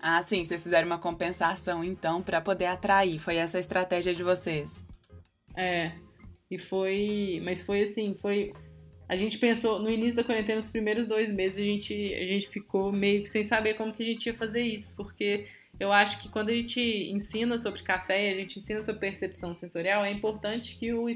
Ah, 0.00 0.22
sim, 0.22 0.44
vocês 0.44 0.62
fizeram 0.62 0.86
uma 0.86 0.98
compensação 0.98 1.82
então 1.82 2.22
para 2.22 2.40
poder 2.40 2.66
atrair. 2.66 3.18
Foi 3.18 3.36
essa 3.36 3.56
a 3.56 3.60
estratégia 3.60 4.14
de 4.14 4.22
vocês? 4.22 4.84
É. 5.56 5.92
E 6.48 6.58
foi, 6.58 7.40
mas 7.44 7.62
foi 7.62 7.82
assim, 7.82 8.14
foi 8.14 8.52
a 9.08 9.16
gente 9.16 9.38
pensou, 9.38 9.78
no 9.78 9.88
início 9.90 10.16
da 10.16 10.24
quarentena, 10.24 10.56
nos 10.56 10.68
primeiros 10.68 11.06
dois 11.06 11.32
meses, 11.32 11.58
a 11.58 11.62
gente, 11.62 12.14
a 12.14 12.26
gente 12.26 12.48
ficou 12.48 12.92
meio 12.92 13.22
que 13.22 13.28
sem 13.28 13.42
saber 13.42 13.74
como 13.74 13.92
que 13.92 14.02
a 14.02 14.06
gente 14.06 14.26
ia 14.26 14.34
fazer 14.34 14.62
isso, 14.62 14.96
porque 14.96 15.46
eu 15.78 15.92
acho 15.92 16.22
que 16.22 16.28
quando 16.28 16.48
a 16.48 16.52
gente 16.52 16.80
ensina 16.80 17.58
sobre 17.58 17.82
café, 17.82 18.32
a 18.32 18.36
gente 18.36 18.58
ensina 18.58 18.82
sobre 18.82 19.00
percepção 19.00 19.54
sensorial, 19.54 20.04
é 20.04 20.10
importante 20.10 20.76
que 20.76 20.92
o, 20.92 21.06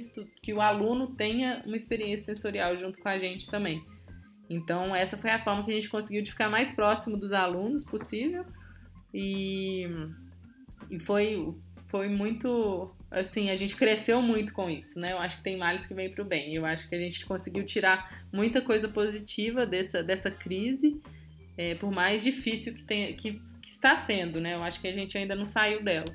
que 0.42 0.52
o 0.52 0.60
aluno 0.60 1.08
tenha 1.16 1.62
uma 1.66 1.76
experiência 1.76 2.34
sensorial 2.34 2.76
junto 2.76 2.98
com 2.98 3.08
a 3.08 3.18
gente 3.18 3.50
também. 3.50 3.82
Então, 4.50 4.94
essa 4.94 5.16
foi 5.16 5.30
a 5.30 5.38
forma 5.38 5.64
que 5.64 5.70
a 5.70 5.74
gente 5.74 5.88
conseguiu 5.88 6.22
de 6.22 6.30
ficar 6.32 6.50
mais 6.50 6.72
próximo 6.72 7.16
dos 7.16 7.32
alunos 7.32 7.84
possível. 7.84 8.44
E, 9.14 9.86
e 10.90 10.98
foi, 10.98 11.54
foi 11.86 12.08
muito. 12.08 12.92
Assim, 13.10 13.50
a 13.50 13.56
gente 13.56 13.74
cresceu 13.74 14.22
muito 14.22 14.52
com 14.52 14.70
isso, 14.70 14.98
né? 14.98 15.12
Eu 15.12 15.18
acho 15.18 15.38
que 15.38 15.42
tem 15.42 15.58
males 15.58 15.84
que 15.84 15.92
vêm 15.92 16.08
para 16.08 16.22
o 16.22 16.24
bem. 16.24 16.54
Eu 16.54 16.64
acho 16.64 16.88
que 16.88 16.94
a 16.94 16.98
gente 16.98 17.26
conseguiu 17.26 17.64
tirar 17.64 18.24
muita 18.32 18.60
coisa 18.60 18.88
positiva 18.88 19.66
dessa, 19.66 20.02
dessa 20.02 20.30
crise, 20.30 21.00
é, 21.56 21.74
por 21.74 21.90
mais 21.90 22.22
difícil 22.22 22.72
que, 22.72 22.84
tenha, 22.84 23.12
que, 23.14 23.32
que 23.60 23.68
está 23.68 23.96
sendo, 23.96 24.40
né? 24.40 24.54
Eu 24.54 24.62
acho 24.62 24.80
que 24.80 24.86
a 24.86 24.92
gente 24.92 25.18
ainda 25.18 25.34
não 25.34 25.44
saiu 25.44 25.82
dela. 25.82 26.06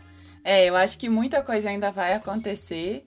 É, 0.43 0.69
eu 0.69 0.75
acho 0.75 0.97
que 0.97 1.09
muita 1.09 1.43
coisa 1.43 1.69
ainda 1.69 1.91
vai 1.91 2.13
acontecer. 2.13 3.05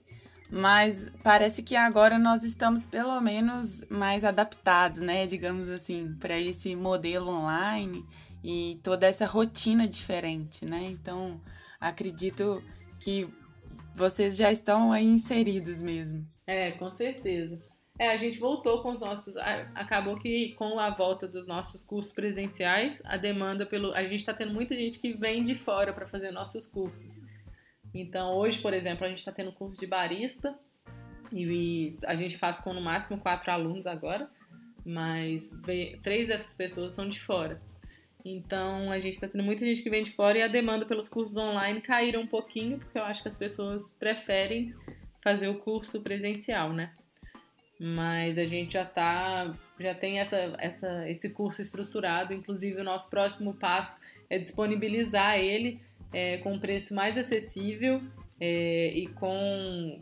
Mas 0.51 1.11
parece 1.23 1.61
que 1.61 1.75
agora 1.75 2.17
nós 2.17 2.43
estamos 2.43 2.85
pelo 2.85 3.21
menos 3.21 3.83
mais 3.87 4.25
adaptados, 4.25 4.99
né, 4.99 5.27
digamos 5.27 5.69
assim, 5.69 6.15
para 6.19 6.39
esse 6.39 6.75
modelo 6.75 7.29
online 7.29 8.03
e 8.43 8.79
toda 8.81 9.05
essa 9.05 9.27
rotina 9.27 9.87
diferente, 9.87 10.65
né? 10.65 10.87
Então, 10.89 11.39
acredito 11.79 12.63
que 12.99 13.29
vocês 13.99 14.37
já 14.37 14.49
estão 14.51 14.91
aí 14.91 15.05
inseridos 15.05 15.81
mesmo. 15.81 16.25
É, 16.47 16.71
com 16.71 16.89
certeza. 16.89 17.61
É, 17.99 18.07
a 18.07 18.17
gente 18.17 18.39
voltou 18.39 18.81
com 18.81 18.91
os 18.91 18.99
nossos. 18.99 19.35
Acabou 19.75 20.15
que 20.15 20.53
com 20.53 20.79
a 20.79 20.89
volta 20.89 21.27
dos 21.27 21.45
nossos 21.45 21.83
cursos 21.83 22.13
presenciais, 22.13 23.01
a 23.03 23.17
demanda 23.17 23.65
pelo. 23.65 23.93
A 23.93 24.03
gente 24.03 24.21
está 24.21 24.33
tendo 24.33 24.53
muita 24.53 24.73
gente 24.73 24.99
que 24.99 25.11
vem 25.11 25.43
de 25.43 25.53
fora 25.53 25.91
para 25.91 26.07
fazer 26.07 26.31
nossos 26.31 26.65
cursos. 26.65 27.19
Então, 27.93 28.35
hoje, 28.35 28.59
por 28.59 28.73
exemplo, 28.73 29.05
a 29.05 29.09
gente 29.09 29.17
está 29.17 29.33
tendo 29.33 29.51
curso 29.51 29.81
de 29.81 29.87
barista 29.87 30.57
e 31.33 31.89
a 32.05 32.15
gente 32.15 32.37
faz 32.37 32.59
com 32.59 32.73
no 32.73 32.81
máximo 32.81 33.19
quatro 33.19 33.51
alunos 33.51 33.85
agora, 33.85 34.29
mas 34.85 35.49
três 36.01 36.29
dessas 36.29 36.53
pessoas 36.53 36.93
são 36.93 37.09
de 37.09 37.19
fora. 37.19 37.61
Então, 38.23 38.91
a 38.91 38.99
gente 38.99 39.13
está 39.13 39.27
tendo 39.27 39.43
muita 39.43 39.65
gente 39.65 39.81
que 39.81 39.89
vem 39.89 40.03
de 40.03 40.11
fora 40.11 40.37
e 40.37 40.41
a 40.41 40.47
demanda 40.47 40.85
pelos 40.85 41.07
cursos 41.07 41.35
online 41.37 41.81
caíram 41.81 42.21
um 42.21 42.27
pouquinho, 42.27 42.77
porque 42.77 42.97
eu 42.97 43.03
acho 43.03 43.21
que 43.21 43.29
as 43.29 43.37
pessoas 43.37 43.91
preferem 43.91 44.75
fazer 45.23 45.47
o 45.47 45.55
curso 45.55 46.01
presencial, 46.01 46.73
né? 46.73 46.91
Mas 47.79 48.37
a 48.37 48.45
gente 48.45 48.73
já 48.73 48.83
tá, 48.83 49.55
já 49.79 49.95
tem 49.95 50.19
essa, 50.19 50.35
essa, 50.59 51.09
esse 51.09 51.29
curso 51.29 51.61
estruturado, 51.61 52.33
inclusive 52.33 52.81
o 52.81 52.83
nosso 52.83 53.09
próximo 53.09 53.53
passo 53.53 53.97
é 54.29 54.37
disponibilizar 54.37 55.37
ele 55.39 55.81
é, 56.11 56.37
com 56.37 56.53
um 56.53 56.59
preço 56.59 56.93
mais 56.93 57.17
acessível 57.17 58.01
é, 58.39 58.91
e 58.93 59.07
com. 59.07 60.01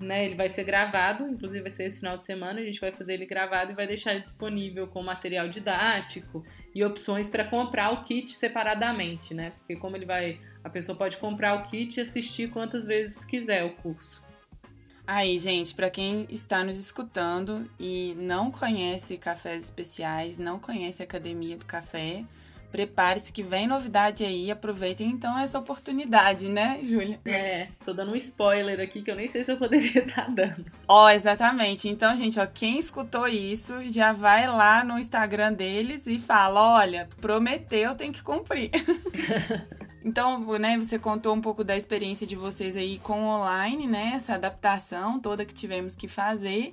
Né, 0.00 0.26
ele 0.26 0.34
vai 0.34 0.48
ser 0.48 0.64
gravado, 0.64 1.26
inclusive 1.26 1.62
vai 1.62 1.70
ser 1.70 1.84
esse 1.84 2.00
final 2.00 2.18
de 2.18 2.24
semana, 2.24 2.60
a 2.60 2.64
gente 2.64 2.78
vai 2.78 2.92
fazer 2.92 3.14
ele 3.14 3.26
gravado 3.26 3.72
e 3.72 3.74
vai 3.74 3.86
deixar 3.86 4.12
ele 4.12 4.22
disponível 4.22 4.86
com 4.86 5.02
material 5.02 5.48
didático 5.48 6.44
e 6.74 6.84
opções 6.84 7.30
para 7.30 7.44
comprar 7.44 7.90
o 7.92 8.04
kit 8.04 8.32
separadamente, 8.32 9.32
né? 9.32 9.52
Porque 9.58 9.76
como 9.76 9.96
ele 9.96 10.04
vai. 10.04 10.40
A 10.62 10.68
pessoa 10.68 10.96
pode 10.96 11.16
comprar 11.16 11.54
o 11.54 11.70
kit 11.70 11.96
e 11.96 12.00
assistir 12.02 12.50
quantas 12.50 12.84
vezes 12.84 13.24
quiser 13.24 13.64
o 13.64 13.74
curso. 13.76 14.28
Aí, 15.06 15.38
gente, 15.38 15.74
para 15.74 15.88
quem 15.88 16.26
está 16.28 16.62
nos 16.62 16.78
escutando 16.78 17.68
e 17.80 18.14
não 18.18 18.50
conhece 18.50 19.16
cafés 19.16 19.64
especiais, 19.64 20.38
não 20.38 20.58
conhece 20.58 21.00
a 21.00 21.06
Academia 21.06 21.56
do 21.56 21.64
Café, 21.64 22.26
Prepare-se 22.70 23.32
que 23.32 23.42
vem 23.42 23.66
novidade 23.66 24.24
aí, 24.24 24.50
aproveitem 24.50 25.08
então 25.08 25.38
essa 25.38 25.58
oportunidade, 25.58 26.48
né, 26.48 26.78
Júlia? 26.82 27.18
É, 27.24 27.68
tô 27.84 27.94
dando 27.94 28.12
um 28.12 28.16
spoiler 28.16 28.78
aqui 28.78 29.02
que 29.02 29.10
eu 29.10 29.16
nem 29.16 29.26
sei 29.26 29.42
se 29.42 29.52
eu 29.52 29.56
poderia 29.56 30.02
estar 30.02 30.26
tá 30.26 30.30
dando. 30.30 30.66
Ó, 30.86 31.06
oh, 31.06 31.08
exatamente. 31.08 31.88
Então, 31.88 32.14
gente, 32.14 32.38
ó, 32.38 32.46
quem 32.46 32.78
escutou 32.78 33.26
isso 33.26 33.74
já 33.88 34.12
vai 34.12 34.46
lá 34.46 34.84
no 34.84 34.98
Instagram 34.98 35.54
deles 35.54 36.06
e 36.06 36.18
fala: 36.18 36.78
olha, 36.78 37.08
prometeu, 37.20 37.94
tem 37.94 38.12
que 38.12 38.22
cumprir. 38.22 38.70
Então, 40.00 40.56
né, 40.58 40.78
você 40.78 40.98
contou 40.98 41.34
um 41.34 41.40
pouco 41.40 41.62
da 41.62 41.76
experiência 41.76 42.26
de 42.26 42.34
vocês 42.34 42.76
aí 42.76 42.98
com 42.98 43.26
online, 43.26 43.86
né? 43.86 44.12
Essa 44.14 44.34
adaptação 44.34 45.20
toda 45.20 45.44
que 45.44 45.52
tivemos 45.52 45.94
que 45.94 46.08
fazer. 46.08 46.72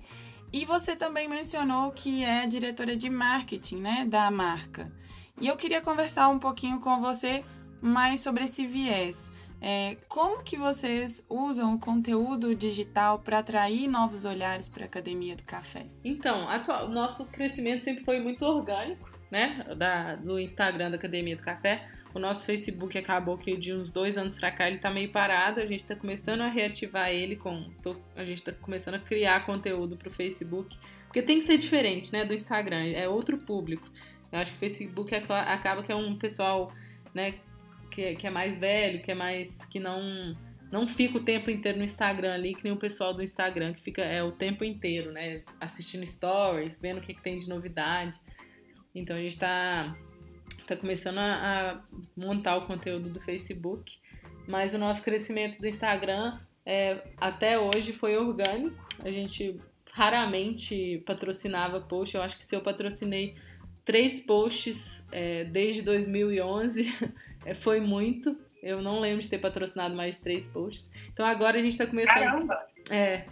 E 0.53 0.63
você 0.63 0.95
também 0.95 1.27
mencionou 1.27 1.91
que 1.91 2.23
é 2.23 2.47
diretora 2.47 2.95
de 2.95 3.09
marketing, 3.09 3.77
né, 3.77 4.05
da 4.07 4.31
marca. 4.31 4.89
E 5.39 5.47
eu 5.47 5.57
queria 5.57 5.81
conversar 5.81 6.29
um 6.29 6.39
pouquinho 6.39 6.79
com 6.79 7.01
você 7.01 7.43
mais 7.81 8.21
sobre 8.21 8.45
esse 8.45 8.65
viés. 8.65 9.29
É, 9.61 9.97
como 10.07 10.43
que 10.43 10.57
vocês 10.57 11.25
usam 11.29 11.73
o 11.73 11.79
conteúdo 11.79 12.53
digital 12.55 13.19
para 13.19 13.39
atrair 13.39 13.87
novos 13.87 14.23
olhares 14.23 14.69
para 14.69 14.83
a 14.83 14.87
Academia 14.87 15.35
do 15.35 15.43
Café? 15.43 15.85
Então, 16.03 16.47
atual, 16.47 16.87
nosso 16.89 17.25
crescimento 17.25 17.83
sempre 17.83 18.03
foi 18.03 18.19
muito 18.19 18.45
orgânico, 18.45 19.09
né? 19.31 19.65
Da, 19.77 20.15
do 20.15 20.39
Instagram 20.39 20.91
da 20.91 20.97
Academia 20.97 21.35
do 21.35 21.43
Café. 21.43 21.87
O 22.13 22.19
nosso 22.19 22.45
Facebook 22.45 22.97
acabou 22.97 23.37
que 23.37 23.57
de 23.57 23.73
uns 23.73 23.91
dois 23.91 24.17
anos 24.17 24.39
para 24.39 24.49
cá 24.49 24.67
ele 24.67 24.77
está 24.77 24.89
meio 24.89 25.11
parado. 25.11 25.59
A 25.59 25.65
gente 25.65 25.81
está 25.81 25.95
começando 25.97 26.41
a 26.41 26.47
reativar 26.47 27.09
ele 27.09 27.35
com. 27.35 27.69
Tô, 27.83 27.97
a 28.15 28.23
gente 28.23 28.37
está 28.37 28.53
começando 28.53 28.95
a 28.95 28.99
criar 28.99 29.45
conteúdo 29.45 29.97
para 29.97 30.07
o 30.07 30.11
Facebook. 30.11 30.77
Porque 31.07 31.21
tem 31.21 31.39
que 31.39 31.45
ser 31.45 31.57
diferente, 31.57 32.13
né? 32.13 32.23
Do 32.23 32.33
Instagram. 32.33 32.85
É 32.93 33.09
outro 33.09 33.37
público. 33.37 33.89
Eu 34.31 34.39
acho 34.39 34.51
que 34.51 34.57
o 34.57 34.59
Facebook 34.59 35.13
acaba 35.13 35.83
que 35.83 35.91
é 35.91 35.95
um 35.95 36.17
pessoal, 36.17 36.71
né, 37.13 37.35
que, 37.91 38.15
que 38.15 38.27
é 38.27 38.29
mais 38.29 38.57
velho, 38.57 39.01
que 39.01 39.11
é 39.11 39.15
mais. 39.15 39.65
que 39.65 39.79
não 39.79 40.35
não 40.71 40.87
fica 40.87 41.17
o 41.17 41.23
tempo 41.23 41.49
inteiro 41.49 41.77
no 41.77 41.83
Instagram 41.83 42.33
ali, 42.33 42.53
que 42.53 42.63
nem 42.63 42.73
o 42.73 42.77
pessoal 42.77 43.13
do 43.13 43.23
Instagram, 43.23 43.73
que 43.73 43.81
fica 43.81 44.01
é, 44.01 44.21
o 44.23 44.31
tempo 44.31 44.63
inteiro, 44.63 45.11
né? 45.11 45.41
Assistindo 45.59 46.05
stories, 46.05 46.77
vendo 46.77 46.97
o 46.97 47.01
que, 47.01 47.13
que 47.13 47.21
tem 47.21 47.37
de 47.37 47.47
novidade. 47.47 48.19
Então 48.93 49.15
a 49.15 49.19
gente 49.19 49.37
tá, 49.37 49.95
tá 50.67 50.75
começando 50.75 51.19
a, 51.19 51.35
a, 51.71 51.81
montar 52.17 52.57
o 52.57 52.65
conteúdo 52.65 53.09
do 53.09 53.21
Facebook, 53.21 53.97
mas 54.47 54.73
o 54.73 54.77
nosso 54.77 55.01
crescimento 55.01 55.59
do 55.59 55.67
Instagram 55.67 56.39
é, 56.65 57.03
até 57.17 57.59
hoje 57.59 57.93
foi 57.93 58.17
orgânico. 58.17 58.75
A 58.99 59.09
gente 59.09 59.59
raramente 59.91 61.01
patrocinava 61.05 61.79
post. 61.79 62.15
Eu 62.15 62.21
acho 62.21 62.37
que 62.37 62.43
se 62.43 62.55
eu 62.55 62.61
patrocinei 62.61 63.35
três 63.85 64.19
posts 64.19 65.05
é, 65.11 65.45
desde 65.45 65.83
2011 65.83 66.91
é, 67.45 67.53
foi 67.53 67.79
muito. 67.79 68.35
Eu 68.61 68.81
não 68.81 68.99
lembro 68.99 69.21
de 69.21 69.29
ter 69.29 69.37
patrocinado 69.37 69.95
mais 69.95 70.15
de 70.15 70.21
três 70.23 70.47
posts. 70.47 70.89
Então 71.13 71.25
agora 71.25 71.59
a 71.59 71.61
gente 71.61 71.73
está 71.73 71.85
começando. 71.85 72.47
Caramba! 72.47 72.67
É. 72.89 73.25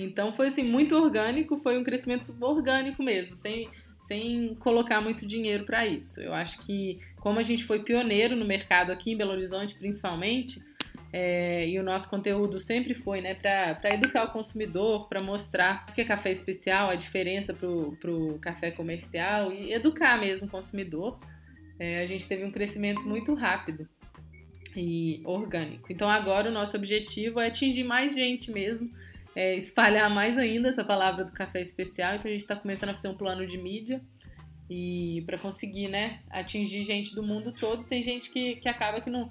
Então 0.00 0.32
foi 0.32 0.48
assim, 0.48 0.64
muito 0.64 0.96
orgânico, 0.96 1.58
foi 1.58 1.78
um 1.78 1.84
crescimento 1.84 2.34
orgânico 2.40 3.02
mesmo, 3.02 3.36
sem, 3.36 3.68
sem 4.00 4.54
colocar 4.56 5.00
muito 5.00 5.24
dinheiro 5.26 5.64
para 5.64 5.86
isso. 5.86 6.20
Eu 6.20 6.34
acho 6.34 6.64
que, 6.66 6.98
como 7.20 7.38
a 7.38 7.42
gente 7.42 7.64
foi 7.64 7.84
pioneiro 7.84 8.34
no 8.34 8.44
mercado 8.44 8.90
aqui 8.90 9.12
em 9.12 9.16
Belo 9.16 9.32
Horizonte, 9.32 9.76
principalmente, 9.76 10.60
é, 11.16 11.68
e 11.68 11.78
o 11.78 11.82
nosso 11.84 12.08
conteúdo 12.08 12.58
sempre 12.58 12.92
foi 12.92 13.20
né, 13.20 13.34
para 13.34 13.94
educar 13.94 14.24
o 14.24 14.32
consumidor, 14.32 15.08
para 15.08 15.22
mostrar 15.22 15.86
o 15.88 15.92
que 15.92 16.00
é 16.00 16.04
café 16.04 16.32
especial, 16.32 16.90
a 16.90 16.96
diferença 16.96 17.54
para 17.54 17.70
o 17.70 18.36
café 18.40 18.72
comercial 18.72 19.52
e 19.52 19.72
educar 19.72 20.18
mesmo 20.18 20.48
o 20.48 20.50
consumidor. 20.50 21.20
É, 21.78 22.02
a 22.02 22.06
gente 22.08 22.26
teve 22.26 22.44
um 22.44 22.50
crescimento 22.50 23.02
muito 23.02 23.32
rápido 23.32 23.88
e 24.74 25.22
orgânico. 25.24 25.92
Então 25.92 26.10
agora 26.10 26.50
o 26.50 26.52
nosso 26.52 26.76
objetivo 26.76 27.38
é 27.38 27.46
atingir 27.46 27.84
mais 27.84 28.12
gente 28.12 28.50
mesmo, 28.50 28.90
é, 29.36 29.54
espalhar 29.54 30.10
mais 30.10 30.36
ainda 30.36 30.70
essa 30.70 30.82
palavra 30.82 31.24
do 31.24 31.30
café 31.30 31.62
especial. 31.62 32.16
Então 32.16 32.28
a 32.28 32.32
gente 32.32 32.40
está 32.42 32.56
começando 32.56 32.88
a 32.88 32.94
fazer 32.94 33.06
um 33.06 33.16
plano 33.16 33.46
de 33.46 33.56
mídia 33.56 34.02
e 34.68 35.22
para 35.26 35.38
conseguir 35.38 35.86
né, 35.86 36.22
atingir 36.28 36.82
gente 36.82 37.14
do 37.14 37.22
mundo 37.22 37.52
todo. 37.52 37.84
Tem 37.84 38.02
gente 38.02 38.32
que, 38.32 38.56
que 38.56 38.68
acaba 38.68 39.00
que 39.00 39.08
não 39.08 39.30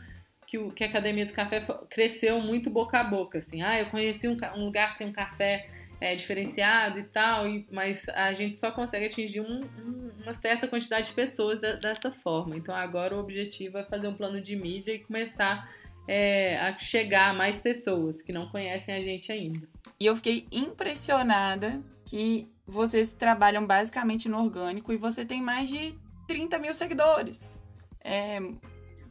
que, 0.53 0.57
o, 0.59 0.71
que 0.71 0.83
a 0.83 0.87
Academia 0.87 1.25
do 1.25 1.33
Café 1.33 1.65
cresceu 1.89 2.39
muito 2.39 2.69
boca 2.69 2.99
a 2.99 3.03
boca, 3.03 3.39
assim. 3.39 3.63
Ah, 3.63 3.79
eu 3.79 3.87
conheci 3.87 4.27
um, 4.27 4.37
um 4.55 4.65
lugar 4.65 4.91
que 4.91 4.99
tem 4.99 5.07
um 5.07 5.11
café 5.11 5.67
é, 5.99 6.15
diferenciado 6.15 6.99
e 6.99 7.03
tal, 7.03 7.47
e, 7.47 7.65
mas 7.71 8.07
a 8.09 8.33
gente 8.33 8.59
só 8.59 8.71
consegue 8.71 9.05
atingir 9.05 9.41
um, 9.41 9.61
um, 9.61 10.11
uma 10.21 10.35
certa 10.35 10.67
quantidade 10.67 11.07
de 11.07 11.13
pessoas 11.13 11.59
de, 11.59 11.77
dessa 11.77 12.11
forma. 12.11 12.55
Então 12.55 12.75
agora 12.75 13.15
o 13.15 13.19
objetivo 13.19 13.79
é 13.79 13.83
fazer 13.83 14.07
um 14.07 14.13
plano 14.13 14.39
de 14.39 14.55
mídia 14.55 14.93
e 14.93 14.99
começar 14.99 15.67
é, 16.07 16.55
a 16.59 16.77
chegar 16.77 17.31
a 17.31 17.33
mais 17.33 17.59
pessoas 17.59 18.21
que 18.21 18.31
não 18.31 18.47
conhecem 18.49 18.93
a 18.93 19.01
gente 19.01 19.31
ainda. 19.31 19.67
E 19.99 20.05
eu 20.05 20.15
fiquei 20.15 20.45
impressionada 20.51 21.81
que 22.05 22.47
vocês 22.67 23.11
trabalham 23.11 23.65
basicamente 23.65 24.29
no 24.29 24.37
orgânico 24.43 24.93
e 24.93 24.97
você 24.97 25.25
tem 25.25 25.41
mais 25.41 25.67
de 25.67 25.95
30 26.27 26.59
mil 26.59 26.75
seguidores. 26.75 27.59
É 28.03 28.39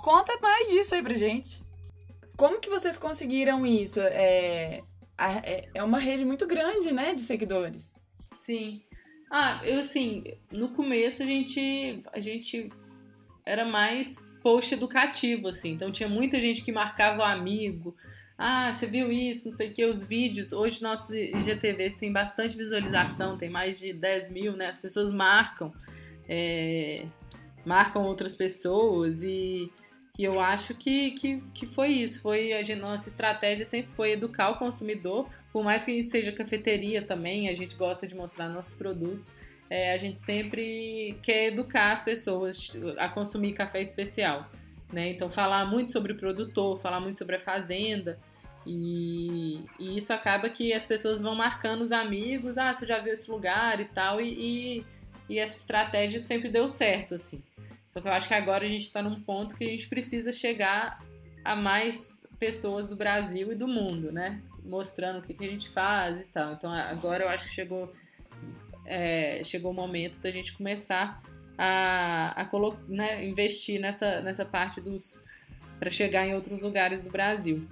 Conta 0.02 0.36
mais 0.42 0.68
disso 0.68 0.96
aí 0.96 1.02
pra 1.02 1.14
gente. 1.14 1.62
Como 2.36 2.58
que 2.60 2.68
vocês 2.68 2.98
conseguiram 2.98 3.64
isso? 3.64 4.00
É, 4.00 4.82
é, 5.16 5.68
é 5.72 5.82
uma 5.82 5.98
rede 5.98 6.24
muito 6.24 6.44
grande, 6.44 6.92
né, 6.92 7.14
de 7.14 7.20
seguidores. 7.20 7.94
Sim. 8.32 8.82
Ah, 9.30 9.62
eu 9.64 9.78
assim, 9.78 10.24
no 10.50 10.70
começo 10.70 11.22
a 11.22 11.26
gente, 11.26 12.02
a 12.12 12.18
gente 12.18 12.68
era 13.46 13.64
mais 13.64 14.28
post 14.42 14.74
educativo, 14.74 15.48
assim. 15.48 15.70
Então 15.70 15.92
tinha 15.92 16.08
muita 16.08 16.40
gente 16.40 16.64
que 16.64 16.72
marcava 16.72 17.22
o 17.22 17.24
amigo. 17.24 17.94
Ah, 18.36 18.74
você 18.74 18.88
viu 18.88 19.12
isso, 19.12 19.48
não 19.48 19.56
sei 19.56 19.70
o 19.70 19.72
que, 19.72 19.86
os 19.86 20.02
vídeos. 20.02 20.52
Hoje 20.52 20.82
nossos 20.82 21.10
IGTVs 21.10 21.94
tem 21.94 22.12
bastante 22.12 22.56
visualização, 22.56 23.38
tem 23.38 23.48
mais 23.48 23.78
de 23.78 23.92
10 23.92 24.30
mil, 24.30 24.56
né? 24.56 24.66
As 24.66 24.80
pessoas 24.80 25.12
marcam, 25.12 25.72
é, 26.28 27.06
marcam 27.64 28.02
outras 28.02 28.34
pessoas 28.34 29.22
e, 29.22 29.70
e 30.18 30.24
eu 30.24 30.40
acho 30.40 30.74
que, 30.74 31.12
que, 31.12 31.40
que 31.54 31.66
foi 31.66 31.88
isso. 31.88 32.20
Foi 32.20 32.52
a 32.52 32.76
nossa 32.76 33.08
estratégia 33.08 33.64
sempre 33.64 33.94
foi 33.94 34.12
educar 34.12 34.50
o 34.50 34.58
consumidor, 34.58 35.28
por 35.52 35.62
mais 35.64 35.84
que 35.84 35.90
a 35.90 35.94
gente 35.94 36.08
seja 36.08 36.32
cafeteria 36.32 37.02
também, 37.02 37.48
a 37.48 37.54
gente 37.54 37.74
gosta 37.74 38.06
de 38.06 38.14
mostrar 38.14 38.48
nossos 38.48 38.74
produtos 38.74 39.34
é, 39.72 39.94
a 39.94 39.96
gente 39.96 40.20
sempre 40.20 41.18
quer 41.22 41.46
educar 41.46 41.92
as 41.92 42.02
pessoas 42.02 42.76
a 42.98 43.08
consumir 43.08 43.54
café 43.54 43.80
especial. 43.80 44.46
Né? 44.92 45.08
Então, 45.08 45.30
falar 45.30 45.64
muito 45.64 45.90
sobre 45.90 46.12
o 46.12 46.14
produtor, 46.14 46.78
falar 46.78 47.00
muito 47.00 47.16
sobre 47.16 47.36
a 47.36 47.40
fazenda. 47.40 48.18
E, 48.66 49.64
e, 49.80 49.96
isso 49.96 50.12
acaba 50.12 50.50
que 50.50 50.74
as 50.74 50.84
pessoas 50.84 51.22
vão 51.22 51.34
marcando 51.34 51.80
os 51.80 51.90
amigos, 51.90 52.58
ah, 52.58 52.74
você 52.74 52.86
já 52.86 52.98
viu 52.98 53.14
esse 53.14 53.30
lugar 53.30 53.80
e 53.80 53.86
tal, 53.86 54.20
e, 54.20 54.28
e, 54.28 54.86
e 55.26 55.38
essa 55.38 55.56
estratégia 55.56 56.20
sempre 56.20 56.50
deu 56.50 56.68
certo, 56.68 57.14
assim. 57.14 57.42
Só 57.92 58.00
que 58.00 58.08
eu 58.08 58.12
acho 58.12 58.26
que 58.26 58.34
agora 58.34 58.64
a 58.64 58.68
gente 58.68 58.84
está 58.84 59.02
num 59.02 59.20
ponto 59.20 59.56
que 59.56 59.64
a 59.64 59.68
gente 59.68 59.86
precisa 59.86 60.32
chegar 60.32 60.98
a 61.44 61.54
mais 61.54 62.18
pessoas 62.38 62.88
do 62.88 62.96
Brasil 62.96 63.52
e 63.52 63.54
do 63.54 63.68
mundo, 63.68 64.10
né? 64.10 64.40
Mostrando 64.64 65.18
o 65.18 65.22
que, 65.22 65.34
que 65.34 65.44
a 65.44 65.48
gente 65.48 65.68
faz 65.68 66.20
e 66.20 66.24
tal. 66.24 66.54
Então 66.54 66.72
agora 66.72 67.24
eu 67.24 67.28
acho 67.28 67.44
que 67.44 67.54
chegou 67.54 67.92
é, 68.84 69.42
chegou 69.44 69.70
o 69.70 69.74
momento 69.74 70.18
da 70.20 70.30
gente 70.30 70.52
começar 70.54 71.22
a, 71.56 72.42
a 72.42 72.48
né, 72.88 73.24
investir 73.26 73.80
nessa, 73.80 74.20
nessa 74.22 74.44
parte 74.44 74.80
dos 74.80 75.20
para 75.78 75.90
chegar 75.90 76.26
em 76.26 76.34
outros 76.34 76.62
lugares 76.62 77.02
do 77.02 77.10
Brasil. 77.10 77.66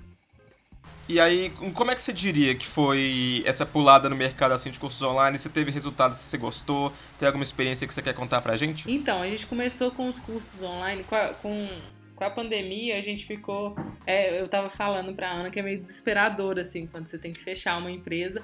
E 1.09 1.19
aí, 1.19 1.51
como 1.75 1.91
é 1.91 1.95
que 1.97 2.03
você 2.03 2.13
diria 2.13 2.55
que 2.55 2.65
foi 2.65 3.43
essa 3.45 3.67
pulada 3.67 4.09
no 4.09 4.15
mercado 4.15 4.53
assim 4.53 4.71
de 4.71 4.79
cursos 4.79 5.03
online? 5.03 5.37
Você 5.37 5.49
teve 5.49 5.71
resultados 5.71 6.19
que 6.19 6.23
você 6.23 6.39
gostou? 6.39 6.93
Tem 7.19 7.27
alguma 7.27 7.43
experiência 7.43 7.85
que 7.87 7.93
você 7.93 8.01
quer 8.01 8.15
contar 8.15 8.41
pra 8.41 8.57
gente? 8.57 8.89
Então, 8.91 9.21
a 9.21 9.27
gente 9.27 9.45
começou 9.47 9.91
com 9.91 10.09
os 10.09 10.19
cursos 10.21 10.63
online, 10.63 11.03
com 11.03 11.17
a, 11.17 11.35
com, 11.35 11.69
com 12.15 12.25
a 12.25 12.31
pandemia, 12.31 12.97
a 12.97 13.01
gente 13.01 13.27
ficou. 13.27 13.75
É, 14.07 14.41
eu 14.41 14.49
tava 14.49 14.71
falando 14.71 15.13
pra 15.13 15.33
Ana 15.33 15.51
que 15.51 15.59
é 15.59 15.63
meio 15.63 15.83
desesperador, 15.83 16.61
assim, 16.61 16.87
quando 16.87 17.09
você 17.09 17.19
tem 17.19 17.33
que 17.33 17.43
fechar 17.43 17.77
uma 17.77 17.91
empresa 17.91 18.41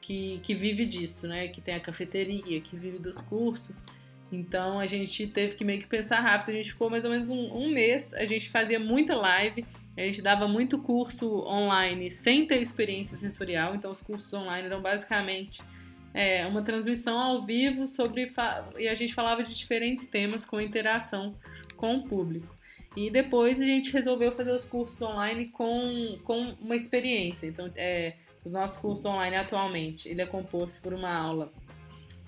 que, 0.00 0.40
que 0.42 0.54
vive 0.54 0.84
disso, 0.84 1.26
né? 1.26 1.48
Que 1.48 1.60
tem 1.60 1.74
a 1.74 1.80
cafeteria, 1.80 2.60
que 2.60 2.76
vive 2.76 2.98
dos 2.98 3.20
cursos. 3.22 3.82
Então 4.32 4.78
a 4.78 4.86
gente 4.86 5.26
teve 5.26 5.54
que 5.54 5.64
meio 5.64 5.80
que 5.80 5.86
pensar 5.86 6.20
rápido. 6.20 6.50
A 6.50 6.58
gente 6.58 6.72
ficou 6.72 6.90
mais 6.90 7.04
ou 7.04 7.10
menos 7.10 7.28
um, 7.28 7.52
um 7.52 7.70
mês. 7.70 8.14
A 8.14 8.24
gente 8.26 8.50
fazia 8.50 8.78
muita 8.78 9.14
live, 9.14 9.64
a 9.96 10.00
gente 10.00 10.22
dava 10.22 10.46
muito 10.46 10.78
curso 10.78 11.44
online 11.46 12.10
sem 12.10 12.46
ter 12.46 12.60
experiência 12.60 13.16
sensorial. 13.16 13.74
Então 13.74 13.90
os 13.90 14.00
cursos 14.00 14.32
online 14.32 14.66
eram 14.66 14.80
basicamente 14.80 15.60
é, 16.14 16.46
uma 16.46 16.62
transmissão 16.62 17.18
ao 17.18 17.42
vivo 17.42 17.88
sobre 17.88 18.32
e 18.78 18.88
a 18.88 18.94
gente 18.94 19.14
falava 19.14 19.42
de 19.42 19.54
diferentes 19.54 20.06
temas 20.06 20.44
com 20.44 20.60
interação 20.60 21.34
com 21.76 21.96
o 21.96 22.02
público. 22.04 22.56
E 22.96 23.10
depois 23.10 23.60
a 23.60 23.64
gente 23.64 23.92
resolveu 23.92 24.32
fazer 24.32 24.52
os 24.52 24.64
cursos 24.64 25.00
online 25.00 25.46
com, 25.46 26.18
com 26.24 26.54
uma 26.60 26.74
experiência. 26.74 27.46
Então, 27.46 27.70
é, 27.76 28.14
o 28.44 28.48
nosso 28.48 28.80
curso 28.80 29.08
online 29.08 29.36
atualmente, 29.36 30.08
ele 30.08 30.20
é 30.20 30.26
composto 30.26 30.80
por 30.80 30.92
uma 30.92 31.12
aula 31.12 31.52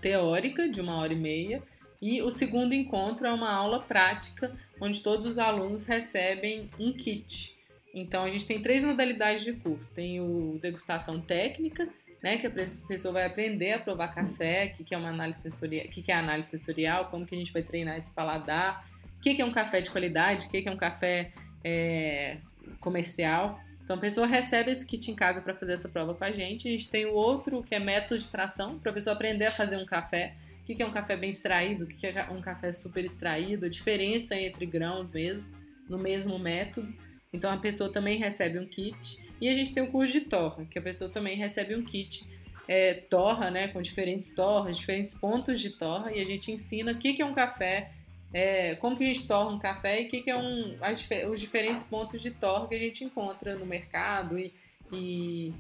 teórica 0.01 0.69
de 0.69 0.81
uma 0.81 0.97
hora 0.97 1.13
e 1.13 1.17
meia 1.17 1.63
e 2.01 2.21
o 2.21 2.31
segundo 2.31 2.75
encontro 2.75 3.27
é 3.27 3.33
uma 3.33 3.51
aula 3.51 3.81
prática 3.81 4.53
onde 4.83 5.01
todos 5.01 5.25
os 5.25 5.39
alunos 5.39 5.87
recebem 5.87 6.69
um 6.77 6.93
kit. 6.93 7.57
Então 7.95 8.25
a 8.25 8.31
gente 8.31 8.45
tem 8.45 8.61
três 8.61 8.83
modalidades 8.83 9.45
de 9.45 9.53
curso. 9.53 9.95
Tem 9.95 10.21
o 10.21 10.59
degustação 10.61 11.21
técnica, 11.21 11.89
né, 12.21 12.37
que 12.37 12.49
a 12.49 12.51
pessoa 12.89 13.15
vai 13.15 13.25
aprender 13.25 13.75
a 13.75 13.79
provar 13.79 14.09
café, 14.09 14.75
o 14.79 14.85
que, 14.85 14.93
é 14.93 14.99
uma 14.99 15.11
análise 15.11 15.41
sensorial, 15.41 15.87
que, 15.87 16.03
que 16.03 16.11
é 16.11 16.17
análise 16.17 16.51
sensorial, 16.51 17.07
como 17.07 17.25
que 17.25 17.35
a 17.35 17.39
gente 17.39 17.53
vai 17.53 17.63
treinar 17.63 17.97
esse 17.97 18.11
paladar, 18.11 18.85
o 19.19 19.21
que, 19.21 19.37
que 19.37 19.43
é 19.43 19.45
um 19.45 19.53
café 19.53 19.81
de 19.81 19.89
qualidade, 19.89 20.47
o 20.47 20.51
que, 20.51 20.63
que 20.63 20.69
é 20.69 20.73
um 20.73 20.77
café 20.77 21.31
é, 21.63 22.39
comercial. 22.81 23.61
Então 23.85 23.95
a 23.95 24.01
pessoa 24.01 24.27
recebe 24.27 24.73
esse 24.73 24.85
kit 24.85 25.09
em 25.13 25.15
casa 25.15 25.41
para 25.41 25.55
fazer 25.55 25.75
essa 25.75 25.89
prova 25.89 26.13
com 26.13 26.25
a 26.25 26.33
gente. 26.33 26.67
A 26.67 26.73
gente 26.73 26.91
tem 26.91 27.07
o 27.07 27.15
outro 27.15 27.63
que 27.63 27.73
é 27.73 27.79
método 27.79 28.19
de 28.19 28.25
extração, 28.25 28.81
para 28.81 28.91
a 28.91 28.95
pessoa 28.95 29.15
aprender 29.15 29.47
a 29.47 29.51
fazer 29.53 29.77
um 29.77 29.87
café. 29.87 30.35
O 30.63 30.65
que 30.65 30.83
é 30.83 30.87
um 30.87 30.93
café 30.93 31.17
bem 31.17 31.31
extraído, 31.31 31.85
o 31.85 31.87
que 31.87 32.07
é 32.07 32.31
um 32.31 32.41
café 32.41 32.73
super 32.73 33.05
extraído, 33.05 33.67
a 33.67 33.69
diferença 33.69 34.35
entre 34.37 34.65
grãos 34.65 35.11
mesmo, 35.13 35.45
no 35.89 35.99
mesmo 35.99 36.39
método. 36.39 36.93
Então 37.33 37.53
a 37.53 37.57
pessoa 37.57 37.93
também 37.93 38.19
recebe 38.19 38.59
um 38.59 38.67
kit. 38.67 39.19
E 39.41 39.49
a 39.49 39.53
gente 39.53 39.75
tem 39.75 39.83
o 39.83 39.91
curso 39.91 40.13
de 40.13 40.21
torra, 40.21 40.65
que 40.67 40.79
a 40.79 40.83
pessoa 40.83 41.11
também 41.11 41.37
recebe 41.37 41.75
um 41.75 41.85
kit 41.85 42.25
é, 42.69 42.95
torra, 42.95 43.51
né, 43.51 43.69
com 43.69 43.83
diferentes 43.83 44.33
torras, 44.33 44.79
diferentes 44.79 45.13
pontos 45.15 45.61
de 45.61 45.71
torra, 45.71 46.13
e 46.13 46.21
a 46.21 46.25
gente 46.25 46.53
ensina 46.53 46.93
o 46.93 46.99
que 46.99 47.21
é 47.21 47.25
um 47.25 47.35
café 47.35 47.91
é, 48.33 48.77
como 48.77 48.97
que 48.97 49.05
a 49.05 49.07
gente 49.07 49.27
torna 49.27 49.51
um 49.51 49.59
café 49.59 50.01
e 50.01 50.07
o 50.07 50.09
que, 50.09 50.23
que 50.23 50.31
é 50.31 50.37
um, 50.37 50.77
as, 50.81 51.07
os 51.31 51.39
diferentes 51.39 51.85
pontos 51.85 52.23
de 52.23 52.31
torre 52.31 52.69
que 52.69 52.75
a 52.75 52.79
gente 52.79 53.05
encontra 53.05 53.57
no 53.57 53.67
mercado 53.67 54.39
e, 54.39 54.55
e, 54.91 55.53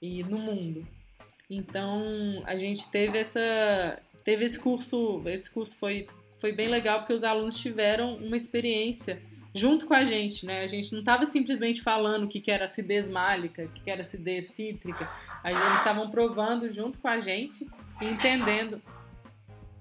e, 0.00 0.22
no 0.22 0.38
mundo. 0.38 0.86
Então 1.50 2.42
a 2.46 2.56
gente 2.56 2.88
teve 2.90 3.18
essa 3.18 4.00
teve 4.26 4.44
esse 4.44 4.58
curso, 4.58 5.22
esse 5.26 5.48
curso 5.48 5.76
foi, 5.76 6.08
foi 6.40 6.50
bem 6.50 6.68
legal 6.68 6.98
porque 6.98 7.12
os 7.12 7.22
alunos 7.22 7.56
tiveram 7.56 8.16
uma 8.16 8.36
experiência 8.36 9.22
junto 9.54 9.86
com 9.86 9.94
a 9.94 10.04
gente, 10.04 10.44
né? 10.44 10.64
A 10.64 10.66
gente 10.66 10.90
não 10.92 10.98
estava 10.98 11.24
simplesmente 11.26 11.80
falando 11.80 12.24
o 12.24 12.28
que, 12.28 12.40
que 12.40 12.50
era 12.50 12.64
acidez 12.64 13.08
málica, 13.08 13.64
o 13.64 13.68
que, 13.68 13.82
que 13.82 13.90
era 13.90 14.00
acidez 14.00 14.46
cítrica. 14.46 15.08
Eles 15.44 15.78
estavam 15.78 16.10
provando 16.10 16.68
junto 16.72 16.98
com 16.98 17.06
a 17.06 17.20
gente 17.20 17.64
e 18.02 18.04
entendendo 18.04 18.82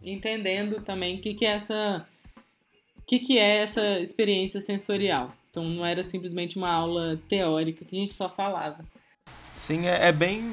entendendo 0.04 0.80
também 0.82 1.18
o 1.18 1.22
que, 1.22 1.34
que 1.34 1.44
é 1.44 1.50
essa 1.50 2.08
que, 3.08 3.18
que 3.18 3.40
é 3.40 3.64
essa 3.64 4.00
experiência 4.00 4.62
sensorial. 4.62 5.34
Então 5.50 5.64
não 5.64 5.84
era 5.84 6.04
simplesmente 6.04 6.56
uma 6.56 6.70
aula 6.70 7.20
teórica 7.28 7.84
que 7.84 7.96
a 7.96 8.00
gente 8.00 8.14
só 8.14 8.30
falava. 8.30 8.86
Sim, 9.56 9.88
é, 9.88 10.10
é, 10.10 10.12
bem, 10.12 10.44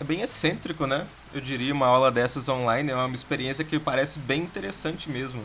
é 0.00 0.04
bem 0.04 0.22
excêntrico, 0.22 0.86
né? 0.86 1.06
Eu 1.36 1.42
diria, 1.42 1.74
uma 1.74 1.86
aula 1.86 2.10
dessas 2.10 2.48
online 2.48 2.90
é 2.90 2.94
uma 2.94 3.14
experiência 3.14 3.62
que 3.62 3.78
parece 3.78 4.18
bem 4.20 4.40
interessante 4.40 5.10
mesmo. 5.10 5.44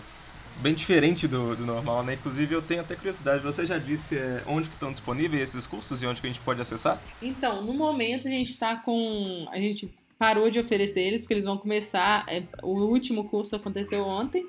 Bem 0.62 0.74
diferente 0.74 1.28
do, 1.28 1.54
do 1.54 1.66
normal, 1.66 2.02
né? 2.02 2.14
Inclusive 2.14 2.56
eu 2.56 2.62
tenho 2.62 2.80
até 2.80 2.96
curiosidade, 2.96 3.44
você 3.44 3.66
já 3.66 3.78
disse 3.78 4.18
é, 4.18 4.42
onde 4.48 4.70
que 4.70 4.76
estão 4.76 4.90
disponíveis 4.90 5.42
esses 5.42 5.68
cursos 5.68 6.02
e 6.02 6.06
onde 6.06 6.22
que 6.22 6.28
a 6.28 6.30
gente 6.30 6.40
pode 6.40 6.62
acessar? 6.62 6.98
Então, 7.22 7.62
no 7.62 7.74
momento 7.74 8.26
a 8.26 8.32
gente 8.32 8.52
está 8.52 8.78
com... 8.78 9.46
A 9.52 9.58
gente 9.58 9.94
parou 10.18 10.50
de 10.50 10.60
oferecer 10.60 11.02
eles, 11.02 11.24
porque 11.24 11.34
eles 11.34 11.44
vão 11.44 11.58
começar... 11.58 12.24
É, 12.30 12.44
o 12.64 12.86
último 12.86 13.28
curso 13.28 13.54
aconteceu 13.58 14.08
ontem, 14.08 14.48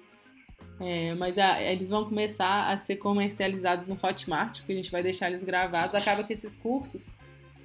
é, 0.79 1.13
mas 1.17 1.37
a, 1.39 1.61
eles 1.61 1.89
vão 1.89 2.05
começar 2.05 2.71
a 2.71 2.79
ser 2.79 2.99
comercializados 2.99 3.89
no 3.89 3.99
Hotmart, 4.01 4.59
porque 4.59 4.75
a 4.75 4.77
gente 4.77 4.93
vai 4.93 5.03
deixar 5.03 5.29
eles 5.29 5.43
gravados. 5.43 5.93
Acaba 5.97 6.23
que 6.23 6.35
esses 6.35 6.55
cursos, 6.55 7.17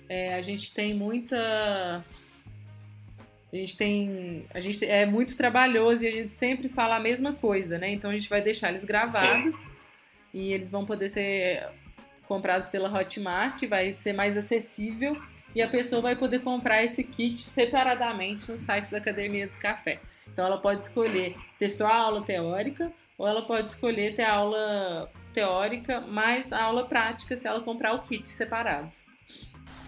é, 0.09 0.33
a 0.33 0.41
gente 0.41 0.73
tem 0.73 0.95
muita. 0.95 2.03
A 3.51 3.55
gente 3.55 3.77
tem. 3.77 4.45
A 4.53 4.59
gente 4.59 4.85
é 4.85 5.05
muito 5.05 5.37
trabalhoso 5.37 6.03
e 6.03 6.07
a 6.07 6.11
gente 6.11 6.33
sempre 6.33 6.67
fala 6.67 6.97
a 6.97 6.99
mesma 6.99 7.33
coisa, 7.33 7.77
né? 7.77 7.91
Então 7.91 8.09
a 8.09 8.13
gente 8.13 8.29
vai 8.29 8.41
deixar 8.41 8.69
eles 8.69 8.83
gravados 8.83 9.55
Sim. 9.55 9.63
e 10.33 10.53
eles 10.53 10.69
vão 10.69 10.85
poder 10.85 11.09
ser 11.09 11.65
comprados 12.27 12.67
pela 12.67 12.91
Hotmart, 12.91 13.63
vai 13.67 13.93
ser 13.93 14.13
mais 14.13 14.35
acessível 14.35 15.15
e 15.55 15.61
a 15.61 15.67
pessoa 15.67 16.01
vai 16.01 16.15
poder 16.15 16.39
comprar 16.39 16.83
esse 16.83 17.03
kit 17.03 17.41
separadamente 17.41 18.51
no 18.51 18.59
site 18.59 18.91
da 18.91 18.97
Academia 18.97 19.47
do 19.47 19.57
Café. 19.57 19.99
Então 20.27 20.45
ela 20.45 20.57
pode 20.57 20.83
escolher 20.83 21.35
ter 21.57 21.69
só 21.69 21.87
a 21.87 21.95
aula 21.95 22.21
teórica 22.21 22.91
ou 23.17 23.25
ela 23.25 23.41
pode 23.43 23.69
escolher 23.69 24.13
ter 24.13 24.25
aula 24.25 25.09
teórica 25.33 26.01
mais 26.01 26.51
a 26.51 26.63
aula 26.63 26.85
prática 26.85 27.35
se 27.35 27.47
ela 27.47 27.61
comprar 27.61 27.93
o 27.93 28.03
kit 28.03 28.29
separado. 28.29 28.91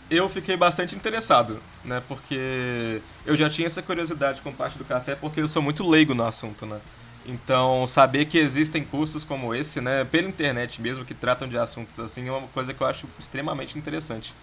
Eu 0.10 0.28
fiquei 0.28 0.58
bastante 0.58 0.96
interessado, 0.96 1.62
né? 1.86 2.02
Porque 2.08 3.00
eu 3.26 3.36
já 3.36 3.50
tinha 3.50 3.68
essa 3.68 3.82
curiosidade 3.82 4.42
com 4.42 4.52
parte 4.52 4.78
do 4.78 4.84
café, 4.84 5.16
porque 5.16 5.40
eu 5.40 5.48
sou 5.48 5.62
muito 5.62 5.88
leigo 5.88 6.16
no 6.16 6.24
assunto, 6.24 6.66
né? 6.66 6.80
Então, 7.26 7.86
saber 7.86 8.26
que 8.26 8.40
existem 8.40 8.84
cursos 8.84 9.24
como 9.24 9.54
esse, 9.54 9.80
né, 9.80 10.04
pela 10.04 10.28
internet 10.28 10.82
mesmo, 10.82 11.06
que 11.06 11.14
tratam 11.14 11.48
de 11.48 11.58
assuntos 11.60 12.00
assim, 12.00 12.28
é 12.28 12.32
uma 12.32 12.48
coisa 12.48 12.74
que 12.74 12.82
eu 12.82 12.88
acho 12.88 13.08
extremamente 13.20 13.78
interessante. 13.78 14.34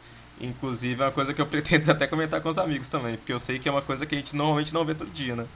Inclusive, 0.40 1.02
é 1.02 1.06
uma 1.06 1.12
coisa 1.12 1.34
que 1.34 1.40
eu 1.40 1.46
pretendo 1.46 1.90
até 1.90 2.06
comentar 2.06 2.40
com 2.40 2.48
os 2.48 2.58
amigos 2.58 2.88
também, 2.88 3.16
porque 3.16 3.32
eu 3.32 3.40
sei 3.40 3.58
que 3.58 3.68
é 3.68 3.72
uma 3.72 3.82
coisa 3.82 4.06
que 4.06 4.14
a 4.14 4.18
gente 4.18 4.36
normalmente 4.36 4.72
não 4.72 4.84
vê 4.84 4.94
todo 4.94 5.10
dia, 5.10 5.34
né? 5.34 5.46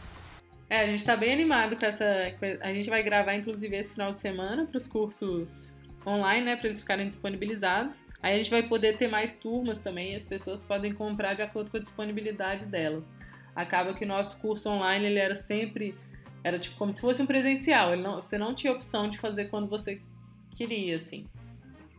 É, 0.69 0.81
a 0.83 0.87
gente 0.87 1.05
tá 1.05 1.17
bem 1.17 1.33
animado 1.33 1.77
com 1.77 1.85
essa. 1.85 2.05
A 2.61 2.73
gente 2.73 2.89
vai 2.89 3.03
gravar, 3.03 3.35
inclusive, 3.35 3.77
esse 3.77 3.93
final 3.93 4.13
de 4.13 4.21
semana 4.21 4.67
para 4.67 4.79
os 4.79 4.87
cursos 4.87 5.70
online, 6.07 6.45
né? 6.45 6.57
Para 6.57 6.69
eles 6.69 6.81
ficarem 6.81 7.07
disponibilizados. 7.07 8.03
Aí 8.23 8.35
a 8.35 8.37
gente 8.39 8.51
vai 8.51 8.63
poder 8.63 8.99
ter 8.99 9.09
mais 9.09 9.35
turmas 9.35 9.79
também 9.79 10.15
as 10.15 10.25
pessoas 10.25 10.63
podem 10.63 10.93
comprar 10.93 11.35
de 11.35 11.43
acordo 11.43 11.71
com 11.71 11.77
a 11.79 11.81
disponibilidade 11.81 12.67
delas. 12.67 13.05
Acaba 13.55 13.95
que 13.95 14.05
o 14.05 14.09
nosso 14.09 14.37
curso 14.39 14.69
online 14.69 15.07
ele 15.07 15.19
era 15.19 15.35
sempre. 15.35 15.95
Era 16.43 16.59
tipo 16.59 16.77
como 16.77 16.93
se 16.93 17.01
fosse 17.01 17.21
um 17.21 17.27
presencial. 17.27 17.97
Não, 17.97 18.17
você 18.17 18.39
não 18.39 18.55
tinha 18.55 18.73
opção 18.73 19.09
de 19.11 19.19
fazer 19.19 19.47
quando 19.47 19.69
você 19.69 20.01
queria, 20.51 20.97
assim. 20.97 21.25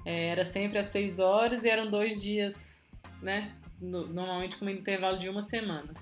É, 0.05 0.29
era 0.29 0.45
sempre 0.45 0.79
às 0.79 0.87
seis 0.87 1.19
horas 1.19 1.63
e 1.63 1.69
eram 1.69 1.89
dois 1.89 2.21
dias, 2.21 2.83
né? 3.21 3.51
No, 3.79 4.07
normalmente 4.07 4.57
com 4.57 4.65
um 4.65 4.69
intervalo 4.69 5.19
de 5.19 5.29
uma 5.29 5.41
semana. 5.41 5.93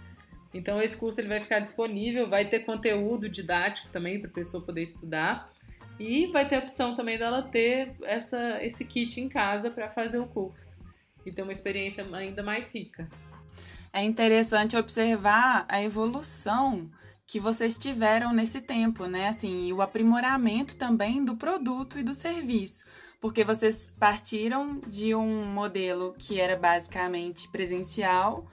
Então 0.53 0.81
esse 0.81 0.97
curso 0.97 1.19
ele 1.19 1.27
vai 1.27 1.39
ficar 1.39 1.59
disponível, 1.59 2.29
vai 2.29 2.49
ter 2.49 2.61
conteúdo 2.61 3.29
didático 3.29 3.89
também 3.89 4.19
para 4.19 4.29
a 4.29 4.33
pessoa 4.33 4.63
poder 4.63 4.83
estudar 4.83 5.51
e 5.99 6.27
vai 6.27 6.47
ter 6.47 6.55
a 6.55 6.59
opção 6.59 6.95
também 6.95 7.17
dela 7.17 7.43
ter 7.43 7.93
essa, 8.03 8.63
esse 8.63 8.85
kit 8.85 9.19
em 9.19 9.27
casa 9.27 9.69
para 9.69 9.89
fazer 9.89 10.17
o 10.17 10.27
curso 10.27 10.79
e 11.25 11.31
ter 11.31 11.41
uma 11.41 11.51
experiência 11.51 12.07
ainda 12.13 12.41
mais 12.41 12.73
rica. 12.73 13.09
É 13.91 14.03
interessante 14.03 14.77
observar 14.77 15.65
a 15.67 15.83
evolução 15.83 16.87
que 17.27 17.39
vocês 17.39 17.77
tiveram 17.77 18.33
nesse 18.33 18.61
tempo, 18.61 19.05
né? 19.05 19.27
Assim, 19.27 19.67
e 19.67 19.73
o 19.73 19.81
aprimoramento 19.81 20.77
também 20.77 21.23
do 21.23 21.35
produto 21.35 21.99
e 21.99 22.03
do 22.03 22.13
serviço, 22.13 22.85
porque 23.19 23.43
vocês 23.43 23.91
partiram 23.99 24.79
de 24.87 25.13
um 25.13 25.45
modelo 25.45 26.15
que 26.17 26.39
era 26.39 26.55
basicamente 26.55 27.47
presencial 27.49 28.47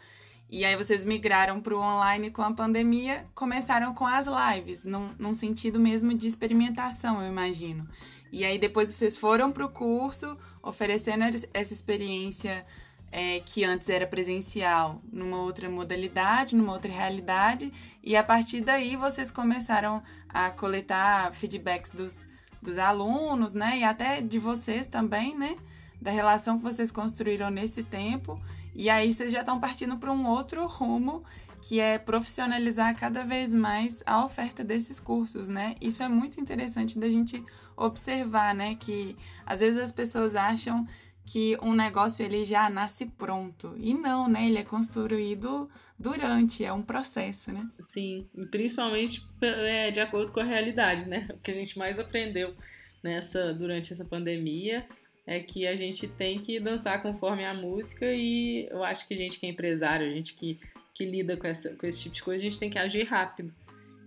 e 0.48 0.64
aí 0.64 0.76
vocês 0.76 1.04
migraram 1.04 1.61
para 1.61 1.74
o 1.74 1.80
online 1.80 2.30
com 2.30 2.42
a 2.42 2.52
pandemia, 2.52 3.26
começaram 3.35 3.92
com 3.92 4.06
as 4.06 4.26
lives, 4.26 4.85
num, 4.85 5.11
num 5.18 5.35
sentido 5.35 5.80
mesmo 5.80 6.14
de 6.14 6.28
experimentação, 6.28 7.20
eu 7.20 7.28
imagino. 7.28 7.87
E 8.30 8.44
aí 8.44 8.59
depois 8.59 8.88
vocês 8.88 9.16
foram 9.16 9.50
para 9.50 9.64
o 9.64 9.68
curso, 9.68 10.37
oferecendo 10.62 11.24
essa 11.52 11.72
experiência 11.72 12.64
é, 13.11 13.40
que 13.40 13.64
antes 13.64 13.88
era 13.88 14.06
presencial, 14.06 15.00
numa 15.12 15.38
outra 15.38 15.68
modalidade, 15.68 16.54
numa 16.54 16.72
outra 16.72 16.92
realidade, 16.92 17.72
e 18.02 18.14
a 18.16 18.22
partir 18.22 18.61
daí 18.61 18.94
vocês 18.94 19.30
começaram 19.30 20.02
a 20.28 20.50
coletar 20.50 21.32
feedbacks 21.32 21.92
dos, 21.92 22.28
dos 22.62 22.78
alunos, 22.78 23.52
né, 23.52 23.78
e 23.78 23.85
até 23.85 24.20
de 24.20 24.38
vocês 24.38 24.87
também, 24.87 25.37
né, 25.37 25.56
da 26.00 26.11
relação 26.11 26.59
que 26.59 26.64
vocês 26.64 26.92
construíram 26.92 27.50
nesse 27.50 27.82
tempo 27.82 28.38
e 28.77 28.91
aí 28.91 29.11
vocês 29.11 29.33
já 29.33 29.41
estão 29.41 29.59
partindo 29.59 29.97
para 29.97 30.12
um 30.12 30.27
outro 30.27 30.67
rumo, 30.67 31.21
que 31.62 31.81
é 31.81 31.99
profissionalizar 31.99 32.95
cada 32.95 33.25
vez 33.25 33.55
mais 33.55 34.03
a 34.07 34.25
oferta 34.25 34.62
desses 34.62 35.01
cursos, 35.01 35.49
né? 35.49 35.75
Isso 35.81 36.03
é 36.03 36.09
muito 36.09 36.39
interessante 36.41 36.99
da 36.99 37.09
gente 37.09 37.43
observar, 37.77 38.55
né? 38.55 38.77
Que 38.79 39.17
às 39.45 39.61
vezes 39.61 39.81
as 39.81 39.91
pessoas 39.91 40.37
acham 40.37 40.87
que 41.25 41.57
um 41.61 41.75
negócio 41.75 42.25
ele 42.25 42.45
já 42.45 42.71
nasce 42.71 43.07
pronto. 43.07 43.75
E 43.79 43.95
não, 43.95 44.29
né? 44.29 44.47
Ele 44.47 44.59
é 44.59 44.62
construído 44.62 45.69
durante, 45.99 46.65
é 46.65 46.73
um 46.73 46.83
processo, 46.83 47.51
né? 47.53 47.69
Sim, 47.89 48.29
principalmente 48.51 49.27
é, 49.41 49.91
de 49.91 49.99
acordo 49.99 50.31
com 50.31 50.41
a 50.41 50.45
realidade, 50.45 51.09
né? 51.09 51.27
O 51.33 51.39
que 51.39 51.51
a 51.51 51.55
gente 51.55 51.79
mais 51.79 51.99
aprendeu 51.99 52.55
nessa 53.03 53.53
durante 53.53 53.93
essa 53.93 54.05
pandemia 54.05 54.87
é 55.27 55.41
que 55.41 55.67
a 55.67 55.75
gente 55.75 56.07
tem 56.07 56.39
que 56.39 56.61
dançar 56.61 57.03
conforme 57.03 57.45
a 57.45 57.53
música 57.53 58.07
e 58.12 58.69
eu 58.71 58.85
acho 58.85 59.07
que 59.09 59.15
a 59.15 59.17
gente 59.17 59.41
que 59.41 59.47
é 59.47 59.49
empresário, 59.49 60.07
a 60.07 60.11
gente 60.11 60.35
que, 60.35 60.61
que 60.95 61.05
lida 61.05 61.37
com, 61.37 61.47
essa, 61.47 61.71
com 61.71 61.87
esse 61.87 62.03
tipo 62.03 62.15
de 62.15 62.23
coisa, 62.23 62.41
a 62.41 62.49
gente 62.49 62.61
tem 62.61 62.71
que 62.71 62.79
agir 62.79 63.05
rápido. 63.05 63.53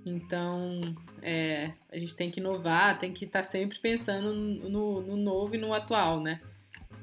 Então, 0.06 0.80
é, 1.22 1.74
a 1.92 1.98
gente 2.00 2.16
tem 2.16 2.32
que 2.32 2.40
inovar, 2.40 2.98
tem 2.98 3.12
que 3.12 3.26
estar 3.26 3.44
tá 3.44 3.48
sempre 3.48 3.78
pensando 3.80 4.34
no, 4.34 5.02
no, 5.02 5.18
novo 5.18 5.56
e 5.56 5.58
no 5.58 5.74
atual, 5.74 6.22
né? 6.22 6.40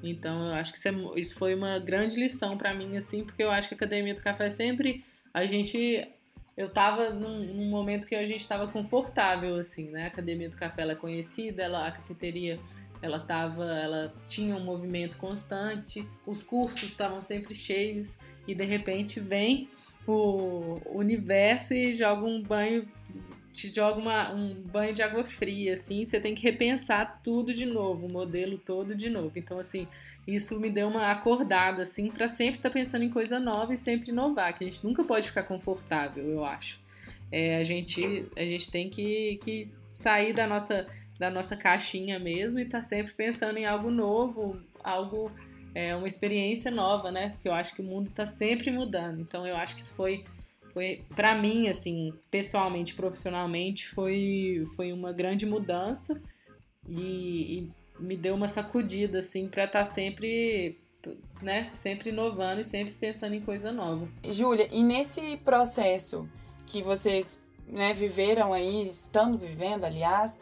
Então, 0.02 0.48
eu 0.48 0.54
acho 0.54 0.72
que 0.72 0.78
isso, 0.78 0.88
é, 0.88 1.20
isso 1.20 1.34
foi 1.36 1.54
uma 1.54 1.78
grande 1.78 2.18
lição 2.18 2.56
para 2.56 2.74
mim, 2.74 2.96
assim, 2.96 3.22
porque 3.22 3.42
eu 3.42 3.50
acho 3.50 3.68
que 3.68 3.74
a 3.74 3.76
Academia 3.76 4.14
do 4.14 4.22
Café 4.22 4.50
sempre 4.50 5.04
a 5.32 5.44
gente 5.44 6.08
eu 6.56 6.70
tava 6.70 7.10
num, 7.10 7.44
num, 7.44 7.68
momento 7.68 8.06
que 8.06 8.14
a 8.14 8.26
gente 8.26 8.40
estava 8.40 8.66
confortável, 8.68 9.56
assim, 9.56 9.90
né? 9.90 10.04
A 10.04 10.06
Academia 10.06 10.48
do 10.48 10.56
Café 10.56 10.80
ela 10.80 10.92
é 10.92 10.96
conhecida, 10.96 11.62
ela, 11.62 11.86
a 11.86 11.92
cafeteria 11.92 12.58
ela 13.06 13.20
tava, 13.20 13.64
ela 13.64 14.12
tinha 14.28 14.54
um 14.54 14.64
movimento 14.64 15.16
constante, 15.16 16.06
os 16.26 16.42
cursos 16.42 16.82
estavam 16.82 17.22
sempre 17.22 17.54
cheios 17.54 18.16
e 18.46 18.54
de 18.54 18.64
repente 18.64 19.20
vem 19.20 19.68
o 20.06 20.78
universo 20.86 21.74
e 21.74 21.96
joga 21.96 22.24
um 22.24 22.42
banho, 22.42 22.86
te 23.52 23.72
joga 23.74 23.98
uma, 23.98 24.32
um 24.32 24.62
banho 24.62 24.94
de 24.94 25.02
água 25.02 25.24
fria, 25.24 25.74
assim, 25.74 26.04
você 26.04 26.20
tem 26.20 26.34
que 26.34 26.42
repensar 26.42 27.20
tudo 27.22 27.52
de 27.54 27.66
novo, 27.66 28.06
o 28.06 28.08
modelo 28.08 28.58
todo 28.58 28.94
de 28.94 29.08
novo. 29.08 29.32
Então, 29.36 29.58
assim, 29.58 29.88
isso 30.26 30.58
me 30.58 30.70
deu 30.70 30.88
uma 30.88 31.10
acordada, 31.10 31.82
assim, 31.82 32.08
para 32.10 32.28
sempre 32.28 32.56
estar 32.56 32.68
tá 32.68 32.72
pensando 32.72 33.04
em 33.04 33.10
coisa 33.10 33.40
nova 33.40 33.72
e 33.72 33.76
sempre 33.76 34.10
inovar, 34.10 34.56
que 34.56 34.64
a 34.64 34.66
gente 34.66 34.84
nunca 34.84 35.02
pode 35.02 35.28
ficar 35.28 35.44
confortável, 35.44 36.24
eu 36.24 36.44
acho. 36.44 36.80
É, 37.30 37.56
a, 37.56 37.64
gente, 37.64 38.26
a 38.36 38.44
gente 38.44 38.70
tem 38.70 38.88
que, 38.88 39.38
que 39.42 39.70
sair 39.90 40.32
da 40.32 40.46
nossa 40.46 40.86
da 41.18 41.30
nossa 41.30 41.56
caixinha 41.56 42.18
mesmo 42.18 42.58
e 42.58 42.64
tá 42.64 42.82
sempre 42.82 43.14
pensando 43.14 43.58
em 43.58 43.66
algo 43.66 43.90
novo, 43.90 44.60
algo, 44.82 45.30
é, 45.74 45.94
uma 45.96 46.08
experiência 46.08 46.70
nova, 46.70 47.10
né? 47.10 47.30
Porque 47.30 47.48
eu 47.48 47.54
acho 47.54 47.74
que 47.74 47.80
o 47.80 47.84
mundo 47.84 48.10
tá 48.10 48.26
sempre 48.26 48.70
mudando. 48.70 49.20
Então 49.20 49.46
eu 49.46 49.56
acho 49.56 49.74
que 49.74 49.80
isso 49.80 49.92
foi, 49.94 50.24
foi 50.72 51.04
para 51.14 51.34
mim, 51.34 51.68
assim, 51.68 52.12
pessoalmente, 52.30 52.94
profissionalmente, 52.94 53.88
foi, 53.88 54.66
foi 54.76 54.92
uma 54.92 55.12
grande 55.12 55.46
mudança 55.46 56.20
e, 56.88 57.58
e 57.58 57.70
me 57.98 58.16
deu 58.16 58.34
uma 58.34 58.48
sacudida, 58.48 59.20
assim, 59.20 59.48
para 59.48 59.64
estar 59.64 59.84
tá 59.84 59.90
sempre 59.90 60.78
né, 61.40 61.70
sempre 61.74 62.10
inovando 62.10 62.60
e 62.60 62.64
sempre 62.64 62.94
pensando 62.94 63.34
em 63.34 63.40
coisa 63.40 63.70
nova. 63.72 64.08
Júlia, 64.28 64.68
e 64.72 64.82
nesse 64.82 65.36
processo 65.38 66.28
que 66.66 66.82
vocês 66.82 67.40
né, 67.68 67.92
viveram 67.94 68.52
aí, 68.52 68.88
estamos 68.88 69.42
vivendo, 69.42 69.84
aliás, 69.84 70.38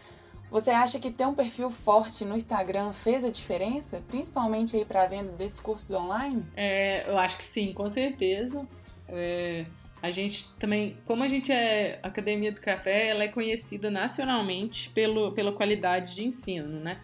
você 0.51 0.71
acha 0.71 0.99
que 0.99 1.11
ter 1.11 1.27
um 1.27 1.35
perfil 1.35 1.71
forte 1.71 2.25
no 2.25 2.37
Instagram 2.37 2.93
fez 2.93 3.25
a 3.25 3.31
diferença, 3.31 4.03
principalmente 4.09 4.77
aí 4.77 4.85
para 4.85 5.03
a 5.03 5.07
venda 5.07 5.33
desses 5.33 5.61
cursos 5.61 5.91
online? 5.91 6.45
É, 6.57 7.09
eu 7.09 7.19
acho 7.19 7.37
que 7.37 7.45
sim, 7.45 7.73
com 7.73 7.91
certeza. 7.91 8.67
É, 9.09 9.65
a 10.03 10.11
gente 10.11 10.47
também, 10.59 10.97
como 11.07 11.23
a 11.23 11.29
gente 11.29 11.51
é 11.51 11.99
Academia 12.03 12.53
do 12.53 12.61
Café, 12.61 13.09
ela 13.09 13.25
é 13.25 13.29
conhecida 13.29 13.91
nacionalmente 13.91 14.91
pelo, 14.91 15.33
pela 15.33 15.53
qualidade 15.53 16.15
de 16.15 16.25
ensino, 16.25 16.81
né? 16.81 17.01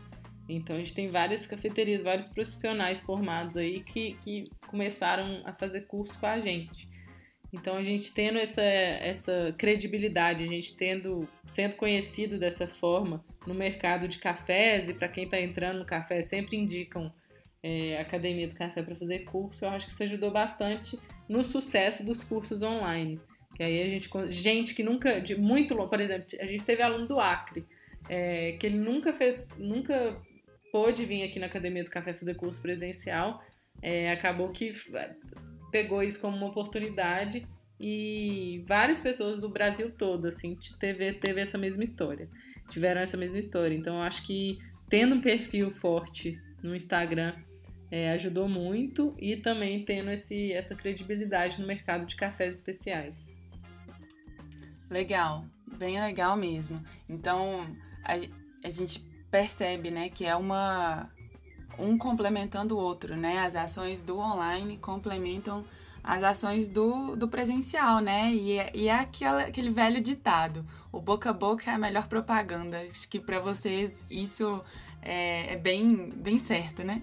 Então 0.47 0.77
a 0.77 0.79
gente 0.81 0.93
tem 0.93 1.09
várias 1.09 1.47
cafeterias, 1.47 2.03
vários 2.03 2.29
profissionais 2.29 3.01
formados 3.01 3.57
aí 3.57 3.81
que, 3.81 4.19
que 4.23 4.45
começaram 4.67 5.41
a 5.45 5.53
fazer 5.53 5.83
curso 5.83 6.19
com 6.19 6.27
a 6.27 6.41
gente. 6.41 6.90
Então 7.53 7.77
a 7.77 7.83
gente 7.83 8.13
tendo 8.13 8.39
essa, 8.39 8.63
essa 8.63 9.55
credibilidade, 9.59 10.45
a 10.45 10.47
gente 10.47 10.77
tendo 10.77 11.29
sendo 11.49 11.77
conhecido 11.77 12.39
dessa 12.39 12.67
forma 12.67 13.25
no 13.47 13.55
mercado 13.55 14.07
de 14.07 14.19
cafés 14.19 14.89
e 14.89 14.95
para 14.95 15.09
quem 15.09 15.25
está 15.25 15.41
entrando 15.41 15.81
no 15.81 15.85
café 15.85 16.23
sempre 16.23 16.57
indicam 16.57 17.13
é, 17.63 17.99
Academia 18.01 18.49
do 18.49 18.55
Café 18.55 18.83
para 18.83 18.95
fazer 18.95 19.21
curso, 19.21 19.65
eu 19.65 19.69
acho 19.71 19.87
que 19.87 19.93
isso 19.93 20.03
ajudou 20.03 20.31
bastante 20.31 20.99
no 21.29 21.45
sucesso 21.45 22.05
dos 22.05 22.23
cursos 22.23 22.63
online. 22.63 23.21
Que 23.55 23.63
aí 23.63 23.83
a 23.83 23.87
gente, 23.87 24.09
gente 24.31 24.75
que 24.75 24.83
nunca, 24.83 25.21
de 25.21 25.37
muito 25.37 25.75
longe, 25.75 25.91
por 25.91 26.01
exemplo, 26.01 26.27
a 26.41 26.47
gente 26.47 26.65
teve 26.65 26.83
aluno 26.83 27.07
do 27.07 27.21
Acre, 27.21 27.67
é, 28.09 28.53
que 28.53 28.67
ele 28.67 28.79
nunca 28.79 29.13
fez, 29.13 29.47
nunca 29.59 30.17
pôde 30.73 31.05
vir 31.05 31.25
aqui 31.25 31.39
na 31.39 31.47
Academia 31.47 31.85
do 31.85 31.91
Café 31.91 32.15
fazer 32.15 32.35
curso 32.35 32.61
presencial, 32.63 33.43
é, 33.83 34.11
acabou 34.11 34.51
que 34.51 34.73
pegou 35.71 36.03
isso 36.03 36.21
como 36.21 36.37
uma 36.37 36.49
oportunidade 36.49 37.47
e 37.79 38.63
várias 38.67 39.01
pessoas 39.01 39.41
do 39.41 39.49
Brasil 39.49 39.91
todo, 39.91 40.27
assim, 40.27 40.57
teve, 40.79 41.15
teve 41.15 41.41
essa 41.41 41.57
mesma 41.57 41.83
história. 41.83 42.29
Tiveram 42.69 43.01
essa 43.01 43.17
mesma 43.17 43.39
história. 43.39 43.75
Então, 43.75 43.97
eu 43.97 44.03
acho 44.03 44.23
que 44.27 44.59
tendo 44.89 45.15
um 45.15 45.21
perfil 45.21 45.71
forte 45.71 46.39
no 46.63 46.77
Instagram 46.77 47.35
é, 47.91 48.11
ajudou 48.13 48.49
muito 48.49 49.15
e 49.19 49.37
também 49.37 49.85
tendo 49.85 50.11
esse, 50.11 50.53
essa 50.53 50.77
credibilidade 50.77 51.61
no 51.61 51.67
mercado 51.67 52.07
de 52.07 52.17
cafés 52.17 52.59
especiais. 52.59 53.35
Legal, 54.91 55.47
bem 55.79 56.01
legal 56.01 56.37
mesmo. 56.37 56.85
Então, 57.09 57.67
a, 58.05 58.15
a 58.67 58.71
gente 58.71 59.01
percebe, 59.31 59.91
né, 59.91 60.09
que 60.11 60.27
é 60.27 60.37
uma 60.37 61.11
um 61.79 61.97
complementando 61.97 62.77
o 62.77 62.81
outro, 62.81 63.17
né? 63.17 63.39
As 63.39 63.57
ações 63.57 64.03
do 64.03 64.19
online 64.19 64.77
complementam 64.79 65.65
as 66.03 66.23
ações 66.23 66.69
do, 66.69 67.15
do 67.15 67.29
presencial, 67.29 68.01
né? 68.01 68.33
E, 68.33 68.59
é, 68.59 68.71
e 68.75 68.89
é 68.89 68.95
aquela, 68.95 69.43
aquele 69.43 69.71
velho 69.71 70.01
ditado: 70.01 70.65
o 70.93 71.01
boca 71.01 71.31
a 71.31 71.33
boca 71.33 71.71
é 71.71 71.75
a 71.75 71.79
melhor 71.79 72.09
propaganda. 72.09 72.79
Acho 72.79 73.09
que 73.09 73.21
para 73.21 73.39
vocês 73.39 74.07
isso 74.11 74.61
é, 75.03 75.53
é, 75.53 75.57
bem, 75.57 76.11
bem 76.11 76.39
certo, 76.39 76.83
né? 76.83 77.03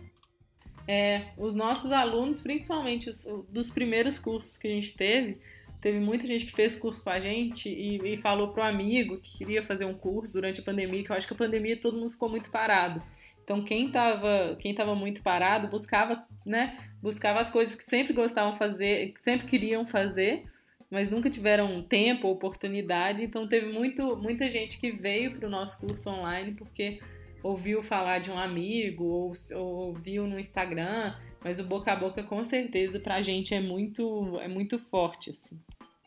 É, 0.88 1.28
os 1.38 1.54
nossos 1.54 1.92
alunos, 1.92 2.40
principalmente 2.40 3.10
os, 3.10 3.28
dos 3.50 3.70
primeiros 3.70 4.18
cursos 4.18 4.58
que 4.58 4.68
a 4.68 4.72
gente 4.72 4.94
teve, 4.96 5.38
teve 5.82 6.00
muita 6.00 6.26
gente 6.26 6.46
que 6.46 6.54
fez 6.54 6.76
curso 6.76 7.04
com 7.04 7.10
a 7.10 7.20
gente 7.20 7.68
e, 7.68 7.98
e 8.14 8.18
falou 8.18 8.50
pro 8.50 8.64
amigo 8.64 9.18
que 9.18 9.38
queria 9.38 9.62
fazer 9.64 9.86
um 9.86 9.94
curso 9.94 10.34
durante 10.34 10.62
a 10.62 10.64
pandemia, 10.64 11.04
que 11.04 11.12
eu 11.12 11.16
acho 11.16 11.28
que 11.28 11.34
a 11.34 11.38
pandemia 11.38 11.78
todo 11.78 11.98
mundo 11.98 12.12
ficou 12.12 12.30
muito 12.30 12.50
parado. 12.50 13.04
Então 13.48 13.64
quem 13.64 13.88
estava 13.88 14.58
quem 14.60 14.76
tava 14.76 14.94
muito 14.94 15.24
parado 15.24 15.70
buscava, 15.70 16.22
né, 16.46 16.78
buscava 17.02 17.40
as 17.40 17.50
coisas 17.50 17.76
que 17.76 17.84
sempre 17.86 18.12
gostavam 18.12 18.58
fazer, 18.58 19.14
que 19.14 19.24
sempre 19.24 19.48
queriam 19.48 19.88
fazer, 19.88 20.44
mas 20.92 21.10
nunca 21.10 21.30
tiveram 21.30 21.82
tempo 21.82 22.28
oportunidade. 22.28 23.24
Então 23.24 23.48
teve 23.48 23.72
muito, 23.72 24.18
muita 24.18 24.50
gente 24.50 24.78
que 24.78 24.92
veio 24.92 25.38
para 25.38 25.48
o 25.48 25.50
nosso 25.50 25.80
curso 25.80 26.10
online 26.10 26.56
porque 26.56 27.00
ouviu 27.42 27.82
falar 27.82 28.20
de 28.20 28.30
um 28.30 28.38
amigo 28.38 29.06
ou, 29.06 29.32
ou 29.56 29.94
viu 29.94 30.28
no 30.28 30.38
Instagram, 30.38 31.16
mas 31.42 31.58
o 31.58 31.64
boca 31.64 31.94
a 31.94 31.96
boca 31.96 32.22
com 32.24 32.44
certeza 32.44 33.00
pra 33.00 33.22
gente 33.22 33.54
é 33.54 33.62
muito 33.62 34.38
é 34.42 34.50
muito 34.50 34.78
forte 34.78 35.30
assim, 35.30 35.58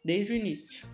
desde 0.04 0.34
o 0.34 0.36
início. 0.36 0.86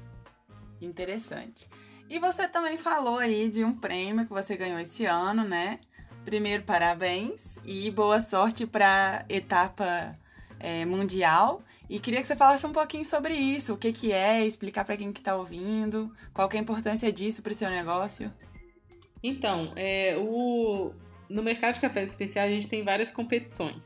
Interessante. 0.81 1.69
E 2.09 2.21
você 2.21 2.47
também 2.47 2.77
falou 2.77 3.19
aí 3.19 3.51
de 3.51 3.65
um 3.65 3.77
prêmio 3.77 4.27
que 4.27 4.33
você 4.33 4.57
ganhou 4.57 4.79
esse 4.79 5.05
ano, 5.07 5.43
né? 5.43 5.81
Primeiro, 6.27 6.65
parabéns 6.65 7.57
e 7.65 7.89
boa 7.89 8.19
sorte 8.19 8.67
para 8.67 9.25
etapa 9.29 10.19
é, 10.59 10.85
mundial. 10.85 11.63
E 11.89 12.01
queria 12.01 12.21
que 12.21 12.27
você 12.27 12.35
falasse 12.35 12.67
um 12.67 12.73
pouquinho 12.73 13.05
sobre 13.05 13.33
isso, 13.33 13.75
o 13.75 13.79
que, 13.79 13.93
que 13.93 14.11
é, 14.11 14.45
explicar 14.45 14.85
para 14.85 14.97
quem 14.97 15.13
que 15.13 15.21
está 15.21 15.37
ouvindo, 15.37 16.13
qual 16.35 16.49
que 16.49 16.57
é 16.57 16.59
a 16.59 16.63
importância 16.65 17.13
disso 17.13 17.45
para 17.45 17.53
o 17.53 17.55
seu 17.55 17.71
negócio. 17.71 18.33
Então, 19.23 19.73
é, 19.77 20.17
o, 20.19 20.93
no 21.31 21.45
mercado 21.45 21.75
de 21.75 21.81
cafés 21.81 22.09
especiais 22.09 22.51
a 22.51 22.55
gente 22.57 22.69
tem 22.69 22.83
várias 22.83 23.13
competições. 23.13 23.81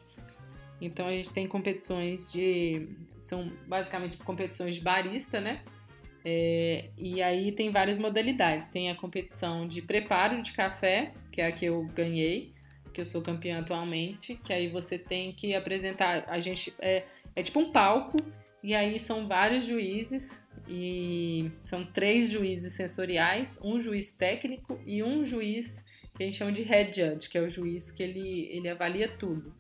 Então 0.81 1.09
a 1.09 1.11
gente 1.11 1.31
tem 1.35 1.47
competições 1.47 2.33
de. 2.33 2.89
São 3.21 3.53
basicamente 3.69 4.17
competições 4.17 4.77
de 4.77 4.81
barista, 4.81 5.43
né? 5.43 5.63
É, 6.25 6.91
e 6.97 7.23
aí 7.23 7.53
tem 7.53 7.71
várias 7.71 7.99
modalidades. 7.99 8.69
Tem 8.69 8.91
a 8.91 8.95
competição 8.95 9.67
de 9.67 9.83
preparo 9.83 10.43
de 10.43 10.53
café, 10.53 11.13
que 11.33 11.41
é 11.41 11.47
a 11.47 11.53
que 11.53 11.65
eu 11.65 11.85
ganhei, 11.95 12.53
que 12.93 13.01
eu 13.01 13.05
sou 13.05 13.23
campeã 13.23 13.61
atualmente, 13.61 14.35
que 14.37 14.53
aí 14.53 14.69
você 14.69 14.99
tem 14.99 15.33
que 15.33 15.55
apresentar. 15.55 16.25
A 16.29 16.41
gente. 16.41 16.75
É, 16.79 17.05
é 17.35 17.43
tipo 17.43 17.61
um 17.61 17.71
palco, 17.71 18.17
e 18.63 18.75
aí 18.75 18.99
são 18.99 19.27
vários 19.27 19.65
juízes, 19.65 20.43
e 20.69 21.51
são 21.65 21.85
três 21.85 22.31
juízes 22.31 22.73
sensoriais, 22.73 23.59
um 23.63 23.81
juiz 23.81 24.13
técnico 24.13 24.81
e 24.87 25.03
um 25.03 25.25
juiz 25.25 25.85
que 26.15 26.23
a 26.23 26.27
gente 26.27 26.37
chama 26.37 26.53
de 26.53 26.63
head 26.63 26.95
judge, 26.95 27.29
que 27.29 27.39
é 27.39 27.41
o 27.41 27.49
juiz 27.49 27.91
que 27.91 28.03
ele, 28.03 28.49
ele 28.51 28.69
avalia 28.69 29.09
tudo. 29.09 29.55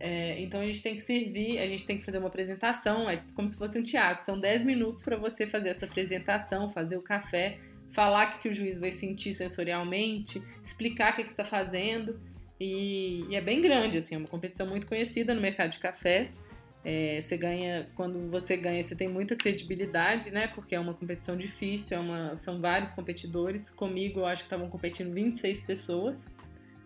É, 0.00 0.40
então 0.40 0.60
a 0.60 0.64
gente 0.64 0.82
tem 0.82 0.94
que 0.94 1.02
servir, 1.02 1.58
a 1.58 1.66
gente 1.66 1.84
tem 1.84 1.98
que 1.98 2.04
fazer 2.04 2.16
uma 2.16 2.28
apresentação, 2.28 3.08
é 3.08 3.22
como 3.34 3.46
se 3.46 3.56
fosse 3.56 3.78
um 3.78 3.82
teatro. 3.82 4.24
São 4.24 4.40
10 4.40 4.64
minutos 4.64 5.04
para 5.04 5.16
você 5.16 5.46
fazer 5.46 5.68
essa 5.68 5.84
apresentação, 5.84 6.70
fazer 6.70 6.96
o 6.96 7.02
café, 7.02 7.58
falar 7.92 8.36
o 8.36 8.40
que 8.40 8.48
o 8.48 8.54
juiz 8.54 8.78
vai 8.78 8.90
sentir 8.90 9.34
sensorialmente, 9.34 10.42
explicar 10.64 11.12
o 11.12 11.16
que, 11.16 11.24
que 11.24 11.28
está 11.28 11.44
fazendo. 11.44 12.18
E, 12.58 13.26
e, 13.28 13.36
é 13.36 13.42
bem 13.42 13.60
grande, 13.60 13.98
assim, 13.98 14.14
é 14.14 14.18
uma 14.18 14.26
competição 14.26 14.66
muito 14.66 14.86
conhecida 14.86 15.34
no 15.34 15.40
mercado 15.40 15.70
de 15.70 15.78
cafés. 15.78 16.40
É, 16.82 17.20
você 17.20 17.36
ganha, 17.36 17.86
quando 17.94 18.30
você 18.30 18.56
ganha, 18.56 18.82
você 18.82 18.96
tem 18.96 19.06
muita 19.06 19.36
credibilidade, 19.36 20.30
né? 20.30 20.46
Porque 20.48 20.74
é 20.74 20.80
uma 20.80 20.94
competição 20.94 21.36
difícil, 21.36 21.98
é 21.98 22.00
uma, 22.00 22.38
são 22.38 22.58
vários 22.58 22.90
competidores. 22.90 23.68
Comigo, 23.68 24.20
eu 24.20 24.26
acho 24.26 24.44
que 24.44 24.46
estavam 24.46 24.70
competindo 24.70 25.12
26 25.12 25.60
pessoas 25.62 26.24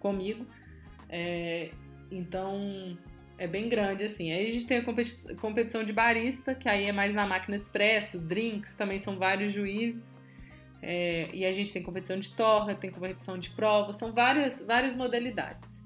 comigo. 0.01 0.45
É, 1.09 1.71
então, 2.15 2.97
é 3.37 3.47
bem 3.47 3.69
grande, 3.69 4.05
assim. 4.05 4.33
Aí 4.33 4.47
a 4.47 4.51
gente 4.51 4.67
tem 4.67 4.79
a 4.79 5.37
competição 5.41 5.83
de 5.83 5.93
barista, 5.93 6.55
que 6.55 6.69
aí 6.69 6.85
é 6.85 6.93
mais 6.93 7.15
na 7.15 7.27
máquina 7.27 7.57
expresso, 7.57 8.19
drinks, 8.19 8.75
também 8.75 8.99
são 8.99 9.19
vários 9.19 9.53
juízes. 9.53 10.15
É, 10.81 11.31
e 11.33 11.45
a 11.45 11.53
gente 11.53 11.73
tem 11.73 11.83
competição 11.83 12.19
de 12.19 12.31
torra, 12.35 12.75
tem 12.75 12.91
competição 12.91 13.39
de 13.39 13.51
prova, 13.51 13.93
são 13.93 14.13
várias, 14.13 14.65
várias 14.65 14.95
modalidades. 14.95 15.83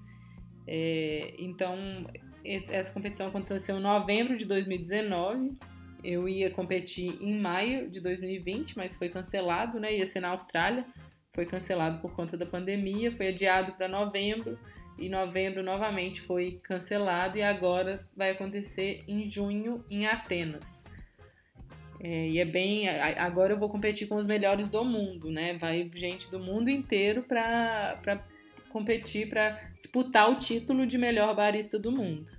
É, 0.67 1.35
então, 1.39 1.77
esse, 2.45 2.75
essa 2.75 2.93
competição 2.93 3.29
aconteceu 3.29 3.79
em 3.79 3.81
novembro 3.81 4.37
de 4.37 4.45
2019. 4.45 5.57
Eu 6.05 6.29
ia 6.29 6.51
competir 6.51 7.17
em 7.21 7.41
maio 7.41 7.89
de 7.91 8.01
2020, 8.01 8.77
mas 8.77 8.95
foi 8.95 9.09
cancelado, 9.09 9.81
né? 9.81 9.97
Ia 9.97 10.07
ser 10.07 10.21
na 10.21 10.29
Austrália. 10.29 10.85
Foi 11.33 11.47
cancelado 11.47 12.01
por 12.01 12.15
conta 12.15 12.37
da 12.37 12.45
pandemia, 12.45 13.13
foi 13.13 13.29
adiado 13.29 13.73
para 13.73 13.89
novembro 13.89 14.59
e 14.99 15.09
novembro 15.09 15.63
novamente 15.63 16.21
foi 16.21 16.59
cancelado 16.63 17.39
e 17.39 17.43
agora 17.43 18.05
vai 18.17 18.31
acontecer 18.31 19.05
em 19.07 19.29
junho 19.29 19.85
em 19.89 20.07
Atenas. 20.07 20.83
É, 22.01 22.29
e 22.29 22.39
é 22.39 22.45
bem. 22.45 22.89
Agora 22.89 23.53
eu 23.53 23.59
vou 23.59 23.69
competir 23.69 24.07
com 24.09 24.17
os 24.17 24.27
melhores 24.27 24.69
do 24.69 24.85
mundo, 24.85 25.31
né? 25.31 25.57
Vai 25.59 25.91
gente 25.95 26.31
do 26.31 26.39
mundo 26.39 26.69
inteiro 26.69 27.23
para 27.23 28.25
competir, 28.71 29.29
para 29.29 29.61
disputar 29.77 30.31
o 30.31 30.37
título 30.37 30.87
de 30.87 30.97
melhor 30.97 31.35
barista 31.35 31.79
do 31.79 31.91
mundo. 31.91 32.31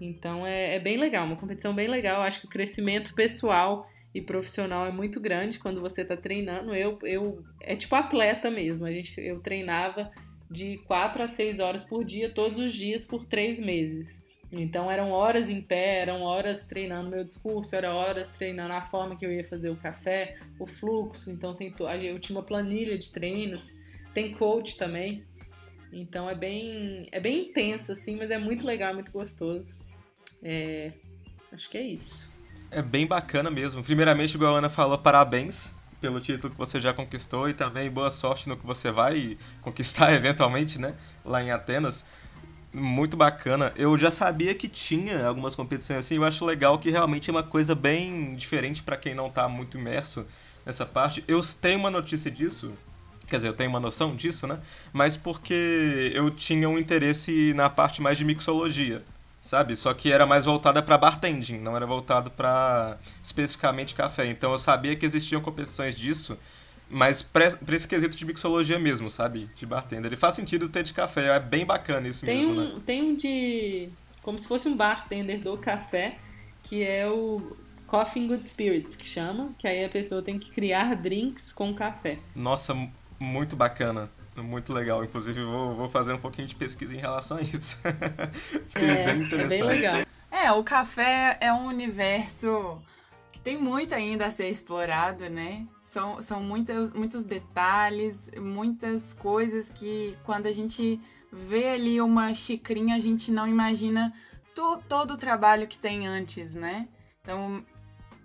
Então 0.00 0.46
é, 0.46 0.76
é, 0.76 0.80
bem 0.80 0.96
legal, 0.96 1.26
uma 1.26 1.36
competição 1.36 1.74
bem 1.74 1.88
legal. 1.88 2.22
Acho 2.22 2.40
que 2.40 2.46
o 2.46 2.50
crescimento 2.50 3.14
pessoal 3.14 3.86
e 4.14 4.22
profissional 4.22 4.86
é 4.86 4.92
muito 4.92 5.20
grande 5.20 5.58
quando 5.58 5.80
você 5.80 6.02
está 6.02 6.16
treinando. 6.16 6.74
Eu, 6.74 6.98
eu 7.02 7.44
é 7.60 7.76
tipo 7.76 7.94
atleta 7.94 8.50
mesmo. 8.50 8.86
A 8.86 8.92
gente, 8.92 9.20
eu 9.20 9.40
treinava 9.40 10.10
de 10.50 10.78
4 10.86 11.22
a 11.22 11.26
6 11.26 11.58
horas 11.58 11.84
por 11.84 12.04
dia, 12.04 12.30
todos 12.30 12.58
os 12.58 12.72
dias, 12.72 13.04
por 13.04 13.24
três 13.26 13.60
meses. 13.60 14.18
Então 14.50 14.90
eram 14.90 15.10
horas 15.10 15.50
em 15.50 15.60
pé, 15.60 16.00
eram 16.00 16.22
horas 16.22 16.62
treinando 16.62 17.10
meu 17.10 17.22
discurso, 17.22 17.76
eram 17.76 17.94
horas 17.94 18.30
treinando 18.30 18.72
a 18.72 18.82
forma 18.82 19.14
que 19.14 19.26
eu 19.26 19.30
ia 19.30 19.44
fazer 19.44 19.68
o 19.68 19.76
café, 19.76 20.38
o 20.58 20.66
fluxo. 20.66 21.30
Então 21.30 21.54
tem 21.54 21.74
eu 22.02 22.18
tinha 22.18 22.38
uma 22.38 22.44
planilha 22.44 22.96
de 22.96 23.10
treinos, 23.10 23.70
tem 24.14 24.32
coach 24.32 24.76
também. 24.78 25.22
Então 25.92 26.28
é 26.30 26.34
bem 26.34 27.08
é 27.12 27.20
bem 27.20 27.50
intenso 27.50 27.92
assim, 27.92 28.16
mas 28.16 28.30
é 28.30 28.38
muito 28.38 28.64
legal, 28.64 28.94
muito 28.94 29.12
gostoso. 29.12 29.76
É, 30.42 30.92
acho 31.52 31.68
que 31.68 31.76
é 31.76 31.82
isso. 31.82 32.26
É 32.70 32.80
bem 32.80 33.06
bacana 33.06 33.50
mesmo. 33.50 33.82
Primeiramente, 33.82 34.34
igual 34.34 34.54
a 34.54 34.58
Ana 34.58 34.70
falou, 34.70 34.98
parabéns 34.98 35.77
pelo 36.00 36.20
título 36.20 36.52
que 36.52 36.58
você 36.58 36.78
já 36.80 36.92
conquistou 36.92 37.48
e 37.48 37.54
também 37.54 37.90
boa 37.90 38.10
sorte 38.10 38.48
no 38.48 38.56
que 38.56 38.66
você 38.66 38.90
vai 38.90 39.36
conquistar 39.62 40.12
eventualmente, 40.12 40.78
né? 40.78 40.94
Lá 41.24 41.42
em 41.42 41.50
Atenas. 41.50 42.04
Muito 42.72 43.16
bacana. 43.16 43.72
Eu 43.76 43.96
já 43.96 44.10
sabia 44.10 44.54
que 44.54 44.68
tinha 44.68 45.26
algumas 45.26 45.54
competições 45.54 46.00
assim. 46.00 46.16
Eu 46.16 46.24
acho 46.24 46.44
legal 46.44 46.78
que 46.78 46.90
realmente 46.90 47.30
é 47.30 47.32
uma 47.32 47.42
coisa 47.42 47.74
bem 47.74 48.36
diferente 48.36 48.82
para 48.82 48.96
quem 48.96 49.14
não 49.14 49.30
tá 49.30 49.48
muito 49.48 49.78
imerso 49.78 50.26
nessa 50.64 50.84
parte. 50.84 51.24
Eu 51.26 51.40
tenho 51.60 51.78
uma 51.78 51.90
notícia 51.90 52.30
disso. 52.30 52.72
Quer 53.26 53.36
dizer, 53.36 53.48
eu 53.48 53.54
tenho 53.54 53.70
uma 53.70 53.80
noção 53.80 54.14
disso, 54.14 54.46
né? 54.46 54.58
Mas 54.92 55.16
porque 55.16 56.12
eu 56.14 56.30
tinha 56.30 56.68
um 56.68 56.78
interesse 56.78 57.52
na 57.54 57.68
parte 57.68 58.00
mais 58.00 58.18
de 58.18 58.24
mixologia 58.24 59.02
sabe? 59.40 59.76
Só 59.76 59.92
que 59.94 60.12
era 60.12 60.26
mais 60.26 60.44
voltada 60.44 60.82
para 60.82 60.98
bartending, 60.98 61.58
não 61.58 61.76
era 61.76 61.86
voltado 61.86 62.30
para 62.30 62.98
especificamente 63.22 63.94
café. 63.94 64.26
Então 64.26 64.52
eu 64.52 64.58
sabia 64.58 64.96
que 64.96 65.06
existiam 65.06 65.40
competições 65.40 65.96
disso, 65.96 66.38
mas 66.90 67.22
para 67.22 67.46
esse 67.46 67.86
quesito 67.86 68.16
de 68.16 68.24
mixologia 68.24 68.78
mesmo, 68.78 69.10
sabe? 69.10 69.48
De 69.54 69.66
bartender. 69.66 70.10
Ele 70.10 70.16
faz 70.16 70.34
sentido 70.34 70.68
ter 70.68 70.82
de 70.82 70.94
café, 70.94 71.36
é 71.36 71.40
bem 71.40 71.64
bacana 71.64 72.08
isso 72.08 72.24
tem 72.24 72.36
mesmo, 72.36 72.52
um, 72.52 72.74
né? 72.74 72.80
Tem 72.84 73.02
um 73.02 73.14
de. 73.14 73.88
como 74.22 74.38
se 74.38 74.46
fosse 74.46 74.68
um 74.68 74.76
bartender 74.76 75.40
do 75.40 75.56
café, 75.56 76.16
que 76.62 76.82
é 76.82 77.08
o 77.08 77.56
Coffee 77.86 78.26
Good 78.26 78.46
Spirits, 78.46 78.96
que 78.96 79.06
chama, 79.06 79.50
que 79.58 79.66
aí 79.66 79.84
a 79.84 79.88
pessoa 79.88 80.22
tem 80.22 80.38
que 80.38 80.50
criar 80.50 80.94
drinks 80.94 81.52
com 81.52 81.74
café. 81.74 82.18
Nossa, 82.34 82.76
muito 83.18 83.56
bacana. 83.56 84.10
Muito 84.42 84.72
legal. 84.72 85.04
Inclusive, 85.04 85.40
vou, 85.42 85.74
vou 85.74 85.88
fazer 85.88 86.12
um 86.12 86.18
pouquinho 86.18 86.46
de 86.46 86.54
pesquisa 86.54 86.94
em 86.94 86.98
relação 86.98 87.36
a 87.36 87.42
isso. 87.42 87.80
é, 88.74 89.12
bem 89.12 89.22
interessante. 89.22 89.54
É 89.54 89.58
bem 89.58 89.62
legal. 89.62 90.06
É, 90.30 90.52
o 90.52 90.62
café 90.62 91.36
é 91.40 91.52
um 91.52 91.66
universo 91.66 92.80
que 93.32 93.40
tem 93.40 93.60
muito 93.60 93.94
ainda 93.94 94.26
a 94.26 94.30
ser 94.30 94.48
explorado, 94.48 95.28
né? 95.28 95.66
São, 95.80 96.20
são 96.20 96.42
muitas, 96.42 96.90
muitos 96.92 97.22
detalhes, 97.22 98.30
muitas 98.36 99.12
coisas 99.14 99.70
que 99.70 100.16
quando 100.24 100.46
a 100.46 100.52
gente 100.52 101.00
vê 101.32 101.70
ali 101.70 102.00
uma 102.00 102.34
xicrinha, 102.34 102.96
a 102.96 102.98
gente 102.98 103.30
não 103.30 103.46
imagina 103.46 104.12
tu, 104.54 104.82
todo 104.88 105.14
o 105.14 105.18
trabalho 105.18 105.66
que 105.66 105.78
tem 105.78 106.06
antes, 106.06 106.54
né? 106.54 106.88
Então, 107.20 107.64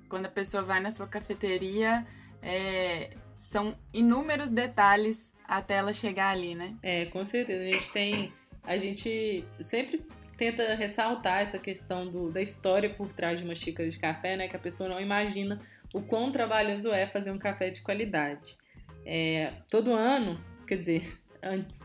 quando 0.07 0.27
a 0.27 0.29
pessoa 0.29 0.63
vai 0.63 0.79
na 0.79 0.91
sua 0.91 1.07
cafeteria, 1.07 2.05
é, 2.41 3.09
são 3.37 3.75
inúmeros 3.93 4.49
detalhes 4.49 5.32
até 5.57 5.75
ela 5.75 5.93
chegar 5.93 6.29
ali, 6.29 6.55
né? 6.55 6.75
É, 6.81 7.05
com 7.05 7.23
certeza. 7.25 7.63
A 7.63 7.71
gente 7.71 7.91
tem. 7.91 8.33
A 8.63 8.77
gente 8.77 9.43
sempre 9.59 10.05
tenta 10.37 10.73
ressaltar 10.75 11.41
essa 11.41 11.59
questão 11.59 12.09
do, 12.09 12.31
da 12.31 12.41
história 12.41 12.89
por 12.89 13.11
trás 13.11 13.39
de 13.39 13.45
uma 13.45 13.55
xícara 13.55 13.89
de 13.89 13.99
café, 13.99 14.37
né? 14.37 14.47
Que 14.47 14.55
a 14.55 14.59
pessoa 14.59 14.89
não 14.89 14.99
imagina 14.99 15.61
o 15.93 16.01
quão 16.01 16.31
trabalhoso 16.31 16.91
é 16.91 17.05
fazer 17.07 17.31
um 17.31 17.37
café 17.37 17.69
de 17.69 17.81
qualidade. 17.81 18.57
É, 19.05 19.53
todo 19.69 19.93
ano, 19.93 20.39
quer 20.65 20.77
dizer, 20.77 21.19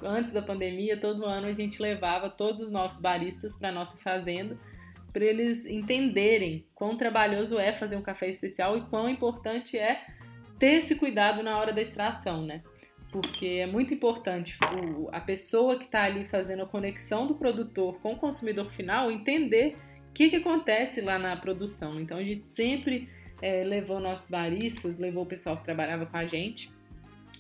antes 0.03 0.31
da 0.33 0.41
pandemia, 0.41 0.97
todo 0.97 1.25
ano 1.25 1.49
a 1.49 1.53
gente 1.53 1.83
levava 1.83 2.31
todos 2.31 2.63
os 2.63 2.71
nossos 2.71 3.01
baristas 3.01 3.57
para 3.57 3.73
nossa 3.73 3.97
fazenda 3.99 4.57
para 5.13 5.25
eles 5.25 5.65
entenderem 5.65 6.65
quão 6.75 6.97
trabalhoso 6.97 7.59
é 7.59 7.73
fazer 7.73 7.97
um 7.97 8.03
café 8.03 8.29
especial 8.29 8.77
e 8.77 8.83
quão 8.83 9.09
importante 9.09 9.79
é 9.79 10.05
ter 10.59 10.75
esse 10.75 10.97
cuidado 10.97 11.43
na 11.43 11.59
hora 11.59 11.73
da 11.73 11.81
extração, 11.81 12.45
né? 12.45 12.63
Porque 13.11 13.47
é 13.47 13.67
muito 13.67 13.95
importante 13.95 14.57
o, 14.63 15.09
a 15.13 15.21
pessoa 15.21 15.77
que 15.77 15.85
está 15.85 16.05
ali 16.05 16.25
fazendo 16.25 16.63
a 16.63 16.67
conexão 16.67 17.27
do 17.27 17.35
produtor 17.35 17.99
com 18.01 18.13
o 18.13 18.17
consumidor 18.17 18.71
final 18.71 19.11
entender 19.11 19.77
o 20.11 20.13
que, 20.13 20.29
que 20.29 20.37
acontece 20.37 21.01
lá 21.01 21.19
na 21.19 21.37
produção. 21.37 22.01
Então 22.01 22.19
a 22.19 22.23
gente 22.23 22.47
sempre 22.47 23.09
é, 23.41 23.65
levou 23.65 24.01
nossos 24.01 24.29
baristas, 24.29 24.99
levou 24.99 25.23
o 25.23 25.27
pessoal 25.27 25.57
que 25.57 25.65
trabalhava 25.65 26.07
com 26.07 26.17
a 26.17 26.27
gente, 26.27 26.71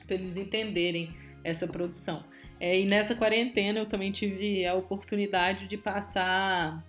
para 0.06 0.14
eles 0.14 0.36
entenderem 0.36 1.10
essa 1.44 1.66
produção. 1.66 2.24
É, 2.60 2.78
e 2.78 2.86
nessa 2.86 3.14
quarentena 3.14 3.78
eu 3.78 3.86
também 3.86 4.10
tive 4.10 4.66
a 4.66 4.74
oportunidade 4.74 5.66
de 5.66 5.76
passar 5.76 6.82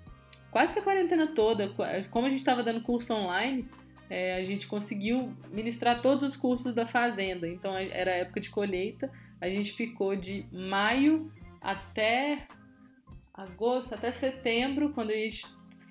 quase 0.51 0.73
que 0.73 0.79
a 0.79 0.81
quarentena 0.81 1.27
toda. 1.27 1.69
Como 2.09 2.25
a 2.25 2.29
gente 2.29 2.39
estava 2.39 2.63
dando 2.63 2.81
curso 2.81 3.13
online, 3.13 3.67
é, 4.09 4.35
a 4.35 4.43
gente 4.43 4.67
conseguiu 4.67 5.35
ministrar 5.51 6.01
todos 6.01 6.23
os 6.23 6.35
cursos 6.35 6.73
da 6.73 6.85
fazenda. 6.85 7.47
Então 7.47 7.77
era 7.77 8.11
época 8.11 8.39
de 8.39 8.49
colheita. 8.49 9.11
A 9.39 9.49
gente 9.49 9.73
ficou 9.73 10.15
de 10.15 10.45
maio 10.51 11.31
até 11.61 12.47
agosto, 13.33 13.93
até 13.93 14.11
setembro, 14.11 14.91
quando 14.93 15.11
a 15.11 15.15
gente 15.15 15.45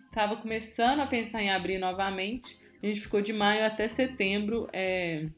estava 0.06 0.36
começando 0.36 1.00
a 1.00 1.06
pensar 1.06 1.42
em 1.42 1.50
abrir 1.50 1.78
novamente. 1.78 2.58
A 2.82 2.86
gente 2.86 3.00
ficou 3.00 3.20
de 3.22 3.32
maio 3.32 3.64
até 3.64 3.86
setembro 3.88 4.68
é, 4.72 5.28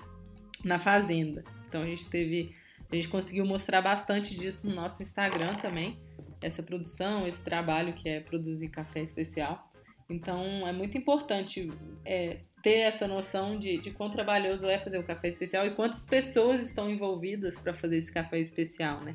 na 0.65 0.79
fazenda. 0.79 1.45
Então 1.69 1.83
a 1.83 1.87
gente 1.87 2.07
teve, 2.07 2.55
a 2.91 2.97
gente 2.97 3.09
conseguiu 3.09 3.45
mostrar 3.45 3.83
bastante 3.83 4.35
disso 4.35 4.67
no 4.67 4.75
nosso 4.75 5.03
Instagram 5.03 5.57
também, 5.57 5.99
essa 6.41 6.63
produção, 6.63 7.27
esse 7.27 7.43
trabalho 7.43 7.93
que 7.93 8.09
é 8.09 8.21
produzir 8.21 8.69
café 8.69 9.03
especial. 9.03 9.71
Então 10.09 10.67
é 10.67 10.73
muito 10.73 10.99
importante 10.99 11.71
é, 12.05 12.41
ter 12.63 12.81
essa 12.81 13.07
noção 13.07 13.59
de, 13.59 13.79
de 13.79 13.91
quão 13.91 14.11
trabalhoso 14.11 14.67
é 14.67 14.79
fazer 14.79 14.99
o 14.99 15.05
café 15.05 15.29
especial 15.29 15.67
e 15.67 15.75
quantas 15.75 16.05
pessoas 16.05 16.63
estão 16.63 16.91
envolvidas 16.91 17.59
para 17.59 17.73
fazer 17.73 17.97
esse 17.97 18.13
café 18.13 18.39
especial, 18.39 19.01
né? 19.03 19.15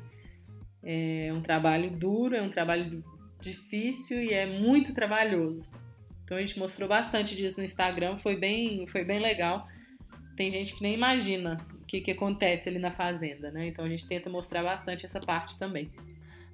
É 0.82 1.32
um 1.32 1.40
trabalho 1.40 1.90
duro, 1.90 2.34
é 2.34 2.42
um 2.42 2.50
trabalho 2.50 3.04
difícil 3.40 4.22
e 4.22 4.32
é 4.32 4.46
muito 4.46 4.94
trabalhoso. 4.94 5.70
Então 6.24 6.36
a 6.36 6.40
gente 6.40 6.58
mostrou 6.58 6.88
bastante 6.88 7.36
disso 7.36 7.58
no 7.58 7.64
Instagram, 7.64 8.16
foi 8.16 8.36
bem, 8.36 8.86
foi 8.86 9.04
bem 9.04 9.20
legal. 9.20 9.68
Tem 10.36 10.50
gente 10.50 10.74
que 10.74 10.82
nem 10.82 10.94
imagina 10.94 11.56
o 11.80 11.84
que, 11.86 12.00
que 12.00 12.10
acontece 12.10 12.68
ali 12.68 12.78
na 12.78 12.90
fazenda, 12.90 13.50
né? 13.50 13.66
Então 13.66 13.84
a 13.84 13.88
gente 13.88 14.06
tenta 14.06 14.28
mostrar 14.28 14.62
bastante 14.62 15.06
essa 15.06 15.20
parte 15.20 15.58
também. 15.58 15.90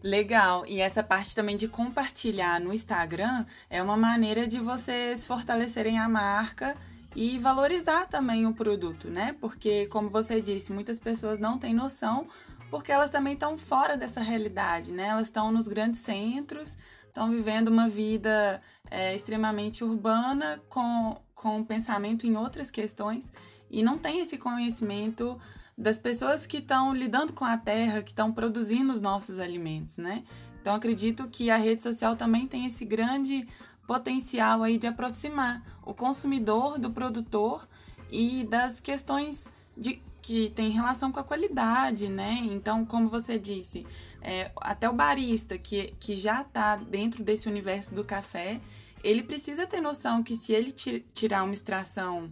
Legal. 0.02 0.64
E 0.66 0.80
essa 0.80 1.02
parte 1.02 1.34
também 1.34 1.56
de 1.56 1.68
compartilhar 1.68 2.60
no 2.60 2.72
Instagram 2.72 3.44
é 3.70 3.82
uma 3.82 3.96
maneira 3.96 4.46
de 4.46 4.58
vocês 4.58 5.26
fortalecerem 5.26 5.98
a 5.98 6.08
marca 6.08 6.76
e 7.14 7.38
valorizar 7.38 8.06
também 8.06 8.46
o 8.46 8.54
produto, 8.54 9.08
né? 9.08 9.36
Porque, 9.40 9.86
como 9.86 10.10
você 10.10 10.40
disse, 10.40 10.72
muitas 10.72 10.98
pessoas 10.98 11.38
não 11.38 11.58
têm 11.58 11.74
noção 11.74 12.26
porque 12.72 12.90
elas 12.90 13.10
também 13.10 13.34
estão 13.34 13.58
fora 13.58 13.98
dessa 13.98 14.20
realidade, 14.20 14.92
né? 14.92 15.08
Elas 15.08 15.26
estão 15.26 15.52
nos 15.52 15.68
grandes 15.68 15.98
centros, 15.98 16.78
estão 17.06 17.30
vivendo 17.30 17.68
uma 17.68 17.86
vida 17.86 18.62
é, 18.90 19.14
extremamente 19.14 19.84
urbana, 19.84 20.58
com, 20.70 21.14
com 21.34 21.62
pensamento 21.62 22.26
em 22.26 22.34
outras 22.34 22.70
questões, 22.70 23.30
e 23.70 23.82
não 23.82 23.98
tem 23.98 24.20
esse 24.20 24.38
conhecimento 24.38 25.38
das 25.76 25.98
pessoas 25.98 26.46
que 26.46 26.58
estão 26.58 26.94
lidando 26.94 27.32
com 27.32 27.44
a 27.44 27.56
terra, 27.56 28.02
que 28.02 28.10
estão 28.10 28.32
produzindo 28.32 28.92
os 28.92 29.00
nossos 29.00 29.40
alimentos, 29.40 29.98
né? 29.98 30.24
Então 30.60 30.74
acredito 30.74 31.28
que 31.28 31.50
a 31.50 31.56
rede 31.56 31.82
social 31.82 32.14
também 32.14 32.46
tem 32.46 32.66
esse 32.66 32.84
grande 32.84 33.46
potencial 33.86 34.62
aí 34.62 34.78
de 34.78 34.86
aproximar 34.86 35.62
o 35.84 35.92
consumidor 35.92 36.78
do 36.78 36.90
produtor 36.90 37.66
e 38.10 38.44
das 38.44 38.80
questões 38.80 39.48
de 39.76 40.00
que 40.20 40.50
tem 40.50 40.70
relação 40.70 41.10
com 41.10 41.18
a 41.18 41.24
qualidade, 41.24 42.08
né? 42.08 42.38
Então, 42.44 42.84
como 42.84 43.08
você 43.08 43.38
disse, 43.38 43.84
é, 44.20 44.52
até 44.60 44.88
o 44.88 44.92
barista 44.92 45.58
que, 45.58 45.92
que 45.98 46.14
já 46.14 46.42
está 46.42 46.76
dentro 46.76 47.24
desse 47.24 47.48
universo 47.48 47.92
do 47.92 48.04
café, 48.04 48.60
ele 49.02 49.22
precisa 49.24 49.66
ter 49.66 49.80
noção 49.80 50.22
que 50.22 50.36
se 50.36 50.52
ele 50.52 50.72
tirar 51.12 51.42
uma 51.42 51.52
extração 51.52 52.30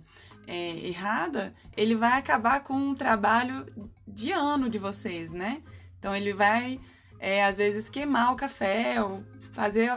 é, 0.51 0.89
errada, 0.89 1.53
ele 1.77 1.95
vai 1.95 2.19
acabar 2.19 2.65
com 2.65 2.75
um 2.75 2.95
trabalho 2.95 3.65
de 4.07 4.33
ano 4.33 4.69
de 4.69 4.79
vocês, 4.79 5.33
né? 5.33 5.63
Então, 5.99 6.15
ele 6.15 6.33
vai, 6.33 6.81
é, 7.21 7.45
às 7.45 7.57
vezes, 7.57 7.89
queimar 7.89 8.33
o 8.33 8.37
café 8.37 9.01
ou 9.01 9.23
fazer. 9.53 9.91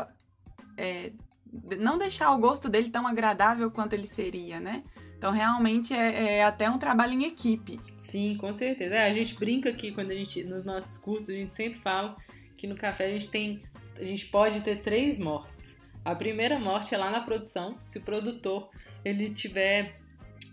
É, 0.78 1.12
não 1.80 1.98
deixar 1.98 2.32
o 2.32 2.38
gosto 2.38 2.70
dele 2.70 2.90
tão 2.90 3.08
agradável 3.08 3.72
quanto 3.72 3.94
ele 3.94 4.06
seria, 4.06 4.60
né? 4.60 4.84
Então, 5.18 5.32
realmente 5.32 5.94
é, 5.94 6.38
é, 6.38 6.44
até 6.44 6.70
um 6.70 6.78
trabalho 6.78 7.14
em 7.14 7.24
equipe. 7.24 7.80
Sim, 7.98 8.38
com 8.38 8.54
certeza. 8.54 8.94
É, 8.94 9.10
a 9.10 9.14
gente 9.14 9.36
brinca 9.36 9.70
aqui 9.70 9.92
quando 9.92 10.12
a 10.12 10.16
gente, 10.16 10.44
nos 10.44 10.64
nossos 10.64 10.98
cursos, 10.98 11.30
a 11.30 11.34
gente 11.34 11.56
sempre 11.56 11.80
fala 11.80 12.16
que 12.56 12.68
no 12.68 12.76
café 12.76 13.08
a 13.08 13.10
gente 13.10 13.30
tem, 13.30 13.60
a 13.96 14.04
gente 14.04 14.26
pode 14.28 14.62
ter 14.62 14.82
três 14.82 15.18
mortes. 15.18 15.76
A 16.06 16.14
primeira 16.14 16.60
morte 16.60 16.94
é 16.94 16.98
lá 16.98 17.10
na 17.10 17.22
produção, 17.22 17.78
se 17.88 17.98
o 17.98 18.04
produtor 18.04 18.70
ele 19.06 19.34
tiver, 19.34 19.96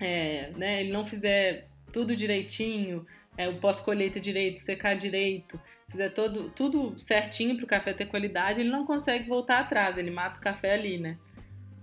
é, 0.01 0.51
né, 0.57 0.81
ele 0.81 0.93
não 0.93 1.05
fizer 1.05 1.69
tudo 1.93 2.17
direitinho, 2.17 3.07
é, 3.37 3.49
o 3.49 3.57
pós-colheita 3.57 4.19
direito, 4.19 4.61
secar 4.61 4.95
direito, 4.95 5.61
fizer 5.89 6.11
todo, 6.11 6.51
tudo 6.51 6.99
certinho 6.99 7.57
para 7.57 7.65
o 7.65 7.69
café 7.69 7.93
ter 7.93 8.07
qualidade, 8.07 8.61
ele 8.61 8.71
não 8.71 8.87
consegue 8.87 9.29
voltar 9.29 9.61
atrás, 9.61 9.99
ele 9.99 10.11
mata 10.11 10.39
o 10.39 10.43
café 10.43 10.75
ali, 10.75 10.99
né? 10.99 11.19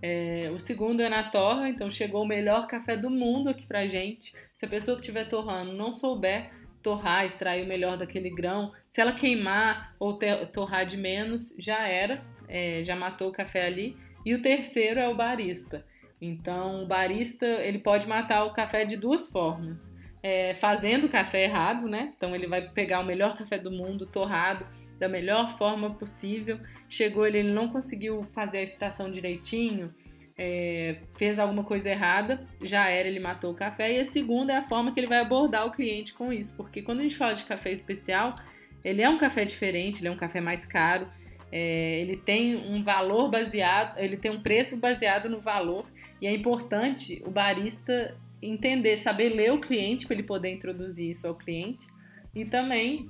É, 0.01 0.49
o 0.53 0.59
segundo 0.59 1.01
é 1.01 1.09
na 1.09 1.24
torra, 1.24 1.70
então 1.70 1.89
chegou 1.89 2.24
o 2.24 2.28
melhor 2.28 2.68
café 2.68 2.95
do 2.95 3.09
mundo 3.09 3.49
aqui 3.49 3.65
pra 3.65 3.88
gente. 3.88 4.34
Se 4.55 4.65
a 4.65 4.70
pessoa 4.70 4.95
que 4.95 5.01
estiver 5.01 5.28
torrando 5.28 5.74
não 5.74 5.93
souber 5.95 6.51
torrar, 6.82 7.26
extrair 7.26 7.65
o 7.65 7.68
melhor 7.68 7.97
daquele 7.97 8.30
grão, 8.30 8.72
se 8.88 9.01
ela 9.01 9.11
queimar 9.11 9.93
ou 9.99 10.13
ter, 10.13 10.47
torrar 10.47 10.86
de 10.86 10.95
menos, 10.95 11.53
já 11.57 11.88
era, 11.88 12.24
é, 12.47 12.82
já 12.84 12.95
matou 12.95 13.30
o 13.30 13.34
café 13.34 13.65
ali. 13.65 13.97
E 14.26 14.34
o 14.34 14.41
terceiro 14.41 14.99
é 14.99 15.07
o 15.09 15.15
barista. 15.15 15.86
Então, 16.22 16.84
o 16.84 16.88
barista 16.88 17.45
ele 17.45 17.80
pode 17.80 18.07
matar 18.07 18.45
o 18.45 18.53
café 18.53 18.86
de 18.86 18.97
duas 18.97 19.28
formas. 19.32 19.95
É, 20.24 20.55
fazendo 20.55 21.05
o 21.05 21.09
café 21.09 21.43
errado, 21.43 21.88
né? 21.88 22.11
Então 22.18 22.36
ele 22.36 22.47
vai 22.47 22.70
pegar 22.70 22.99
o 22.99 23.05
melhor 23.05 23.38
café 23.38 23.57
do 23.59 23.72
mundo, 23.72 24.05
torrado, 24.05 24.65
da 24.99 25.07
melhor 25.07 25.57
forma 25.57 25.93
possível. 25.93 26.59
Chegou 26.89 27.26
ele, 27.26 27.38
ele 27.38 27.51
não 27.51 27.70
conseguiu 27.70 28.24
fazer 28.24 28.57
a 28.57 28.63
extração 28.63 29.11
direitinho, 29.11 29.93
é, 30.38 30.97
fez 31.18 31.39
alguma 31.39 31.63
coisa 31.63 31.89
errada, 31.89 32.45
já 32.61 32.89
era, 32.89 33.07
ele 33.07 33.20
matou 33.20 33.51
o 33.51 33.55
café. 33.55 33.93
E 33.93 33.99
a 33.99 34.05
segunda 34.05 34.53
é 34.53 34.57
a 34.57 34.63
forma 34.63 34.91
que 34.91 34.99
ele 34.99 35.07
vai 35.07 35.20
abordar 35.20 35.65
o 35.65 35.72
cliente 35.72 36.13
com 36.13 36.34
isso, 36.34 36.55
porque 36.57 36.82
quando 36.82 36.99
a 36.99 37.03
gente 37.03 37.15
fala 37.15 37.34
de 37.34 37.45
café 37.45 37.72
especial, 37.72 38.36
ele 38.84 39.01
é 39.01 39.09
um 39.09 39.18
café 39.18 39.45
diferente, 39.45 39.99
ele 39.99 40.07
é 40.07 40.11
um 40.11 40.18
café 40.18 40.41
mais 40.41 40.65
caro, 40.65 41.07
é, 41.51 41.99
ele 42.01 42.18
tem 42.18 42.55
um 42.55 42.84
valor 42.84 43.30
baseado, 43.30 43.97
ele 43.97 44.18
tem 44.18 44.32
um 44.32 44.41
preço 44.41 44.78
baseado 44.78 45.30
no 45.30 45.39
valor, 45.39 45.86
e 46.22 46.28
é 46.28 46.34
importante 46.34 47.22
o 47.26 47.30
barista 47.30 48.15
entender, 48.41 48.97
saber 48.97 49.30
ler 49.30 49.51
o 49.51 49.59
cliente 49.59 50.05
para 50.05 50.15
ele 50.15 50.24
poder 50.24 50.49
introduzir 50.49 51.11
isso 51.11 51.28
ao 51.28 51.36
cliente 51.36 51.88
e 52.36 52.45
também 52.45 53.07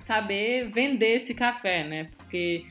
saber 0.00 0.70
vender 0.70 1.16
esse 1.16 1.34
café, 1.34 1.84
né? 1.84 2.10
Porque 2.16 2.64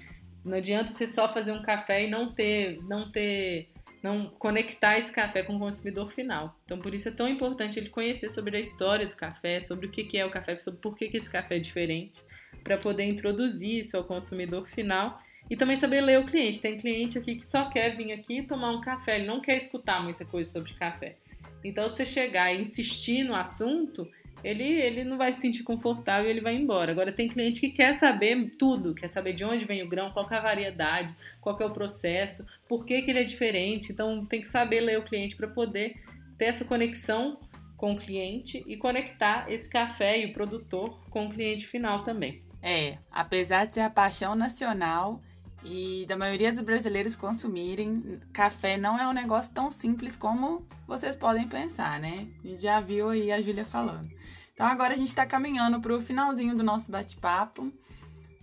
não 0.44 0.58
adianta 0.58 0.92
você 0.92 1.08
só 1.08 1.32
fazer 1.32 1.52
um 1.52 1.62
café 1.62 2.06
e 2.06 2.10
não 2.10 2.34
ter, 2.34 2.80
não 2.88 3.10
ter, 3.12 3.70
não 4.02 4.28
conectar 4.28 4.98
esse 4.98 5.12
café 5.12 5.44
com 5.44 5.56
o 5.56 5.60
consumidor 5.60 6.12
final. 6.12 6.58
Então, 6.66 6.80
por 6.80 6.94
isso 6.94 7.08
é 7.10 7.12
tão 7.12 7.28
importante 7.28 7.80
ele 7.80 7.90
conhecer 7.90 8.30
sobre 8.30 8.58
a 8.58 8.60
história 8.60 9.08
do 9.08 9.16
café, 9.16 9.60
sobre 9.62 9.88
o 9.88 9.90
que 9.90 10.18
é 10.18 10.26
o 10.26 10.32
café, 10.32 10.58
sobre 10.58 10.80
por 10.80 10.98
que 10.98 11.10
esse 11.14 11.30
café 11.30 11.56
é 11.56 11.60
diferente, 11.60 12.22
para 12.64 12.78
poder 12.78 13.06
introduzir 13.06 13.80
isso 13.80 13.96
ao 13.96 14.04
consumidor 14.04 14.68
final 14.68 15.22
e 15.50 15.56
também 15.56 15.76
saber 15.76 16.02
ler 16.02 16.20
o 16.20 16.26
cliente. 16.26 16.62
Tem 16.62 16.78
cliente 16.78 17.18
aqui 17.18 17.36
que 17.36 17.46
só 17.46 17.70
quer 17.70 17.96
vir 17.96 18.12
aqui 18.12 18.42
tomar 18.42 18.72
um 18.72 18.82
café, 18.82 19.18
ele 19.18 19.28
não 19.28 19.42
quer 19.42 19.58
escutar 19.58 20.04
muita 20.04 20.26
coisa 20.26 20.52
sobre 20.52 20.74
café. 20.74 21.16
Então, 21.64 21.88
você 21.88 22.06
chegar 22.06 22.54
e 22.54 22.62
insistir 22.62 23.24
no 23.24 23.34
assunto, 23.34 24.08
ele, 24.44 24.64
ele 24.64 25.04
não 25.04 25.18
vai 25.18 25.34
se 25.34 25.42
sentir 25.42 25.64
confortável 25.64 26.28
e 26.28 26.30
ele 26.30 26.42
vai 26.42 26.56
embora. 26.56 26.92
Agora 26.92 27.12
tem 27.12 27.30
cliente 27.30 27.62
que 27.62 27.70
quer 27.70 27.94
saber 27.94 28.52
tudo, 28.58 28.94
quer 28.94 29.08
saber 29.08 29.34
de 29.34 29.46
onde 29.46 29.64
vem 29.64 29.82
o 29.82 29.88
grão, 29.88 30.12
qual 30.12 30.30
é 30.30 30.36
a 30.36 30.42
variedade, 30.42 31.16
qual 31.40 31.58
é 31.60 31.66
o 31.66 31.72
processo, 31.72 32.46
por 32.68 32.86
que, 32.86 33.02
que 33.02 33.10
ele 33.10 33.20
é 33.20 33.24
diferente. 33.24 33.94
Então 33.94 34.26
tem 34.26 34.42
que 34.42 34.48
saber 34.50 34.82
ler 34.82 35.00
o 35.00 35.06
cliente 35.06 35.36
para 35.36 35.48
poder 35.48 35.96
ter 36.38 36.46
essa 36.46 36.66
conexão 36.66 37.40
com 37.78 37.94
o 37.94 37.98
cliente 37.98 38.64
e 38.68 38.76
conectar 38.76 39.50
esse 39.50 39.70
café 39.70 40.20
e 40.20 40.26
o 40.26 40.34
produtor 40.34 41.00
com 41.10 41.28
o 41.28 41.30
cliente 41.30 41.66
final 41.66 42.04
também. 42.04 42.42
É, 42.62 42.98
apesar 43.12 43.66
de 43.66 43.76
ser 43.76 43.82
a 43.82 43.90
paixão 43.90 44.36
nacional 44.36 45.22
e 45.66 46.06
da 46.08 46.18
maioria 46.18 46.52
dos 46.52 46.62
brasileiros 46.62 47.16
consumirem, 47.16 48.20
café 48.34 48.78
não 48.78 49.00
é 49.00 49.08
um 49.08 49.14
negócio 49.14 49.54
tão 49.54 49.72
simples 49.72 50.16
como 50.16 50.66
vocês 50.88 51.16
podem 51.16 51.48
pensar, 51.48 52.00
né? 52.00 52.28
A 52.44 52.48
gente 52.48 52.62
já 52.62 52.80
viu 52.80 53.10
aí 53.10 53.32
a 53.32 53.42
Júlia 53.42 53.66
falando. 53.66 54.10
Então 54.54 54.68
agora 54.68 54.94
a 54.94 54.98
gente 54.98 55.08
está 55.08 55.26
caminhando 55.26 55.80
para 55.80 55.94
o 55.94 56.02
finalzinho 56.02 56.56
do 56.56 56.64
nosso 56.64 56.92
bate-papo. 56.92 57.74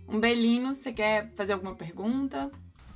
Um 0.07 0.19
Belino, 0.19 0.73
você 0.73 0.91
quer 0.91 1.31
fazer 1.35 1.53
alguma 1.53 1.75
pergunta? 1.75 2.51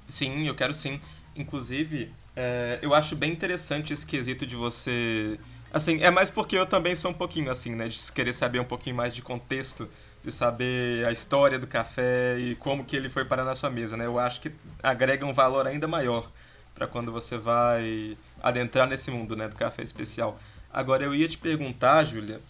Sim, 0.07 0.47
eu 0.47 0.55
quero 0.55 0.73
sim. 0.73 0.99
Inclusive, 1.35 2.11
é, 2.35 2.79
eu 2.81 2.93
acho 2.93 3.15
bem 3.15 3.31
interessante 3.31 3.93
esse 3.93 4.05
quesito 4.05 4.45
de 4.45 4.55
você. 4.55 5.39
Assim, 5.71 6.01
é 6.01 6.11
mais 6.11 6.29
porque 6.29 6.57
eu 6.57 6.65
também 6.65 6.95
sou 6.95 7.11
um 7.11 7.13
pouquinho 7.13 7.49
assim, 7.49 7.75
né? 7.75 7.87
De 7.87 8.11
querer 8.11 8.33
saber 8.33 8.59
um 8.59 8.65
pouquinho 8.65 8.95
mais 8.95 9.13
de 9.13 9.21
contexto, 9.21 9.89
de 10.25 10.31
saber 10.31 11.05
a 11.05 11.11
história 11.11 11.59
do 11.59 11.67
café 11.67 12.37
e 12.39 12.55
como 12.55 12.83
que 12.83 12.95
ele 12.95 13.07
foi 13.09 13.23
parar 13.25 13.43
na 13.45 13.53
sua 13.53 13.69
mesa, 13.69 13.95
né? 13.95 14.05
Eu 14.07 14.17
acho 14.17 14.41
que 14.41 14.51
agrega 14.81 15.25
um 15.25 15.33
valor 15.33 15.67
ainda 15.67 15.87
maior 15.87 16.29
para 16.73 16.87
quando 16.87 17.11
você 17.11 17.37
vai 17.37 18.17
adentrar 18.41 18.87
nesse 18.87 19.11
mundo, 19.11 19.35
né? 19.35 19.47
Do 19.47 19.55
café 19.55 19.83
especial. 19.83 20.39
Agora, 20.73 21.03
eu 21.03 21.13
ia 21.13 21.27
te 21.27 21.37
perguntar, 21.37 22.03
Júlia, 22.05 22.41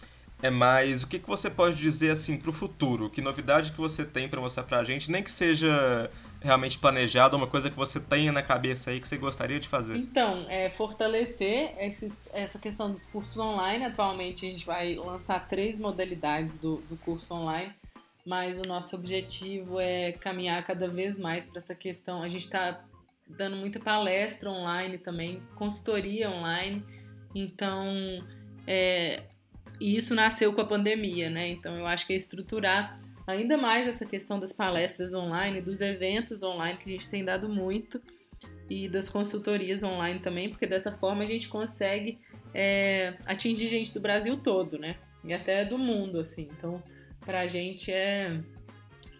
É 0.42 0.50
mais 0.50 1.02
o 1.02 1.06
que, 1.06 1.18
que 1.18 1.26
você 1.28 1.48
pode 1.48 1.76
dizer 1.76 2.10
assim 2.10 2.36
para 2.36 2.50
o 2.50 2.52
futuro? 2.52 3.08
Que 3.08 3.22
novidade 3.22 3.72
que 3.72 3.78
você 3.78 4.04
tem 4.04 4.28
para 4.28 4.40
mostrar 4.40 4.64
para 4.64 4.78
a 4.78 4.84
gente? 4.84 5.10
Nem 5.10 5.22
que 5.22 5.30
seja 5.30 6.10
realmente 6.40 6.78
planejado, 6.78 7.36
uma 7.36 7.46
coisa 7.46 7.70
que 7.70 7.76
você 7.76 7.98
tenha 8.00 8.30
na 8.32 8.42
cabeça 8.42 8.90
aí 8.90 9.00
que 9.00 9.08
você 9.08 9.16
gostaria 9.16 9.58
de 9.58 9.68
fazer? 9.68 9.96
Então, 9.96 10.46
é 10.48 10.70
fortalecer 10.70 11.74
esses, 11.78 12.28
essa 12.32 12.58
questão 12.58 12.90
dos 12.90 13.02
cursos 13.06 13.36
online. 13.36 13.84
Atualmente 13.84 14.46
a 14.46 14.50
gente 14.50 14.66
vai 14.66 14.94
lançar 14.94 15.46
três 15.48 15.78
modalidades 15.78 16.58
do, 16.58 16.76
do 16.88 16.96
curso 16.96 17.32
online, 17.34 17.72
mas 18.24 18.60
o 18.60 18.64
nosso 18.66 18.94
objetivo 18.96 19.80
é 19.80 20.12
caminhar 20.12 20.62
cada 20.64 20.88
vez 20.88 21.18
mais 21.18 21.46
para 21.46 21.58
essa 21.58 21.74
questão. 21.74 22.22
A 22.22 22.28
gente 22.28 22.44
está 22.44 22.84
dando 23.26 23.56
muita 23.56 23.80
palestra 23.80 24.50
online 24.50 24.98
também, 24.98 25.42
consultoria 25.54 26.30
online. 26.30 26.84
Então, 27.34 27.86
é, 28.66 29.24
isso 29.80 30.14
nasceu 30.14 30.52
com 30.52 30.60
a 30.60 30.66
pandemia, 30.66 31.28
né? 31.28 31.48
Então, 31.48 31.76
eu 31.76 31.86
acho 31.86 32.06
que 32.06 32.12
é 32.12 32.16
estruturar 32.16 33.00
ainda 33.26 33.56
mais 33.56 33.88
essa 33.88 34.06
questão 34.06 34.38
das 34.38 34.52
palestras 34.52 35.12
online, 35.12 35.60
dos 35.60 35.80
eventos 35.80 36.42
online, 36.42 36.78
que 36.78 36.88
a 36.88 36.92
gente 36.92 37.08
tem 37.08 37.24
dado 37.24 37.48
muito, 37.48 38.00
e 38.68 38.88
das 38.88 39.08
consultorias 39.08 39.82
online 39.82 40.20
também, 40.20 40.48
porque 40.48 40.66
dessa 40.66 40.92
forma 40.92 41.22
a 41.22 41.26
gente 41.26 41.48
consegue 41.48 42.18
é, 42.52 43.14
atingir 43.24 43.68
gente 43.68 43.94
do 43.94 44.00
Brasil 44.00 44.36
todo, 44.36 44.78
né? 44.78 44.96
E 45.24 45.32
até 45.32 45.64
do 45.64 45.78
mundo, 45.78 46.20
assim. 46.20 46.48
Então, 46.56 46.82
pra 47.20 47.46
gente 47.46 47.92
é. 47.92 48.40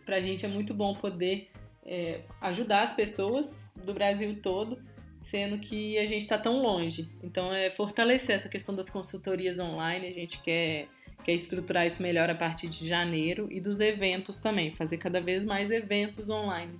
Pra 0.04 0.20
gente 0.20 0.44
é 0.44 0.48
muito 0.48 0.72
bom 0.72 0.94
poder 0.94 1.50
é, 1.84 2.20
ajudar 2.40 2.82
as 2.82 2.92
pessoas 2.92 3.72
do 3.84 3.92
Brasil 3.92 4.40
todo, 4.40 4.80
sendo 5.20 5.58
que 5.58 5.98
a 5.98 6.06
gente 6.06 6.22
está 6.22 6.38
tão 6.38 6.62
longe. 6.62 7.08
Então, 7.22 7.52
é 7.52 7.70
fortalecer 7.70 8.36
essa 8.36 8.48
questão 8.48 8.74
das 8.74 8.88
consultorias 8.88 9.58
online. 9.58 10.06
A 10.06 10.12
gente 10.12 10.40
quer 10.42 10.88
quer 11.26 11.32
estruturar 11.32 11.84
isso 11.84 12.00
melhor 12.00 12.30
a 12.30 12.36
partir 12.36 12.68
de 12.68 12.86
janeiro 12.86 13.48
e 13.50 13.60
dos 13.60 13.80
eventos 13.80 14.40
também, 14.40 14.70
fazer 14.70 14.96
cada 14.96 15.20
vez 15.20 15.44
mais 15.44 15.72
eventos 15.72 16.28
online. 16.28 16.72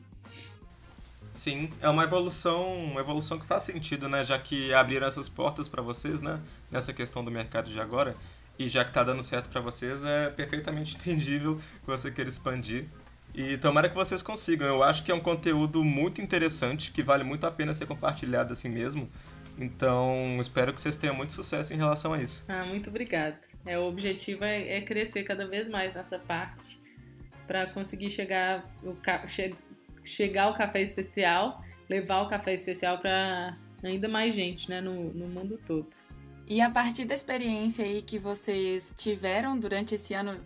Sim, 1.34 1.68
é 1.80 1.88
uma 1.88 2.05
evolução, 2.05 2.72
uma 2.84 3.01
evolução 3.01 3.40
que 3.40 3.44
faz 3.44 3.64
sentido, 3.64 4.09
né? 4.09 4.24
Já 4.24 4.38
que 4.38 4.72
abriram 4.72 5.05
essas 5.05 5.28
portas 5.28 5.66
para 5.66 5.82
vocês, 5.82 6.20
né? 6.20 6.40
Nessa 6.70 6.92
questão 6.92 7.24
do 7.24 7.30
mercado 7.30 7.68
de 7.68 7.80
agora. 7.80 8.14
E 8.57 8.68
já 8.68 8.84
que 8.84 8.92
tá 8.92 9.03
dando 9.03 9.20
certo 9.20 9.51
para 9.51 9.61
vocês, 9.61 10.05
é 10.05 10.30
perfeitamente 10.30 10.94
entendível 10.97 11.57
que 11.80 11.86
você 11.86 12.12
queira 12.12 12.30
expandir. 12.30 12.86
E 13.34 13.59
tomara 13.59 13.88
que 13.88 13.97
vocês 13.97 14.22
consigam. 14.22 14.66
Eu 14.68 14.82
acho 14.82 15.03
que 15.03 15.11
é 15.11 15.14
um 15.14 15.20
conteúdo 15.20 15.84
muito 15.84 16.22
interessante, 16.22 16.92
que 16.92 17.03
vale 17.03 17.24
muito 17.24 17.44
a 17.44 17.51
pena 17.51 17.74
ser 17.74 17.86
compartilhado 17.86 18.53
assim 18.53 18.68
mesmo. 18.68 19.11
Então, 19.59 20.38
espero 20.40 20.72
que 20.72 20.80
vocês 20.80 20.97
tenham 20.97 21.16
muito 21.16 21.32
sucesso 21.32 21.74
em 21.74 21.76
relação 21.76 22.12
a 22.12 22.22
isso. 22.22 22.44
Ah, 22.49 22.64
muito 22.64 22.88
obrigada. 22.88 23.38
É, 23.67 23.79
o 23.79 23.89
objetivo 23.89 24.45
é, 24.45 24.79
é 24.79 24.81
crescer 24.81 25.25
cada 25.25 25.47
vez 25.47 25.69
mais 25.69 25.95
nessa 25.95 26.19
parte 26.19 26.81
para 27.47 27.67
conseguir 27.67 28.11
chegar 28.11 28.69
o, 28.83 28.97
che, 29.29 29.55
chegar 30.05 30.51
o 30.51 30.55
café 30.55 30.81
especial, 30.83 31.62
levar 31.89 32.23
o 32.23 32.29
café 32.29 32.55
especial 32.55 32.99
para 32.99 33.57
ainda 33.83 34.09
mais 34.09 34.35
gente, 34.35 34.69
né, 34.71 34.81
no, 34.81 35.12
no 35.12 35.29
mundo 35.29 35.61
todo. 35.67 35.91
E 36.49 36.61
a 36.61 36.71
partir 36.71 37.05
da 37.05 37.14
experiência 37.14 37.85
aí 37.85 38.03
que 38.03 38.19
vocês 38.19 38.95
tiveram 38.97 39.59
durante 39.59 39.97
esse 39.97 40.14
ano 40.14 40.39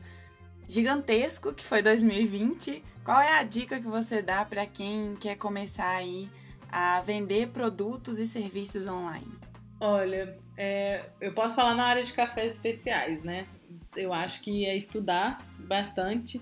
gigantesco 0.67 1.53
que 1.53 1.65
foi 1.65 1.83
2020, 1.83 2.83
qual 3.05 3.21
é 3.21 3.39
a 3.39 3.43
dica 3.43 3.79
que 3.79 3.87
você 3.87 4.23
dá 4.23 4.45
para 4.45 4.67
quem 4.67 5.17
quer 5.17 5.37
começar 5.37 5.97
aí 5.97 6.31
a 6.71 7.01
vender 7.03 7.49
produtos 7.49 8.19
e 8.19 8.27
serviços 8.27 8.87
online? 8.87 9.31
Olha, 9.79 10.39
é, 10.63 11.07
eu 11.23 11.33
posso 11.33 11.55
falar 11.55 11.75
na 11.75 11.85
área 11.85 12.05
de 12.05 12.13
cafés 12.13 12.53
especiais, 12.53 13.25
né? 13.25 13.47
Eu 13.97 14.13
acho 14.13 14.43
que 14.43 14.67
é 14.67 14.77
estudar 14.77 15.39
bastante. 15.59 16.39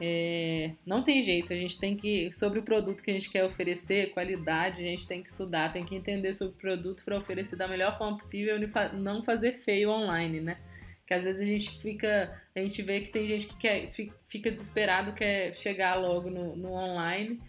É, 0.00 0.72
não 0.84 1.04
tem 1.04 1.22
jeito, 1.22 1.52
a 1.52 1.56
gente 1.56 1.78
tem 1.78 1.96
que, 1.96 2.32
sobre 2.32 2.58
o 2.58 2.64
produto 2.64 3.00
que 3.00 3.12
a 3.12 3.14
gente 3.14 3.30
quer 3.30 3.44
oferecer, 3.44 4.10
qualidade, 4.10 4.82
a 4.82 4.86
gente 4.86 5.06
tem 5.06 5.22
que 5.22 5.28
estudar, 5.28 5.72
tem 5.72 5.84
que 5.84 5.94
entender 5.94 6.34
sobre 6.34 6.54
o 6.54 6.58
produto 6.58 7.04
para 7.04 7.16
oferecer 7.16 7.54
da 7.54 7.68
melhor 7.68 7.96
forma 7.96 8.16
possível 8.16 8.58
e 8.58 8.96
não 8.96 9.22
fazer 9.22 9.60
feio 9.60 9.90
online, 9.90 10.40
né? 10.40 10.58
Que 11.06 11.14
às 11.14 11.22
vezes 11.22 11.40
a 11.40 11.46
gente 11.46 11.80
fica, 11.80 12.42
a 12.56 12.58
gente 12.58 12.82
vê 12.82 13.02
que 13.02 13.12
tem 13.12 13.24
gente 13.28 13.46
que 13.46 13.56
quer, 13.56 13.88
fica 14.26 14.50
desesperado, 14.50 15.12
quer 15.12 15.54
chegar 15.54 15.94
logo 15.94 16.28
no, 16.28 16.56
no 16.56 16.72
online 16.72 17.40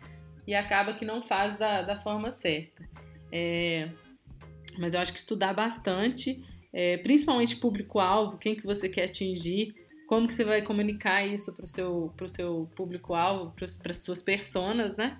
e 0.46 0.54
acaba 0.54 0.94
que 0.94 1.04
não 1.04 1.20
faz 1.20 1.58
da, 1.58 1.82
da 1.82 2.00
forma 2.00 2.30
certa. 2.30 2.88
É, 3.32 3.90
mas 4.80 4.94
eu 4.94 5.00
acho 5.00 5.14
que 5.14 5.20
estudar 5.20 5.54
bastante, 5.54 6.44
é, 6.74 6.98
principalmente 6.98 7.58
público-alvo, 7.58 8.38
quem 8.38 8.56
que 8.56 8.66
você 8.66 8.88
quer 8.88 9.06
atingir, 9.06 9.76
como 10.08 10.28
que 10.28 10.34
você 10.34 10.44
vai 10.44 10.62
comunicar 10.62 11.26
isso 11.26 11.54
para 11.54 11.66
o 11.66 11.68
seu, 11.68 12.14
pro 12.18 12.28
seu 12.28 12.70
público-alvo, 12.76 13.54
para 13.56 13.92
as 13.92 13.98
suas 13.98 14.22
personas, 14.22 14.96
né? 14.98 15.18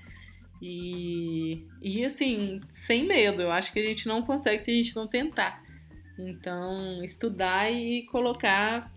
E, 0.62 1.66
e 1.82 2.06
assim, 2.06 2.62
sem 2.70 3.08
medo, 3.08 3.42
eu 3.42 3.52
acho 3.52 3.74
que 3.74 3.80
a 3.80 3.86
gente 3.86 4.08
não 4.08 4.22
consegue 4.22 4.64
se 4.64 4.70
a 4.70 4.74
gente 4.74 4.96
não 4.96 5.08
tentar. 5.08 5.64
Então, 6.20 7.04
estudar 7.04 7.72
e 7.72 8.04
colocar 8.04 8.92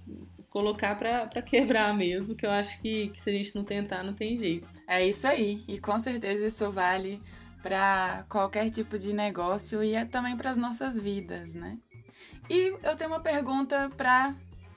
colocar 0.54 0.94
para 0.94 1.42
quebrar 1.42 1.92
mesmo, 1.96 2.36
que 2.36 2.46
eu 2.46 2.50
acho 2.50 2.80
que, 2.80 3.08
que 3.08 3.20
se 3.20 3.28
a 3.28 3.32
gente 3.32 3.52
não 3.56 3.64
tentar, 3.64 4.04
não 4.04 4.14
tem 4.14 4.38
jeito. 4.38 4.68
É 4.86 5.04
isso 5.04 5.26
aí, 5.26 5.64
e 5.66 5.80
com 5.80 5.98
certeza 5.98 6.46
isso 6.46 6.70
vale 6.70 7.20
para 7.64 8.26
qualquer 8.28 8.68
tipo 8.68 8.98
de 8.98 9.14
negócio 9.14 9.82
e 9.82 9.94
é 9.94 10.04
também 10.04 10.36
para 10.36 10.50
as 10.50 10.58
nossas 10.58 11.00
vidas, 11.00 11.54
né? 11.54 11.78
E 12.50 12.76
eu 12.82 12.94
tenho 12.94 13.08
uma 13.08 13.20
pergunta 13.20 13.90
para 13.96 14.34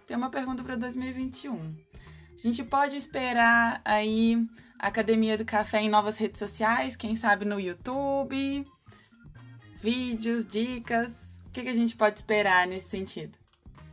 tenho 0.08 0.18
uma 0.18 0.30
pergunta 0.30 0.64
para 0.64 0.78
2021. 0.78 1.54
A 1.54 2.42
gente 2.42 2.64
pode 2.64 2.96
esperar 2.96 3.82
aí 3.84 4.48
a 4.80 4.88
Academia 4.88 5.38
do 5.38 5.44
Café 5.44 5.82
em 5.82 5.90
novas 5.90 6.18
redes 6.18 6.40
sociais, 6.40 6.96
quem 6.96 7.14
sabe 7.14 7.44
no 7.44 7.60
YouTube, 7.60 8.66
vídeos, 9.82 10.46
dicas. 10.46 11.38
O 11.48 11.52
que, 11.52 11.64
que 11.64 11.70
a 11.70 11.74
gente 11.74 11.94
pode 11.94 12.20
esperar 12.20 12.66
nesse 12.68 12.88
sentido? 12.88 13.38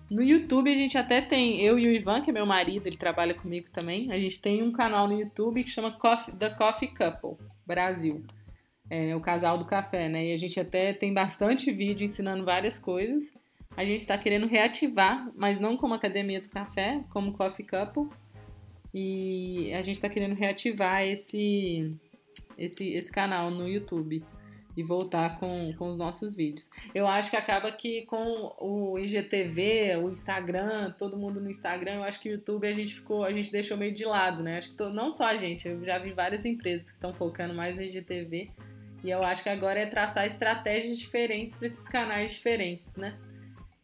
No 0.09 0.23
YouTube 0.23 0.71
a 0.71 0.77
gente 0.77 0.97
até 0.97 1.21
tem, 1.21 1.61
eu 1.61 1.77
e 1.81 1.89
o 1.89 1.91
Ivan, 1.91 2.21
que 2.21 2.31
é 2.31 2.33
meu 2.33 2.47
marido, 2.47 2.87
ele 2.87 2.97
trabalha 2.97 3.35
comigo 3.35 3.69
também. 3.73 4.13
A 4.13 4.19
gente 4.21 4.41
tem 4.41 4.63
um 4.63 4.71
canal 4.71 5.09
no 5.09 5.19
YouTube 5.19 5.65
que 5.65 5.71
chama 5.71 5.91
Coffee, 5.91 6.33
The 6.37 6.51
Coffee 6.51 6.95
Couple 6.95 7.45
Brasil 7.67 8.25
é, 8.91 9.15
o 9.17 9.21
casal 9.21 9.59
do 9.59 9.65
café, 9.65 10.09
né? 10.09 10.27
E 10.27 10.33
a 10.33 10.37
gente 10.37 10.59
até 10.61 10.93
tem 10.93 11.13
bastante 11.13 11.73
vídeo 11.73 12.05
ensinando 12.05 12.45
várias 12.45 12.79
coisas. 12.79 13.33
A 13.77 13.85
gente 13.85 14.01
está 14.01 14.17
querendo 14.17 14.47
reativar, 14.47 15.31
mas 15.35 15.59
não 15.59 15.77
como 15.77 15.95
Academia 15.95 16.41
do 16.41 16.49
Café, 16.49 17.03
como 17.11 17.33
Coffee 17.33 17.67
Couple. 17.67 18.09
E 18.93 19.73
a 19.75 19.83
gente 19.83 19.97
está 19.97 20.09
querendo 20.09 20.35
reativar 20.35 21.03
esse, 21.03 21.91
esse, 22.57 22.91
esse 22.91 23.11
canal 23.11 23.51
no 23.51 23.67
YouTube 23.67 24.23
e 24.77 24.83
voltar 24.83 25.39
com, 25.39 25.71
com 25.77 25.91
os 25.91 25.97
nossos 25.97 26.35
vídeos. 26.35 26.69
Eu 26.95 27.07
acho 27.07 27.31
que 27.31 27.37
acaba 27.37 27.71
que 27.73 28.03
com 28.03 28.55
o 28.61 28.99
IGTV, 28.99 29.97
o 29.97 30.11
Instagram, 30.11 30.93
todo 30.93 31.17
mundo 31.17 31.41
no 31.41 31.49
Instagram, 31.51 31.97
eu 31.97 32.05
acho 32.05 32.21
que 32.21 32.29
o 32.29 32.33
YouTube 32.33 32.67
a 32.67 32.73
gente 32.73 32.95
ficou, 32.95 33.25
a 33.25 33.33
gente 33.33 33.51
deixou 33.51 33.77
meio 33.77 33.93
de 33.93 34.05
lado, 34.05 34.43
né? 34.43 34.59
Acho 34.59 34.75
que 34.75 34.83
não 34.91 35.11
só 35.11 35.27
a 35.27 35.37
gente, 35.37 35.67
eu 35.67 35.85
já 35.85 35.99
vi 35.99 36.13
várias 36.13 36.45
empresas 36.45 36.89
que 36.89 36.97
estão 36.97 37.13
focando 37.13 37.55
mais 37.55 37.77
no 37.77 37.83
IGTV 37.83 38.51
e 39.05 39.11
eu 39.11 39.23
acho 39.23 39.43
que 39.43 39.51
agora 39.51 39.79
é 39.79 39.85
traçar 39.85 40.27
estratégias 40.27 40.99
diferentes 40.99 41.59
para 41.59 41.67
esses 41.67 41.87
canais 41.87 42.33
diferentes, 42.33 42.97
né? 42.97 43.19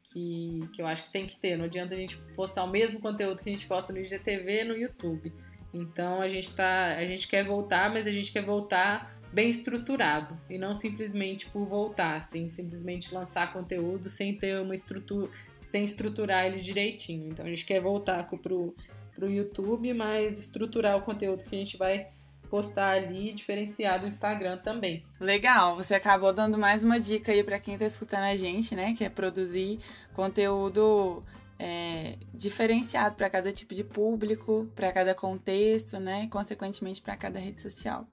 Que, 0.05 0.67
que 0.73 0.81
eu 0.81 0.87
acho 0.87 1.05
que 1.05 1.13
tem 1.13 1.27
que 1.27 1.37
ter. 1.37 1.59
Não 1.59 1.67
adianta 1.67 1.93
a 1.93 1.97
gente 1.99 2.17
postar 2.35 2.65
o 2.65 2.71
mesmo 2.71 2.99
conteúdo 2.99 3.43
que 3.43 3.51
a 3.51 3.53
gente 3.53 3.67
posta 3.67 3.93
no 3.93 3.99
IGTV 3.99 4.65
no 4.65 4.75
YouTube. 4.75 5.31
Então 5.75 6.23
a 6.23 6.29
gente 6.29 6.57
tá. 6.57 6.97
A 6.97 7.05
gente 7.05 7.29
quer 7.29 7.45
voltar, 7.45 7.93
mas 7.93 8.07
a 8.07 8.11
gente 8.11 8.33
quer 8.33 8.43
voltar 8.43 9.15
bem 9.31 9.51
estruturado. 9.51 10.41
E 10.49 10.57
não 10.57 10.75
simplesmente 10.75 11.47
por 11.51 11.67
voltar, 11.67 12.17
assim, 12.17 12.49
simplesmente 12.49 13.15
lançar 13.15 13.53
conteúdo 13.53 14.09
sem 14.09 14.39
ter 14.39 14.59
uma 14.59 14.75
estrutura. 14.75 15.31
sem 15.67 15.85
estruturar 15.85 16.47
ele 16.47 16.61
direitinho. 16.61 17.29
Então 17.29 17.45
a 17.45 17.49
gente 17.51 17.67
quer 17.67 17.83
voltar 17.83 18.27
pro, 18.27 18.75
pro 19.15 19.31
YouTube, 19.31 19.93
mas 19.93 20.39
estruturar 20.39 20.97
o 20.97 21.03
conteúdo 21.03 21.45
que 21.45 21.55
a 21.55 21.59
gente 21.59 21.77
vai 21.77 22.09
postar 22.51 22.91
ali 22.91 23.33
diferenciado 23.33 24.03
no 24.03 24.09
Instagram 24.09 24.59
também. 24.59 25.05
Legal, 25.21 25.77
você 25.77 25.95
acabou 25.95 26.33
dando 26.33 26.59
mais 26.59 26.83
uma 26.83 26.99
dica 26.99 27.31
aí 27.31 27.45
para 27.45 27.61
quem 27.61 27.75
está 27.75 27.87
escutando 27.87 28.25
a 28.25 28.35
gente, 28.35 28.75
né? 28.75 28.93
Que 28.99 29.05
é 29.05 29.09
produzir 29.09 29.79
conteúdo 30.13 31.23
é, 31.59 32.17
diferenciado 32.35 33.15
para 33.15 33.31
cada 33.31 33.53
tipo 33.53 33.73
de 33.73 33.85
público, 33.85 34.69
para 34.75 34.91
cada 34.91 35.15
contexto, 35.15 36.01
né? 36.01 36.25
E, 36.25 36.29
consequentemente, 36.29 37.01
para 37.01 37.17
cada 37.17 37.39
rede 37.39 37.63
social. 37.63 38.07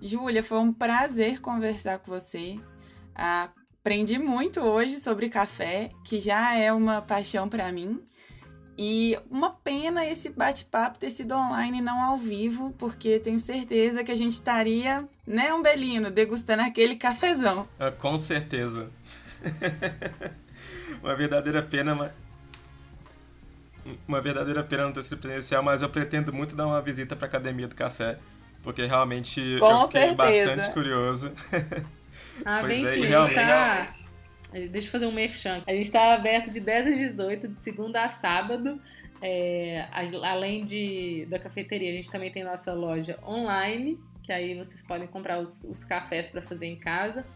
Júlia, 0.00 0.42
foi 0.42 0.58
um 0.58 0.72
prazer 0.72 1.40
conversar 1.40 1.98
com 1.98 2.10
você. 2.12 2.60
Aprendi 3.14 4.18
muito 4.18 4.60
hoje 4.60 4.98
sobre 4.98 5.30
café, 5.30 5.90
que 6.04 6.20
já 6.20 6.54
é 6.54 6.72
uma 6.72 7.00
paixão 7.00 7.48
para 7.48 7.72
mim. 7.72 7.98
E 8.80 9.18
uma 9.28 9.50
pena 9.50 10.06
esse 10.06 10.30
bate-papo 10.30 11.00
ter 11.00 11.10
sido 11.10 11.34
online 11.34 11.78
e 11.78 11.82
não 11.82 12.00
ao 12.00 12.16
vivo, 12.16 12.72
porque 12.78 13.18
tenho 13.18 13.38
certeza 13.38 14.04
que 14.04 14.12
a 14.12 14.14
gente 14.14 14.32
estaria, 14.34 15.04
né, 15.26 15.52
Umbelino, 15.52 16.12
degustando 16.12 16.62
aquele 16.62 16.94
cafezão. 16.94 17.66
Ah, 17.78 17.90
com 17.90 18.16
certeza. 18.16 18.88
uma 21.02 21.16
verdadeira 21.16 21.60
pena, 21.60 21.94
mas. 21.94 22.12
uma 24.06 24.20
verdadeira 24.20 24.62
pena 24.62 24.84
não 24.84 24.92
ter 24.92 25.02
sido 25.02 25.16
presencial, 25.18 25.60
mas 25.62 25.82
eu 25.82 25.88
pretendo 25.88 26.32
muito 26.32 26.54
dar 26.54 26.66
uma 26.68 26.80
visita 26.80 27.16
para 27.16 27.26
a 27.26 27.28
Academia 27.28 27.66
do 27.66 27.74
Café, 27.74 28.16
porque 28.62 28.84
realmente 28.86 29.56
Com 29.58 29.70
eu 29.70 29.86
fiquei 29.88 30.00
certeza. 30.14 30.16
bastante 30.56 30.72
curioso. 30.72 31.32
Ah, 32.44 32.58
Pois 32.60 32.72
vem 32.80 32.86
é, 32.86 32.94
sim, 32.94 33.00
e 33.00 33.06
realmente- 33.06 33.34
tá... 33.34 33.92
Deixa 34.52 34.88
eu 34.88 34.92
fazer 34.92 35.06
um 35.06 35.12
merchan. 35.12 35.62
A 35.66 35.72
gente 35.72 35.90
tá 35.90 36.14
aberto 36.14 36.50
de 36.50 36.60
10 36.60 36.86
às 36.86 36.96
18, 36.96 37.48
de 37.48 37.60
segunda 37.60 38.04
a 38.04 38.08
sábado. 38.08 38.80
É, 39.20 39.86
além 39.90 40.64
de, 40.64 41.26
da 41.28 41.38
cafeteria, 41.38 41.90
a 41.90 41.94
gente 41.94 42.10
também 42.10 42.30
tem 42.30 42.44
nossa 42.44 42.72
loja 42.72 43.18
online, 43.26 43.98
que 44.22 44.32
aí 44.32 44.56
vocês 44.56 44.82
podem 44.82 45.08
comprar 45.08 45.38
os, 45.38 45.62
os 45.64 45.84
cafés 45.84 46.30
para 46.30 46.40
fazer 46.40 46.66
em 46.66 46.76
casa. 46.76 47.26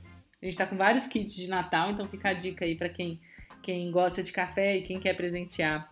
A 0.40 0.44
gente 0.44 0.56
tá 0.56 0.66
com 0.66 0.76
vários 0.76 1.06
kits 1.06 1.34
de 1.34 1.48
Natal, 1.48 1.90
então 1.90 2.08
fica 2.08 2.30
a 2.30 2.32
dica 2.32 2.64
aí 2.64 2.76
para 2.76 2.88
quem, 2.88 3.20
quem 3.62 3.90
gosta 3.90 4.22
de 4.22 4.32
café 4.32 4.76
e 4.76 4.82
quem 4.82 4.98
quer 4.98 5.14
presentear 5.14 5.88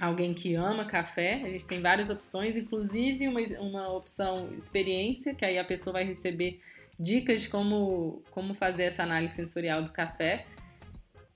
alguém 0.00 0.34
que 0.34 0.54
ama 0.54 0.84
café. 0.84 1.42
A 1.44 1.48
gente 1.48 1.66
tem 1.66 1.80
várias 1.80 2.10
opções, 2.10 2.56
inclusive 2.56 3.28
uma, 3.28 3.40
uma 3.60 3.92
opção 3.92 4.52
experiência, 4.56 5.34
que 5.34 5.44
aí 5.44 5.58
a 5.58 5.64
pessoa 5.64 5.94
vai 5.94 6.04
receber 6.04 6.60
dicas 6.98 7.42
de 7.42 7.48
como, 7.48 8.22
como 8.30 8.54
fazer 8.54 8.84
essa 8.84 9.02
análise 9.02 9.34
sensorial 9.34 9.82
do 9.82 9.92
café. 9.92 10.46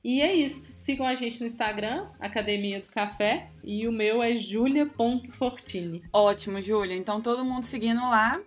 E 0.03 0.23
é 0.23 0.35
isso. 0.35 0.73
Sigam 0.73 1.07
a 1.07 1.15
gente 1.15 1.41
no 1.41 1.47
Instagram, 1.47 2.09
Academia 2.19 2.81
do 2.81 2.89
Café, 2.89 3.51
e 3.63 3.87
o 3.87 3.93
meu 3.93 4.23
é 4.23 4.37
julia.fortini. 4.37 6.03
Ótimo, 6.13 6.61
Júlia. 6.61 6.97
Então 6.97 7.21
todo 7.21 7.45
mundo 7.45 7.65
seguindo 7.65 8.01
lá. 8.01 8.41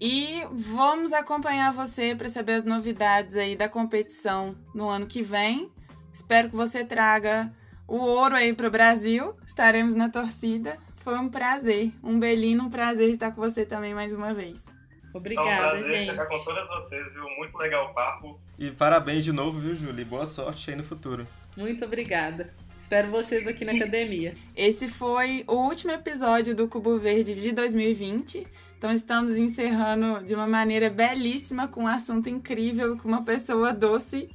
E 0.00 0.42
vamos 0.52 1.12
acompanhar 1.12 1.72
você 1.72 2.14
para 2.14 2.28
saber 2.28 2.54
as 2.54 2.64
novidades 2.64 3.36
aí 3.36 3.56
da 3.56 3.68
competição 3.68 4.56
no 4.74 4.88
ano 4.88 5.06
que 5.06 5.22
vem. 5.22 5.70
Espero 6.12 6.50
que 6.50 6.56
você 6.56 6.84
traga 6.84 7.52
o 7.86 7.96
ouro 7.96 8.34
aí 8.34 8.52
pro 8.52 8.70
Brasil. 8.70 9.34
Estaremos 9.46 9.94
na 9.94 10.08
torcida. 10.08 10.76
Foi 10.94 11.18
um 11.18 11.28
prazer, 11.28 11.92
um 12.02 12.18
belino 12.18 12.64
um 12.64 12.70
prazer 12.70 13.10
estar 13.10 13.30
com 13.32 13.40
você 13.40 13.66
também 13.66 13.94
mais 13.94 14.14
uma 14.14 14.32
vez. 14.32 14.66
É 15.14 15.16
um 15.16 15.20
Obrigada, 15.20 15.68
prazer 15.70 16.00
gente. 16.00 16.10
ficar 16.10 16.26
com 16.26 16.38
todas 16.44 16.66
vocês, 16.66 17.12
viu? 17.12 17.24
Muito 17.36 17.56
legal 17.56 17.86
o 17.86 17.94
papo. 17.94 18.40
E 18.58 18.70
parabéns 18.72 19.22
de 19.22 19.32
novo, 19.32 19.60
viu, 19.60 19.74
Julie? 19.74 20.04
Boa 20.04 20.26
sorte 20.26 20.70
aí 20.70 20.76
no 20.76 20.82
futuro. 20.82 21.26
Muito 21.56 21.84
obrigada. 21.84 22.52
Espero 22.80 23.10
vocês 23.10 23.46
aqui 23.46 23.64
na 23.64 23.72
academia. 23.72 24.34
Esse 24.56 24.88
foi 24.88 25.44
o 25.46 25.54
último 25.54 25.92
episódio 25.92 26.54
do 26.54 26.66
Cubo 26.66 26.98
Verde 26.98 27.40
de 27.40 27.52
2020. 27.52 28.46
Então 28.76 28.92
estamos 28.92 29.36
encerrando 29.36 30.22
de 30.26 30.34
uma 30.34 30.46
maneira 30.46 30.90
belíssima, 30.90 31.68
com 31.68 31.84
um 31.84 31.88
assunto 31.88 32.28
incrível, 32.28 32.96
com 32.98 33.08
uma 33.08 33.24
pessoa 33.24 33.72
doce. 33.72 34.28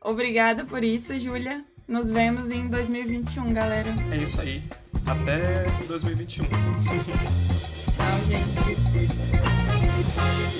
Obrigada 0.00 0.64
por 0.64 0.82
isso, 0.84 1.18
Júlia. 1.18 1.64
Nos 1.86 2.10
vemos 2.10 2.50
em 2.50 2.68
2021, 2.68 3.52
galera. 3.52 3.90
É 4.12 4.16
isso 4.16 4.40
aí. 4.40 4.62
Até 5.04 5.64
2021. 5.86 6.44
Tchau, 6.46 8.22
gente. 8.26 9.41
Thank 10.14 10.46
you. 10.46 10.51